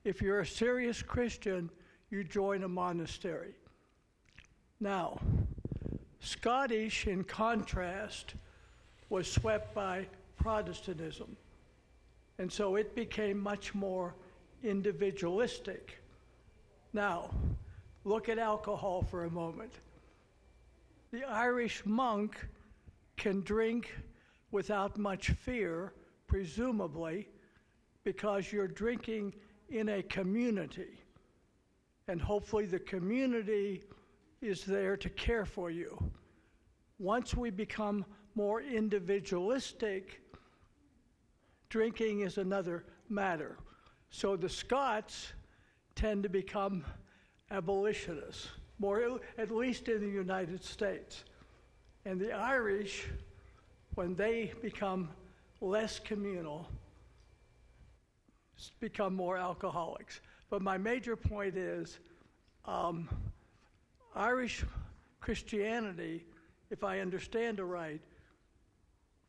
if 0.03 0.21
you're 0.21 0.41
a 0.41 0.45
serious 0.45 1.01
Christian, 1.01 1.71
you 2.11 2.25
join 2.25 2.63
a 2.63 2.67
monastery. 2.67 3.55
Now, 4.81 5.19
Scottish, 6.19 7.07
in 7.07 7.23
contrast, 7.23 8.35
was 9.09 9.31
swept 9.31 9.73
by 9.73 10.05
Protestantism. 10.35 11.37
And 12.37 12.51
so 12.51 12.75
it 12.75 12.95
became 12.95 13.39
much 13.39 13.73
more 13.73 14.13
individualistic. 14.61 16.01
Now, 16.91 17.29
look 18.03 18.27
at 18.27 18.37
alcohol 18.37 19.03
for 19.03 19.23
a 19.23 19.29
moment. 19.29 19.73
The 21.11 21.23
Irish 21.23 21.85
monk 21.85 22.45
can 23.15 23.41
drink 23.41 23.95
without 24.51 24.97
much 24.97 25.29
fear, 25.29 25.93
presumably, 26.27 27.29
because 28.03 28.51
you're 28.51 28.67
drinking 28.67 29.33
in 29.69 29.87
a 29.89 30.03
community 30.03 31.00
and 32.07 32.21
hopefully 32.21 32.65
the 32.65 32.79
community 32.79 33.83
is 34.41 34.65
there 34.65 34.97
to 34.97 35.09
care 35.09 35.45
for 35.45 35.69
you. 35.69 35.97
Once 36.99 37.35
we 37.35 37.49
become 37.49 38.05
more 38.35 38.61
individualistic, 38.61 40.21
drinking 41.69 42.21
is 42.21 42.37
another 42.37 42.85
matter. 43.09 43.57
So 44.09 44.35
the 44.35 44.49
Scots 44.49 45.33
tend 45.95 46.23
to 46.23 46.29
become 46.29 46.83
abolitionists, 47.49 48.49
more 48.79 49.19
at 49.37 49.51
least 49.51 49.87
in 49.87 50.01
the 50.01 50.07
United 50.07 50.63
States. 50.63 51.23
And 52.05 52.19
the 52.19 52.31
Irish, 52.33 53.07
when 53.95 54.15
they 54.15 54.53
become 54.61 55.09
less 55.59 55.99
communal, 55.99 56.67
become 58.79 59.15
more 59.15 59.37
alcoholics. 59.37 60.21
But 60.51 60.61
my 60.61 60.77
major 60.77 61.15
point 61.15 61.55
is 61.55 61.97
um, 62.65 63.07
Irish 64.13 64.65
Christianity, 65.21 66.25
if 66.69 66.83
I 66.83 66.99
understand 66.99 67.59
it 67.59 67.63
right, 67.63 68.01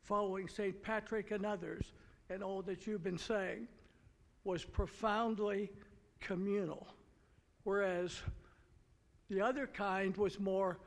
following 0.01 0.49
St. 0.49 0.83
Patrick 0.83 1.31
and 1.31 1.45
others, 1.45 1.93
and 2.29 2.43
all 2.43 2.61
that 2.63 2.85
you've 2.85 3.05
been 3.05 3.17
saying, 3.17 3.69
was 4.43 4.65
profoundly 4.65 5.71
communal. 6.19 6.87
Whereas 7.63 8.19
the 9.29 9.39
other 9.39 9.65
kind 9.65 10.17
was 10.17 10.41
more, 10.41 10.77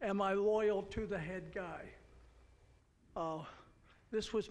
am 0.00 0.22
I 0.22 0.34
loyal 0.34 0.82
to 0.82 1.04
the 1.04 1.18
head 1.18 1.50
guy? 1.52 1.82
Uh, 3.16 3.40
this 4.12 4.32
was, 4.32 4.48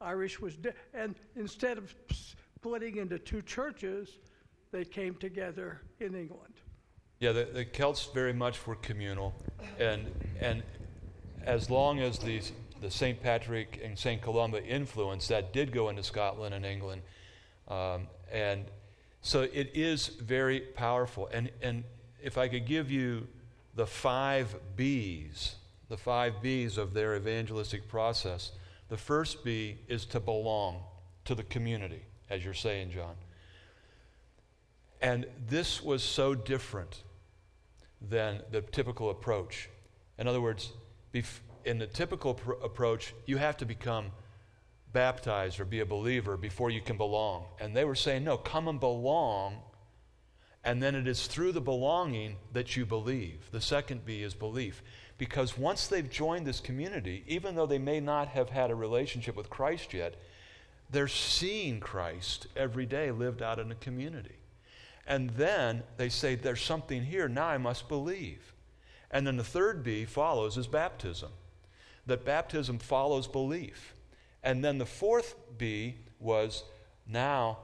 Irish 0.00 0.40
was, 0.40 0.56
and 0.94 1.14
instead 1.36 1.76
of 1.76 1.94
splitting 2.10 2.96
into 2.96 3.18
two 3.18 3.42
churches, 3.42 4.16
they 4.72 4.84
came 4.84 5.14
together 5.16 5.80
in 6.00 6.14
England. 6.14 6.54
Yeah, 7.20 7.32
the, 7.32 7.44
the 7.44 7.64
Celts 7.64 8.10
very 8.12 8.32
much 8.32 8.66
were 8.66 8.76
communal, 8.76 9.34
and 9.78 10.06
and 10.38 10.62
as 11.42 11.70
long 11.70 12.00
as 12.00 12.18
the 12.18 12.42
the 12.82 12.90
St. 12.90 13.22
Patrick 13.22 13.80
and 13.82 13.98
St. 13.98 14.20
Columba 14.20 14.62
influence 14.62 15.28
that 15.28 15.52
did 15.52 15.72
go 15.72 15.88
into 15.88 16.02
Scotland 16.02 16.54
and 16.54 16.66
England, 16.66 17.02
um, 17.68 18.06
and 18.30 18.66
so 19.22 19.42
it 19.42 19.70
is 19.74 20.08
very 20.08 20.60
powerful. 20.60 21.28
And 21.32 21.50
and 21.62 21.84
if 22.22 22.36
I 22.36 22.48
could 22.48 22.66
give 22.66 22.90
you 22.90 23.26
the 23.74 23.86
five 23.86 24.54
B's, 24.76 25.56
the 25.88 25.96
five 25.96 26.42
B's 26.42 26.76
of 26.76 26.92
their 26.92 27.16
evangelistic 27.16 27.88
process, 27.88 28.52
the 28.88 28.96
first 28.96 29.42
B 29.42 29.78
is 29.88 30.04
to 30.06 30.20
belong 30.20 30.82
to 31.24 31.34
the 31.34 31.44
community, 31.44 32.02
as 32.30 32.44
you're 32.44 32.54
saying, 32.54 32.90
John. 32.90 33.14
And 35.00 35.26
this 35.48 35.82
was 35.82 36.02
so 36.02 36.34
different 36.34 37.02
than 38.00 38.42
the 38.50 38.62
typical 38.62 39.10
approach. 39.10 39.68
In 40.18 40.26
other 40.26 40.40
words, 40.40 40.72
in 41.64 41.78
the 41.78 41.86
typical 41.86 42.34
pr- 42.34 42.52
approach, 42.52 43.14
you 43.26 43.36
have 43.36 43.56
to 43.58 43.66
become 43.66 44.12
baptized 44.92 45.60
or 45.60 45.64
be 45.64 45.80
a 45.80 45.86
believer 45.86 46.36
before 46.36 46.70
you 46.70 46.80
can 46.80 46.96
belong. 46.96 47.44
And 47.60 47.76
they 47.76 47.84
were 47.84 47.94
saying, 47.94 48.24
no, 48.24 48.36
come 48.38 48.68
and 48.68 48.80
belong 48.80 49.62
And 50.66 50.82
then 50.82 50.96
it 50.96 51.06
is 51.06 51.28
through 51.28 51.52
the 51.52 51.60
belonging 51.60 52.36
that 52.52 52.76
you 52.76 52.84
believe. 52.84 53.48
The 53.52 53.60
second 53.60 54.04
B 54.04 54.22
is 54.22 54.34
belief. 54.34 54.82
Because 55.16 55.56
once 55.56 55.86
they've 55.86 56.10
joined 56.10 56.44
this 56.44 56.58
community, 56.58 57.22
even 57.28 57.54
though 57.54 57.66
they 57.66 57.78
may 57.78 58.00
not 58.00 58.28
have 58.28 58.50
had 58.50 58.72
a 58.72 58.74
relationship 58.74 59.36
with 59.36 59.48
Christ 59.48 59.94
yet, 59.94 60.16
they're 60.90 61.06
seeing 61.06 61.78
Christ 61.78 62.48
every 62.56 62.84
day 62.84 63.12
lived 63.12 63.42
out 63.42 63.60
in 63.60 63.68
the 63.68 63.76
community. 63.76 64.34
And 65.06 65.30
then 65.30 65.82
they 65.96 66.08
say, 66.08 66.34
There's 66.34 66.62
something 66.62 67.04
here, 67.04 67.28
now 67.28 67.46
I 67.46 67.58
must 67.58 67.88
believe. 67.88 68.52
And 69.10 69.26
then 69.26 69.36
the 69.36 69.44
third 69.44 69.82
B 69.82 70.04
follows 70.04 70.56
is 70.56 70.66
baptism. 70.66 71.30
That 72.06 72.24
baptism 72.24 72.78
follows 72.78 73.28
belief. 73.28 73.94
And 74.42 74.64
then 74.64 74.78
the 74.78 74.86
fourth 74.86 75.34
B 75.58 75.96
was, 76.18 76.64
Now 77.06 77.58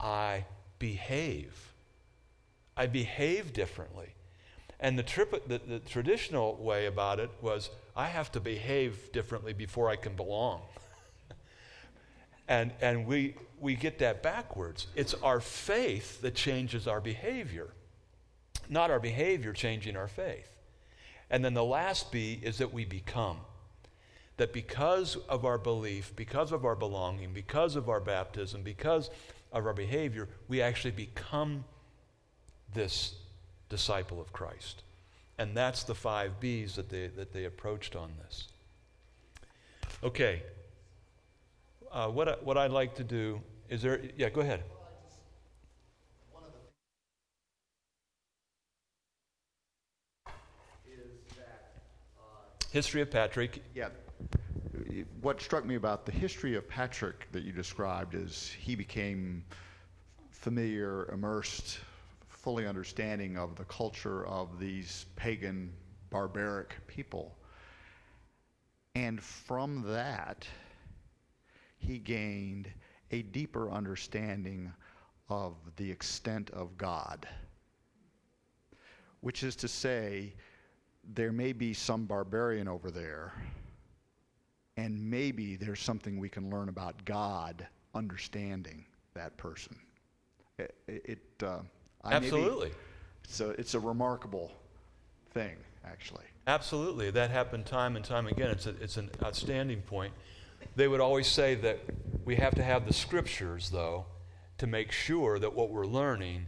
I 0.00 0.44
behave. 0.78 1.72
I 2.76 2.86
behave 2.86 3.52
differently. 3.52 4.14
And 4.80 4.98
the, 4.98 5.02
the, 5.48 5.58
the 5.58 5.78
traditional 5.80 6.56
way 6.56 6.86
about 6.86 7.18
it 7.18 7.30
was, 7.40 7.70
I 7.96 8.06
have 8.06 8.30
to 8.32 8.40
behave 8.40 9.10
differently 9.12 9.52
before 9.52 9.90
I 9.90 9.96
can 9.96 10.14
belong. 10.14 10.62
And, 12.48 12.72
and 12.80 13.06
we, 13.06 13.34
we 13.60 13.74
get 13.74 13.98
that 13.98 14.22
backwards. 14.22 14.86
It's 14.94 15.14
our 15.14 15.40
faith 15.40 16.22
that 16.22 16.34
changes 16.34 16.88
our 16.88 17.00
behavior, 17.00 17.68
not 18.68 18.90
our 18.90 19.00
behavior 19.00 19.52
changing 19.52 19.96
our 19.96 20.08
faith. 20.08 20.56
And 21.30 21.44
then 21.44 21.54
the 21.54 21.64
last 21.64 22.10
B 22.10 22.40
is 22.42 22.58
that 22.58 22.72
we 22.72 22.84
become. 22.84 23.38
That 24.38 24.52
because 24.52 25.16
of 25.28 25.44
our 25.44 25.58
belief, 25.58 26.14
because 26.16 26.52
of 26.52 26.64
our 26.64 26.76
belonging, 26.76 27.32
because 27.32 27.76
of 27.76 27.88
our 27.88 28.00
baptism, 28.00 28.62
because 28.62 29.10
of 29.52 29.66
our 29.66 29.72
behavior, 29.72 30.28
we 30.46 30.62
actually 30.62 30.92
become 30.92 31.64
this 32.72 33.16
disciple 33.68 34.20
of 34.20 34.32
Christ. 34.32 34.82
And 35.38 35.56
that's 35.56 35.82
the 35.82 35.94
five 35.94 36.40
B's 36.40 36.76
that 36.76 36.88
they, 36.88 37.08
that 37.08 37.32
they 37.32 37.44
approached 37.44 37.96
on 37.96 38.12
this. 38.22 38.48
Okay, 40.02 40.42
uh, 41.92 42.08
what, 42.08 42.28
I, 42.28 42.32
what 42.42 42.56
I'd 42.56 42.70
like 42.70 42.94
to 42.96 43.04
do 43.04 43.40
is 43.68 43.82
there, 43.82 44.00
yeah, 44.16 44.28
go 44.28 44.40
ahead. 44.40 44.64
History 52.70 53.00
of 53.00 53.10
Patrick. 53.10 53.62
Yeah. 53.74 53.88
What 55.22 55.40
struck 55.40 55.64
me 55.64 55.76
about 55.76 56.04
the 56.04 56.12
history 56.12 56.54
of 56.54 56.68
Patrick 56.68 57.26
that 57.32 57.42
you 57.42 57.52
described 57.52 58.14
is 58.14 58.54
he 58.58 58.76
became 58.76 59.42
familiar, 60.30 61.10
immersed, 61.10 61.80
fully 62.28 62.66
understanding 62.66 63.36
of 63.38 63.56
the 63.56 63.64
culture 63.64 64.26
of 64.26 64.58
these 64.60 65.06
pagan, 65.16 65.72
barbaric 66.10 66.74
people. 66.86 67.34
And 68.94 69.20
from 69.20 69.82
that, 69.88 70.46
he 71.78 71.98
gained 71.98 72.68
a 73.10 73.22
deeper 73.22 73.70
understanding 73.70 74.72
of 75.28 75.54
the 75.76 75.90
extent 75.90 76.50
of 76.50 76.76
God. 76.76 77.26
Which 79.20 79.42
is 79.42 79.56
to 79.56 79.68
say, 79.68 80.34
there 81.14 81.32
may 81.32 81.52
be 81.52 81.72
some 81.72 82.04
barbarian 82.04 82.68
over 82.68 82.90
there, 82.90 83.32
and 84.76 85.10
maybe 85.10 85.56
there's 85.56 85.80
something 85.80 86.18
we 86.18 86.28
can 86.28 86.50
learn 86.50 86.68
about 86.68 87.04
God 87.04 87.66
understanding 87.94 88.84
that 89.14 89.36
person. 89.36 89.76
It, 90.58 90.74
it 90.86 91.18
uh, 91.42 91.60
absolutely. 92.04 92.70
so 93.26 93.54
it's 93.58 93.74
a 93.74 93.80
remarkable 93.80 94.52
thing, 95.32 95.56
actually. 95.84 96.24
Absolutely, 96.46 97.10
that 97.10 97.30
happened 97.30 97.66
time 97.66 97.96
and 97.96 98.04
time 98.04 98.26
again. 98.26 98.50
It's 98.50 98.66
a, 98.66 98.70
it's 98.80 98.96
an 98.96 99.10
outstanding 99.22 99.82
point. 99.82 100.12
They 100.76 100.88
would 100.88 101.00
always 101.00 101.26
say 101.26 101.54
that 101.56 101.80
we 102.24 102.36
have 102.36 102.54
to 102.56 102.62
have 102.62 102.86
the 102.86 102.92
scriptures, 102.92 103.70
though, 103.70 104.06
to 104.58 104.66
make 104.66 104.92
sure 104.92 105.38
that 105.38 105.54
what 105.54 105.70
we're 105.70 105.86
learning 105.86 106.46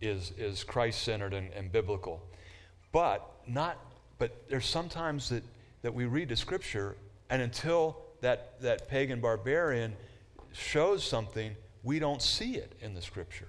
is, 0.00 0.32
is 0.36 0.64
Christ 0.64 1.02
centered 1.02 1.34
and, 1.34 1.52
and 1.52 1.70
biblical. 1.70 2.22
But 2.92 3.28
not 3.46 3.78
but 4.20 4.36
there's 4.50 4.66
sometimes 4.66 5.30
that, 5.30 5.42
that 5.80 5.94
we 5.94 6.04
read 6.04 6.28
the 6.28 6.36
scripture, 6.36 6.94
and 7.30 7.40
until 7.40 7.96
that, 8.20 8.60
that 8.60 8.86
pagan 8.86 9.18
barbarian 9.18 9.96
shows 10.52 11.02
something, 11.02 11.56
we 11.82 11.98
don't 11.98 12.20
see 12.20 12.56
it 12.56 12.76
in 12.82 12.92
the 12.92 13.00
scripture. 13.00 13.48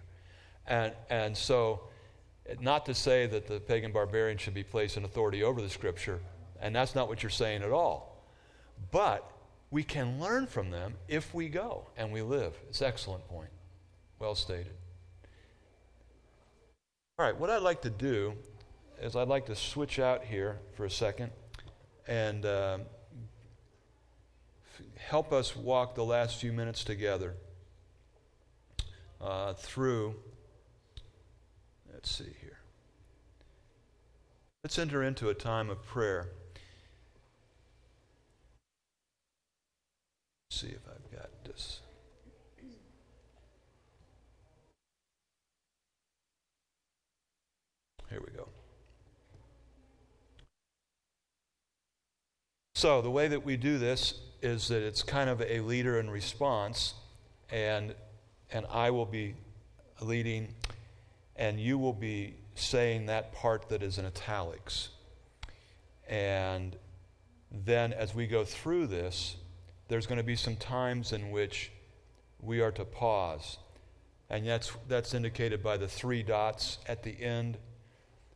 And, 0.65 0.93
and 1.09 1.35
so, 1.35 1.81
not 2.61 2.85
to 2.85 2.93
say 2.93 3.27
that 3.27 3.47
the 3.47 3.59
pagan 3.59 3.91
barbarian 3.91 4.37
should 4.37 4.53
be 4.53 4.63
placed 4.63 4.95
in 4.95 5.03
authority 5.03 5.43
over 5.43 5.61
the 5.61 5.69
scripture, 5.69 6.21
and 6.61 6.73
that's 6.73 6.95
not 6.95 7.09
what 7.09 7.21
you're 7.21 7.29
saying 7.29 7.63
at 7.63 7.71
all. 7.71 8.25
But 8.91 9.29
we 9.71 9.83
can 9.83 10.19
learn 10.19 10.45
from 10.45 10.69
them 10.69 10.95
if 11.07 11.33
we 11.33 11.47
go 11.47 11.87
and 11.97 12.11
we 12.11 12.21
live. 12.21 12.53
It's 12.69 12.81
an 12.81 12.87
excellent 12.87 13.25
point. 13.27 13.49
Well 14.19 14.35
stated. 14.35 14.73
All 17.17 17.25
right, 17.25 17.37
what 17.37 17.49
I'd 17.49 17.61
like 17.61 17.81
to 17.83 17.89
do 17.89 18.33
is 19.01 19.15
I'd 19.15 19.29
like 19.29 19.45
to 19.45 19.55
switch 19.55 19.97
out 19.97 20.25
here 20.25 20.59
for 20.75 20.85
a 20.85 20.91
second 20.91 21.31
and 22.07 22.45
uh, 22.45 22.79
f- 24.79 24.85
help 24.97 25.31
us 25.31 25.55
walk 25.55 25.95
the 25.95 26.03
last 26.03 26.39
few 26.39 26.51
minutes 26.51 26.83
together 26.83 27.35
uh, 29.21 29.53
through. 29.53 30.15
Let's 31.93 32.11
see 32.11 32.35
here. 32.41 32.57
Let's 34.63 34.77
enter 34.77 35.01
into 35.01 35.29
a 35.29 35.33
time 35.33 35.69
of 35.69 35.83
prayer. 35.83 36.29
See 40.51 40.67
if 40.67 40.81
I've 40.85 41.17
got 41.17 41.29
this. 41.45 41.79
Here 48.09 48.19
we 48.19 48.37
go. 48.37 48.49
So, 52.75 53.01
the 53.01 53.09
way 53.09 53.29
that 53.29 53.45
we 53.45 53.55
do 53.55 53.77
this 53.77 54.19
is 54.41 54.67
that 54.67 54.81
it's 54.81 55.03
kind 55.03 55.29
of 55.29 55.41
a 55.41 55.61
leader 55.61 55.99
in 55.99 56.09
response, 56.09 56.95
and, 57.49 57.95
and 58.51 58.65
I 58.69 58.89
will 58.89 59.05
be 59.05 59.35
leading, 60.01 60.53
and 61.37 61.61
you 61.61 61.77
will 61.77 61.93
be 61.93 62.35
saying 62.55 63.05
that 63.05 63.33
part 63.33 63.69
that 63.69 63.81
is 63.81 63.97
in 63.97 64.05
italics. 64.05 64.89
And 66.09 66.75
then, 67.49 67.93
as 67.93 68.13
we 68.13 68.27
go 68.27 68.43
through 68.43 68.87
this, 68.87 69.37
there's 69.91 70.07
going 70.07 70.17
to 70.17 70.23
be 70.23 70.37
some 70.37 70.55
times 70.55 71.11
in 71.11 71.31
which 71.31 71.69
we 72.39 72.61
are 72.61 72.71
to 72.71 72.85
pause. 72.85 73.57
And 74.29 74.47
that's, 74.47 74.71
that's 74.87 75.13
indicated 75.13 75.61
by 75.61 75.75
the 75.75 75.87
three 75.89 76.23
dots 76.23 76.77
at 76.87 77.03
the 77.03 77.11
end. 77.21 77.57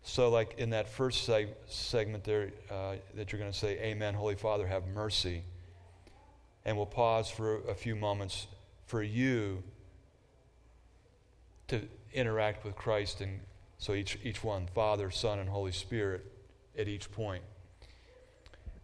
So, 0.04 0.30
like 0.30 0.56
in 0.58 0.72
that 0.72 0.90
first 0.90 1.26
seg- 1.26 1.56
segment 1.66 2.26
there, 2.26 2.52
uh, 2.70 2.96
that 3.14 3.32
you're 3.32 3.40
going 3.40 3.54
to 3.54 3.58
say, 3.58 3.80
Amen, 3.80 4.16
Holy 4.16 4.36
Father, 4.36 4.68
have 4.68 4.86
mercy. 4.88 5.44
And 6.66 6.76
we'll 6.76 6.86
pause 6.88 7.30
for 7.30 7.62
a 7.70 7.74
few 7.74 7.96
moments 7.96 8.48
for 8.86 9.02
you 9.02 9.64
to 11.70 11.84
interact 12.14 12.66
with 12.66 12.76
Christ. 12.76 13.22
And 13.22 13.40
so 13.78 13.94
each, 13.94 14.20
each 14.26 14.44
one, 14.44 14.68
Father, 14.76 15.10
Son, 15.10 15.40
and 15.40 15.48
Holy 15.48 15.72
Spirit 15.72 16.26
at 16.78 16.90
each 16.90 17.10
point. 17.14 17.44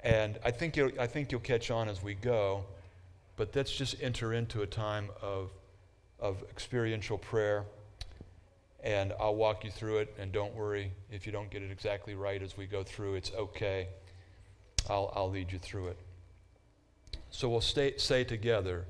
And 0.03 0.39
I 0.43 0.51
think, 0.51 0.75
you'll, 0.75 0.91
I 0.99 1.07
think 1.07 1.31
you'll 1.31 1.41
catch 1.41 1.69
on 1.69 1.87
as 1.87 2.01
we 2.01 2.15
go, 2.15 2.65
but 3.35 3.55
let's 3.55 3.71
just 3.71 3.95
enter 4.01 4.33
into 4.33 4.61
a 4.63 4.67
time 4.67 5.09
of, 5.21 5.51
of 6.19 6.43
experiential 6.49 7.17
prayer. 7.17 7.65
And 8.83 9.13
I'll 9.19 9.35
walk 9.35 9.63
you 9.63 9.69
through 9.69 9.97
it, 9.97 10.15
and 10.17 10.31
don't 10.31 10.55
worry 10.55 10.91
if 11.11 11.27
you 11.27 11.31
don't 11.31 11.51
get 11.51 11.61
it 11.61 11.71
exactly 11.71 12.15
right 12.15 12.41
as 12.41 12.57
we 12.57 12.65
go 12.65 12.83
through. 12.83 13.13
It's 13.13 13.31
okay. 13.33 13.89
I'll, 14.89 15.13
I'll 15.15 15.29
lead 15.29 15.51
you 15.51 15.59
through 15.59 15.89
it. 15.89 15.97
So 17.29 17.47
we'll 17.47 17.61
stay, 17.61 17.93
say 17.97 18.23
together, 18.23 18.85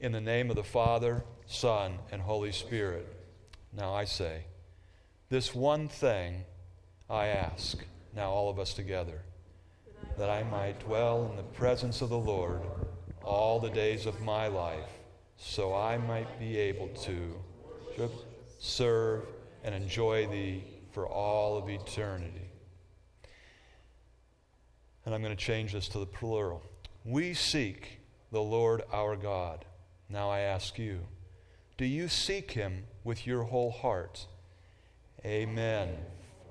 in 0.00 0.12
the 0.12 0.22
name 0.22 0.48
of 0.48 0.56
the 0.56 0.64
Father, 0.64 1.22
Son, 1.46 1.98
and 2.10 2.22
Holy 2.22 2.50
Spirit. 2.50 3.06
Now 3.76 3.92
I 3.92 4.06
say, 4.06 4.44
this 5.28 5.54
one 5.54 5.88
thing 5.88 6.44
I 7.10 7.26
ask, 7.26 7.84
now 8.16 8.30
all 8.30 8.48
of 8.48 8.58
us 8.58 8.72
together 8.72 9.20
that 10.18 10.30
I 10.30 10.42
might 10.44 10.80
dwell 10.80 11.28
in 11.30 11.36
the 11.36 11.42
presence 11.42 12.02
of 12.02 12.08
the 12.08 12.18
Lord 12.18 12.60
all 13.22 13.58
the 13.58 13.70
days 13.70 14.06
of 14.06 14.20
my 14.20 14.46
life, 14.46 14.90
so 15.36 15.74
I 15.74 15.98
might 15.98 16.38
be 16.38 16.56
able 16.58 16.88
to 16.88 17.34
serve 18.58 19.26
and 19.62 19.74
enjoy 19.74 20.26
Thee 20.26 20.64
for 20.92 21.08
all 21.08 21.56
of 21.56 21.68
eternity. 21.68 22.48
And 25.04 25.14
I'm 25.14 25.22
going 25.22 25.36
to 25.36 25.42
change 25.42 25.72
this 25.72 25.88
to 25.88 25.98
the 25.98 26.06
plural. 26.06 26.62
We 27.04 27.34
seek 27.34 28.00
the 28.30 28.42
Lord 28.42 28.82
our 28.92 29.16
God. 29.16 29.64
Now 30.08 30.30
I 30.30 30.40
ask 30.40 30.78
you, 30.78 31.00
do 31.76 31.84
you 31.84 32.08
seek 32.08 32.52
Him 32.52 32.84
with 33.02 33.26
your 33.26 33.42
whole 33.42 33.70
heart? 33.70 34.26
Amen. 35.24 35.96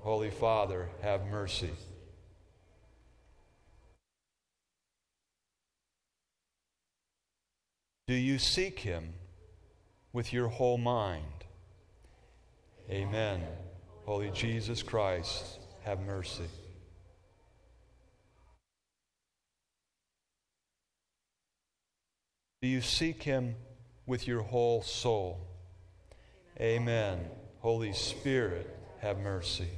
Holy 0.00 0.30
Father, 0.30 0.90
have 1.02 1.26
mercy. 1.26 1.70
Do 8.06 8.14
you 8.14 8.38
seek 8.38 8.80
him 8.80 9.14
with 10.12 10.32
your 10.32 10.48
whole 10.48 10.76
mind? 10.76 11.24
Amen. 12.90 13.42
Holy 14.04 14.30
Jesus 14.30 14.82
Christ, 14.82 15.58
have 15.84 16.00
mercy. 16.00 16.44
Do 22.60 22.68
you 22.68 22.82
seek 22.82 23.22
him 23.22 23.56
with 24.06 24.28
your 24.28 24.42
whole 24.42 24.82
soul? 24.82 25.40
Amen. 26.60 27.20
Holy 27.60 27.94
Spirit, 27.94 28.74
have 29.00 29.18
mercy. 29.18 29.68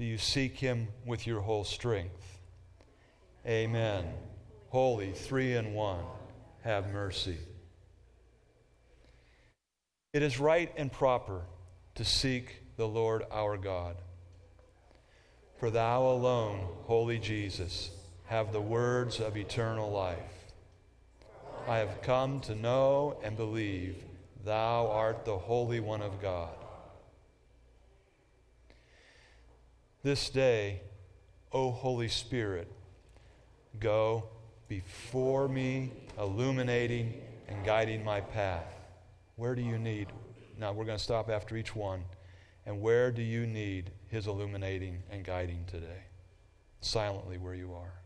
Do 0.00 0.06
you 0.06 0.16
seek 0.16 0.56
him 0.56 0.88
with 1.04 1.26
your 1.26 1.42
whole 1.42 1.62
strength? 1.62 2.38
Amen. 3.46 4.06
Holy 4.70 5.12
Three 5.12 5.56
in 5.56 5.74
One, 5.74 6.06
have 6.62 6.90
mercy. 6.90 7.36
It 10.14 10.22
is 10.22 10.40
right 10.40 10.72
and 10.78 10.90
proper 10.90 11.42
to 11.96 12.04
seek 12.06 12.62
the 12.78 12.88
Lord 12.88 13.24
our 13.30 13.58
God. 13.58 13.96
For 15.58 15.68
thou 15.68 16.06
alone, 16.06 16.66
holy 16.84 17.18
Jesus, 17.18 17.90
have 18.24 18.54
the 18.54 18.60
words 18.62 19.20
of 19.20 19.36
eternal 19.36 19.90
life. 19.90 20.16
I 21.68 21.76
have 21.76 22.00
come 22.00 22.40
to 22.40 22.54
know 22.54 23.20
and 23.22 23.36
believe 23.36 24.02
thou 24.46 24.86
art 24.86 25.26
the 25.26 25.36
Holy 25.36 25.80
One 25.80 26.00
of 26.00 26.22
God. 26.22 26.59
This 30.02 30.30
day, 30.30 30.80
O 31.52 31.70
Holy 31.70 32.08
Spirit, 32.08 32.72
go 33.78 34.24
before 34.66 35.46
me, 35.46 35.92
illuminating 36.18 37.20
and 37.48 37.62
guiding 37.66 38.02
my 38.02 38.22
path. 38.22 38.80
Where 39.36 39.54
do 39.54 39.60
you 39.60 39.78
need? 39.78 40.06
Now, 40.58 40.72
we're 40.72 40.86
going 40.86 40.96
to 40.96 41.04
stop 41.04 41.28
after 41.28 41.54
each 41.54 41.76
one. 41.76 42.04
And 42.64 42.80
where 42.80 43.10
do 43.10 43.20
you 43.20 43.46
need 43.46 43.90
His 44.08 44.26
illuminating 44.26 45.02
and 45.10 45.22
guiding 45.22 45.66
today? 45.66 46.04
Silently 46.80 47.36
where 47.36 47.54
you 47.54 47.74
are. 47.74 47.99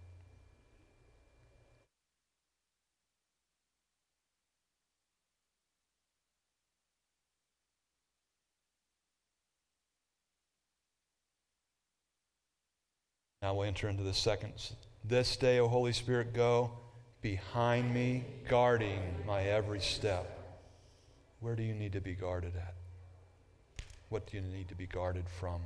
Now 13.45 13.53
we'll 13.53 13.69
enter 13.69 13.91
into 13.91 14.03
the 14.03 14.15
second. 14.15 14.55
This 15.05 15.37
day, 15.37 15.59
O 15.59 15.69
Holy 15.69 15.93
Spirit, 15.93 16.33
go 16.33 16.71
behind 17.21 17.93
me, 17.93 18.25
guarding 18.49 19.03
my 19.27 19.43
every 19.43 19.81
step. 19.81 20.63
Where 21.41 21.55
do 21.55 21.63
you 21.63 21.75
need 21.75 21.93
to 21.93 22.01
be 22.01 22.15
guarded 22.15 22.55
at? 22.57 22.73
What 24.09 24.27
do 24.27 24.39
you 24.39 24.43
need 24.43 24.69
to 24.69 24.75
be 24.75 24.87
guarded 24.87 25.29
from? 25.29 25.61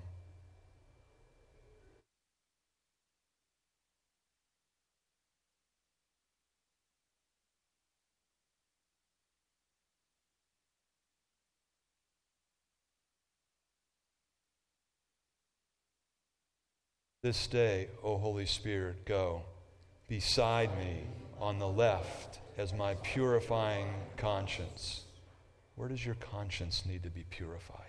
This 17.29 17.47
day, 17.47 17.89
O 18.03 18.16
Holy 18.16 18.47
Spirit, 18.47 19.05
go 19.05 19.43
beside 20.07 20.74
me 20.79 21.03
on 21.39 21.59
the 21.59 21.68
left 21.68 22.39
as 22.57 22.72
my 22.72 22.95
purifying 22.95 23.93
conscience. 24.16 25.03
Where 25.74 25.91
does 25.91 26.07
your 26.07 26.14
conscience 26.14 26.87
need 26.87 27.03
to 27.03 27.11
be 27.11 27.26
purified? 27.29 27.88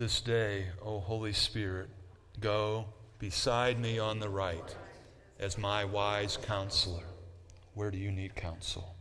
This 0.00 0.22
day, 0.22 0.68
O 0.82 0.98
Holy 0.98 1.34
Spirit, 1.34 1.90
go 2.40 2.86
beside 3.18 3.78
me 3.78 3.98
on 3.98 4.18
the 4.18 4.30
right 4.30 4.74
as 5.38 5.58
my 5.58 5.84
wise 5.84 6.38
counselor. 6.38 7.04
Where 7.74 7.90
do 7.90 7.98
you 7.98 8.10
need 8.10 8.34
counsel? 8.34 8.96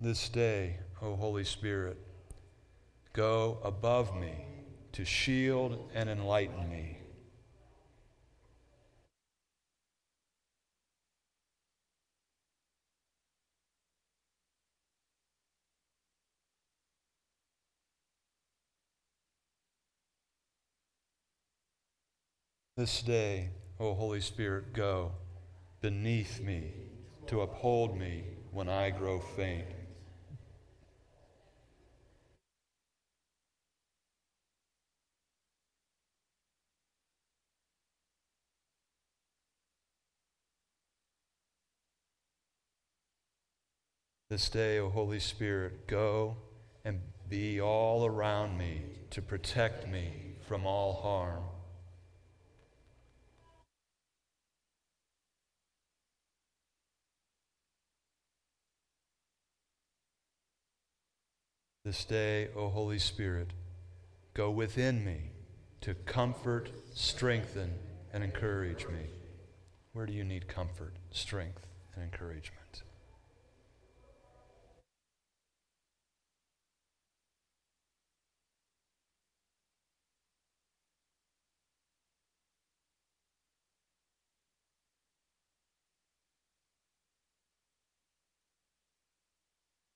This 0.00 0.28
day, 0.28 0.78
O 1.00 1.14
Holy 1.14 1.44
Spirit, 1.44 1.96
go 3.12 3.60
above 3.62 4.16
me 4.16 4.53
to 4.94 5.04
shield 5.04 5.90
and 5.92 6.08
enlighten 6.08 6.70
me. 6.70 6.98
This 22.76 23.02
day, 23.02 23.50
O 23.80 23.94
Holy 23.94 24.20
Spirit, 24.20 24.72
go 24.72 25.12
beneath 25.80 26.40
me 26.40 26.72
to 27.26 27.40
uphold 27.40 27.98
me 27.98 28.24
when 28.52 28.68
I 28.68 28.90
grow 28.90 29.18
faint. 29.18 29.66
This 44.30 44.48
day, 44.48 44.78
O 44.78 44.88
Holy 44.88 45.20
Spirit, 45.20 45.86
go 45.86 46.36
and 46.82 47.00
be 47.28 47.60
all 47.60 48.06
around 48.06 48.56
me 48.56 48.80
to 49.10 49.20
protect 49.20 49.86
me 49.86 50.12
from 50.48 50.66
all 50.66 50.94
harm. 50.94 51.44
This 61.84 62.06
day, 62.06 62.48
O 62.56 62.70
Holy 62.70 62.98
Spirit, 62.98 63.50
go 64.32 64.50
within 64.50 65.04
me 65.04 65.32
to 65.82 65.92
comfort, 65.92 66.70
strengthen, 66.94 67.74
and 68.10 68.24
encourage 68.24 68.86
me. 68.88 69.04
Where 69.92 70.06
do 70.06 70.14
you 70.14 70.24
need 70.24 70.48
comfort, 70.48 70.94
strength, 71.10 71.66
and 71.94 72.02
encouragement? 72.02 72.63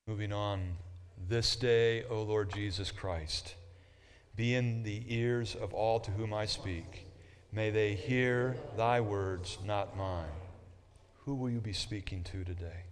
Moving 0.08 0.32
on, 0.32 0.78
this 1.28 1.54
day, 1.54 2.02
O 2.04 2.22
Lord 2.22 2.50
Jesus 2.50 2.90
Christ, 2.90 3.56
be 4.36 4.54
in 4.54 4.82
the 4.82 5.04
ears 5.06 5.54
of 5.54 5.74
all 5.74 6.00
to 6.00 6.10
whom 6.10 6.32
I 6.32 6.46
speak. 6.46 7.06
May 7.52 7.68
they 7.68 7.92
hear 7.92 8.56
thy 8.74 9.02
words, 9.02 9.58
not 9.66 9.98
mine. 9.98 10.24
Who 11.26 11.34
will 11.34 11.50
you 11.50 11.60
be 11.60 11.74
speaking 11.74 12.22
to 12.22 12.42
today? 12.42 12.87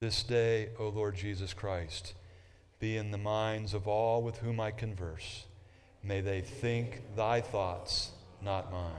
This 0.00 0.22
day, 0.22 0.68
O 0.78 0.90
Lord 0.90 1.16
Jesus 1.16 1.52
Christ, 1.52 2.14
be 2.78 2.96
in 2.96 3.10
the 3.10 3.18
minds 3.18 3.74
of 3.74 3.88
all 3.88 4.22
with 4.22 4.38
whom 4.38 4.60
I 4.60 4.70
converse. 4.70 5.46
May 6.04 6.20
they 6.20 6.40
think 6.40 7.16
thy 7.16 7.40
thoughts, 7.40 8.12
not 8.40 8.70
mine. 8.70 8.92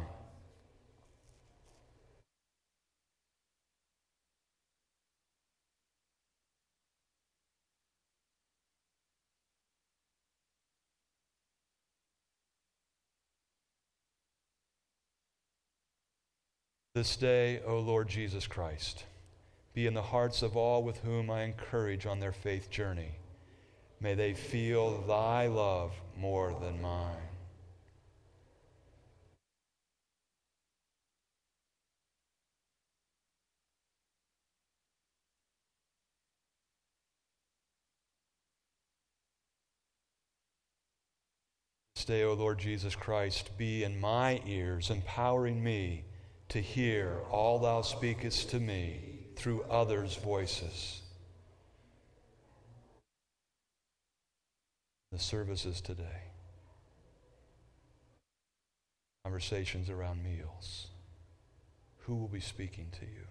This 16.94 17.16
day, 17.16 17.62
O 17.66 17.80
Lord 17.80 18.10
Jesus 18.10 18.48
Christ, 18.48 19.06
be 19.80 19.88
in 19.88 19.94
the 19.94 20.02
hearts 20.02 20.42
of 20.42 20.58
all 20.58 20.84
with 20.84 20.98
whom 21.04 21.32
I 21.32 21.44
encourage 21.44 22.06
on 22.06 22.20
their 22.20 22.34
faith 22.34 22.70
journey. 22.70 23.12
May 24.02 24.14
they 24.14 24.34
feel 24.34 25.00
thy 25.04 25.48
love 25.48 25.94
more 26.18 26.54
than 26.60 26.82
mine. 26.82 27.16
Stay, 41.96 42.26
O 42.26 42.34
Lord 42.34 42.60
Jesus 42.60 42.96
Christ, 42.96 43.58
be 43.58 43.86
in 43.86 44.02
my 44.02 44.42
ears, 44.46 44.90
empowering 44.90 45.64
me 45.64 46.04
to 46.50 46.60
hear 46.60 47.20
all 47.32 47.60
thou 47.60 47.82
speakest 47.82 48.50
to 48.50 48.60
me 48.60 49.09
through 49.40 49.64
others' 49.70 50.18
voices. 50.18 51.00
The 55.14 55.18
services 55.18 55.80
today, 55.80 56.04
conversations 59.24 59.90
around 59.90 60.22
meals. 60.22 60.88
Who 62.00 62.16
will 62.16 62.28
be 62.28 62.42
speaking 62.42 62.88
to 63.00 63.06
you? 63.06 63.28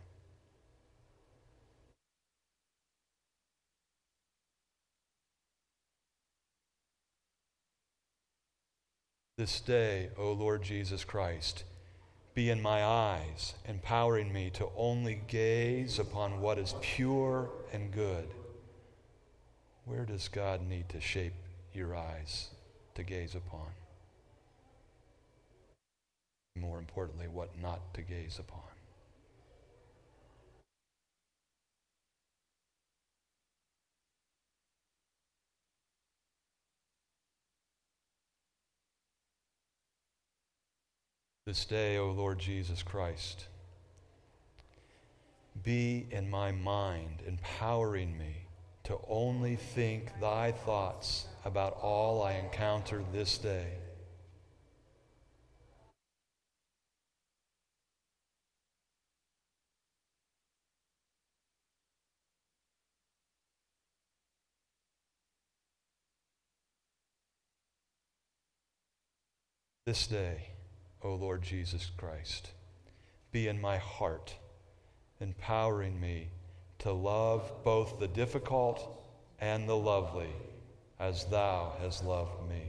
This 9.37 9.61
day, 9.61 10.09
O 10.17 10.33
Lord 10.33 10.63
Jesus 10.63 11.05
Christ, 11.05 11.65
be 12.39 12.51
in 12.51 12.63
my 12.63 12.85
eyes, 12.85 13.55
empowering 13.67 14.33
me 14.33 14.49
to 14.49 14.69
only 14.77 15.21
gaze 15.27 15.99
upon 15.99 16.41
what 16.41 16.57
is 16.57 16.77
pure 16.81 17.51
and 17.73 17.91
good. 17.91 18.29
Where 19.87 20.05
does 20.05 20.29
God 20.29 20.63
need 20.63 20.89
to 20.91 21.01
shape 21.01 21.33
your 21.73 21.97
eyes 21.97 22.51
to 22.95 23.03
gaze 23.03 23.35
upon? 23.35 23.67
More 26.55 26.79
importantly, 26.79 27.27
what 27.27 27.61
not 27.61 27.93
to 27.95 28.03
gaze 28.03 28.39
upon? 28.39 28.68
This 41.49 41.65
day, 41.65 41.97
O 41.97 42.11
Lord 42.11 42.39
Jesus 42.39 42.83
Christ. 42.83 43.47
Be 45.63 46.07
in 46.11 46.29
my 46.29 46.53
mind, 46.53 47.23
empowering 47.27 48.19
me 48.19 48.49
to 48.85 48.99
only 49.09 49.57
think 49.57 50.11
thy 50.21 50.53
thoughts 50.53 51.27
about 51.47 51.79
all 51.81 52.23
I 52.23 52.35
encounter 52.35 53.03
this 53.15 53.39
day. 53.39 53.79
This 69.87 70.07
day, 70.07 70.58
O 71.03 71.15
Lord 71.15 71.43
Jesus 71.43 71.91
Christ. 71.97 72.51
Be 73.31 73.49
in 73.49 73.61
my 73.61 73.79
heart, 73.79 74.35
empowering 75.21 76.01
me 76.01 76.29
to 76.81 76.93
love 76.93 77.53
both 77.65 77.99
the 77.99 78.09
difficult 78.09 79.03
and 79.41 79.69
the 79.69 79.77
lovely 79.77 80.33
as 80.99 81.25
thou 81.27 81.73
hast 81.81 82.05
loved 82.05 82.49
me. 82.49 82.63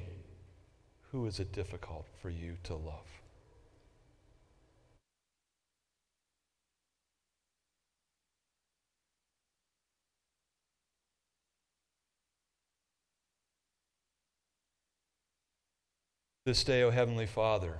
Who 1.11 1.25
is 1.25 1.39
it 1.39 1.51
difficult 1.51 2.05
for 2.21 2.29
you 2.29 2.57
to 2.63 2.75
love? 2.75 3.05
This 16.45 16.63
day, 16.63 16.81
O 16.83 16.89
Heavenly 16.89 17.27
Father, 17.27 17.77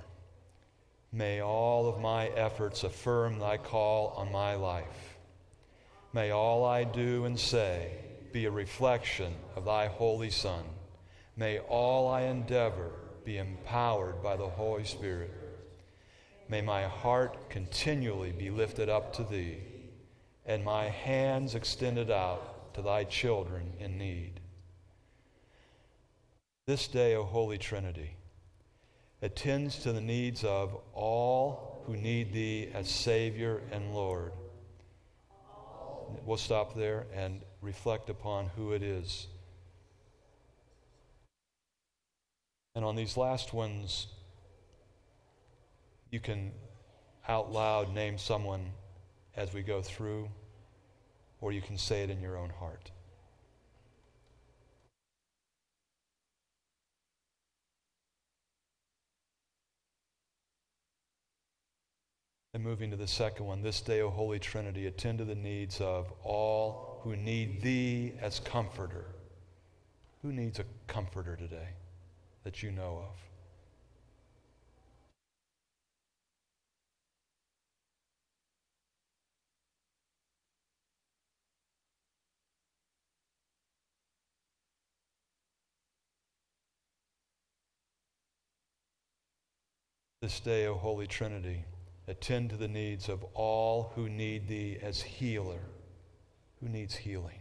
May 1.12 1.40
all 1.40 1.88
of 1.88 2.00
my 2.00 2.28
efforts 2.28 2.84
affirm 2.84 3.38
thy 3.38 3.56
call 3.56 4.08
on 4.16 4.30
my 4.30 4.54
life. 4.54 5.18
May 6.12 6.30
all 6.30 6.64
I 6.64 6.84
do 6.84 7.24
and 7.24 7.38
say 7.38 7.92
be 8.32 8.44
a 8.44 8.50
reflection 8.50 9.34
of 9.56 9.64
thy 9.64 9.88
Holy 9.88 10.30
Son. 10.30 10.64
May 11.36 11.58
all 11.58 12.08
I 12.08 12.22
endeavor 12.22 12.92
be 13.24 13.38
empowered 13.38 14.22
by 14.22 14.36
the 14.36 14.48
Holy 14.48 14.84
Spirit. 14.84 15.32
May 16.48 16.60
my 16.60 16.84
heart 16.84 17.50
continually 17.50 18.32
be 18.32 18.50
lifted 18.50 18.88
up 18.88 19.12
to 19.14 19.24
thee, 19.24 19.58
and 20.46 20.64
my 20.64 20.84
hands 20.88 21.54
extended 21.54 22.10
out 22.10 22.74
to 22.74 22.82
thy 22.82 23.04
children 23.04 23.72
in 23.78 23.98
need. 23.98 24.40
This 26.66 26.86
day, 26.86 27.14
O 27.16 27.24
Holy 27.24 27.58
Trinity, 27.58 28.16
attends 29.22 29.80
to 29.80 29.92
the 29.92 30.00
needs 30.00 30.44
of 30.44 30.76
all 30.94 31.82
who 31.86 31.96
need 31.96 32.32
thee 32.32 32.70
as 32.74 32.88
Savior 32.88 33.60
and 33.70 33.94
Lord. 33.94 34.32
We'll 36.24 36.36
stop 36.36 36.74
there 36.74 37.06
and 37.14 37.40
reflect 37.60 38.10
upon 38.10 38.46
who 38.56 38.72
it 38.72 38.82
is. 38.82 39.26
And 42.74 42.84
on 42.84 42.96
these 42.96 43.16
last 43.16 43.52
ones, 43.52 44.06
you 46.10 46.20
can 46.20 46.52
out 47.28 47.52
loud 47.52 47.94
name 47.94 48.18
someone 48.18 48.70
as 49.36 49.52
we 49.52 49.62
go 49.62 49.82
through, 49.82 50.28
or 51.40 51.52
you 51.52 51.60
can 51.60 51.78
say 51.78 52.02
it 52.02 52.10
in 52.10 52.20
your 52.20 52.36
own 52.36 52.50
heart. 52.50 52.90
And 62.60 62.68
moving 62.68 62.90
to 62.90 62.96
the 62.98 63.06
second 63.06 63.46
one, 63.46 63.62
this 63.62 63.80
day, 63.80 64.02
O 64.02 64.10
Holy 64.10 64.38
Trinity, 64.38 64.86
attend 64.86 65.16
to 65.16 65.24
the 65.24 65.34
needs 65.34 65.80
of 65.80 66.12
all 66.22 67.00
who 67.02 67.16
need 67.16 67.62
Thee 67.62 68.12
as 68.20 68.38
comforter. 68.38 69.06
Who 70.20 70.30
needs 70.30 70.58
a 70.58 70.64
comforter 70.86 71.36
today 71.36 71.68
that 72.44 72.62
you 72.62 72.70
know 72.70 73.02
of? 73.02 73.18
This 90.20 90.40
day, 90.40 90.66
O 90.66 90.74
Holy 90.74 91.06
Trinity, 91.06 91.64
attend 92.10 92.50
to 92.50 92.56
the 92.56 92.68
needs 92.68 93.08
of 93.08 93.24
all 93.34 93.92
who 93.94 94.08
need 94.08 94.48
thee 94.48 94.76
as 94.82 95.00
healer, 95.00 95.60
who 96.60 96.68
needs 96.68 96.96
healing. 96.96 97.38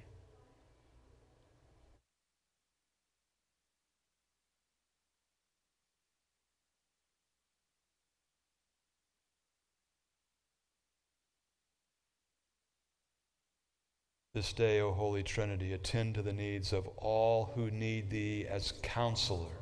This 14.36 14.54
day, 14.54 14.80
O 14.80 14.92
Holy 14.94 15.24
Trinity, 15.24 15.74
attend 15.74 16.14
to 16.16 16.22
the 16.22 16.32
needs 16.32 16.72
of 16.72 16.88
all 16.96 17.52
who 17.56 17.72
need 17.72 18.12
thee 18.12 18.46
as 18.48 18.72
counselor. 18.84 19.59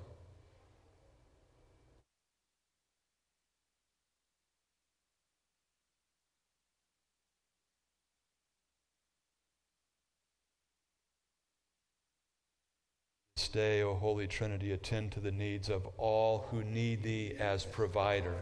Stay, 13.47 13.81
O 13.81 13.93
Holy 13.93 14.27
Trinity, 14.27 14.73
attend 14.73 15.13
to 15.13 15.21
the 15.21 15.31
needs 15.31 15.69
of 15.69 15.87
all 15.97 16.49
who 16.51 16.65
need 16.65 17.01
Thee 17.01 17.33
as 17.39 17.63
provider. 17.63 18.35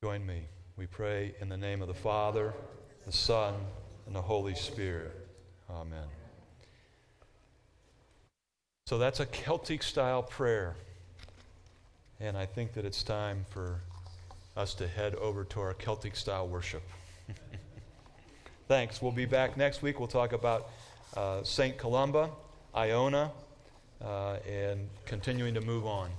Join 0.00 0.24
me. 0.24 0.46
We 0.76 0.86
pray 0.86 1.34
in 1.40 1.48
the 1.48 1.56
name 1.56 1.82
of 1.82 1.88
the 1.88 1.94
Father, 1.94 2.54
the 3.04 3.10
Son, 3.10 3.52
and 4.06 4.14
the 4.14 4.22
Holy 4.22 4.54
Spirit. 4.54 5.28
Amen. 5.68 6.06
So 8.86 8.96
that's 8.96 9.18
a 9.18 9.26
Celtic 9.26 9.82
style 9.82 10.22
prayer. 10.22 10.76
And 12.20 12.36
I 12.36 12.46
think 12.46 12.72
that 12.74 12.84
it's 12.84 13.02
time 13.02 13.44
for 13.50 13.80
us 14.56 14.74
to 14.74 14.88
head 14.88 15.14
over 15.16 15.44
to 15.44 15.60
our 15.60 15.74
Celtic 15.74 16.16
style 16.16 16.48
worship. 16.48 16.82
Thanks. 18.68 19.02
We'll 19.02 19.12
be 19.12 19.26
back 19.26 19.56
next 19.56 19.82
week. 19.82 19.98
We'll 19.98 20.08
talk 20.08 20.32
about 20.32 20.70
uh, 21.16 21.42
St. 21.42 21.76
Columba, 21.76 22.30
Iona, 22.74 23.30
uh, 24.02 24.36
and 24.48 24.88
continuing 25.04 25.54
to 25.54 25.60
move 25.60 25.86
on. 25.86 26.10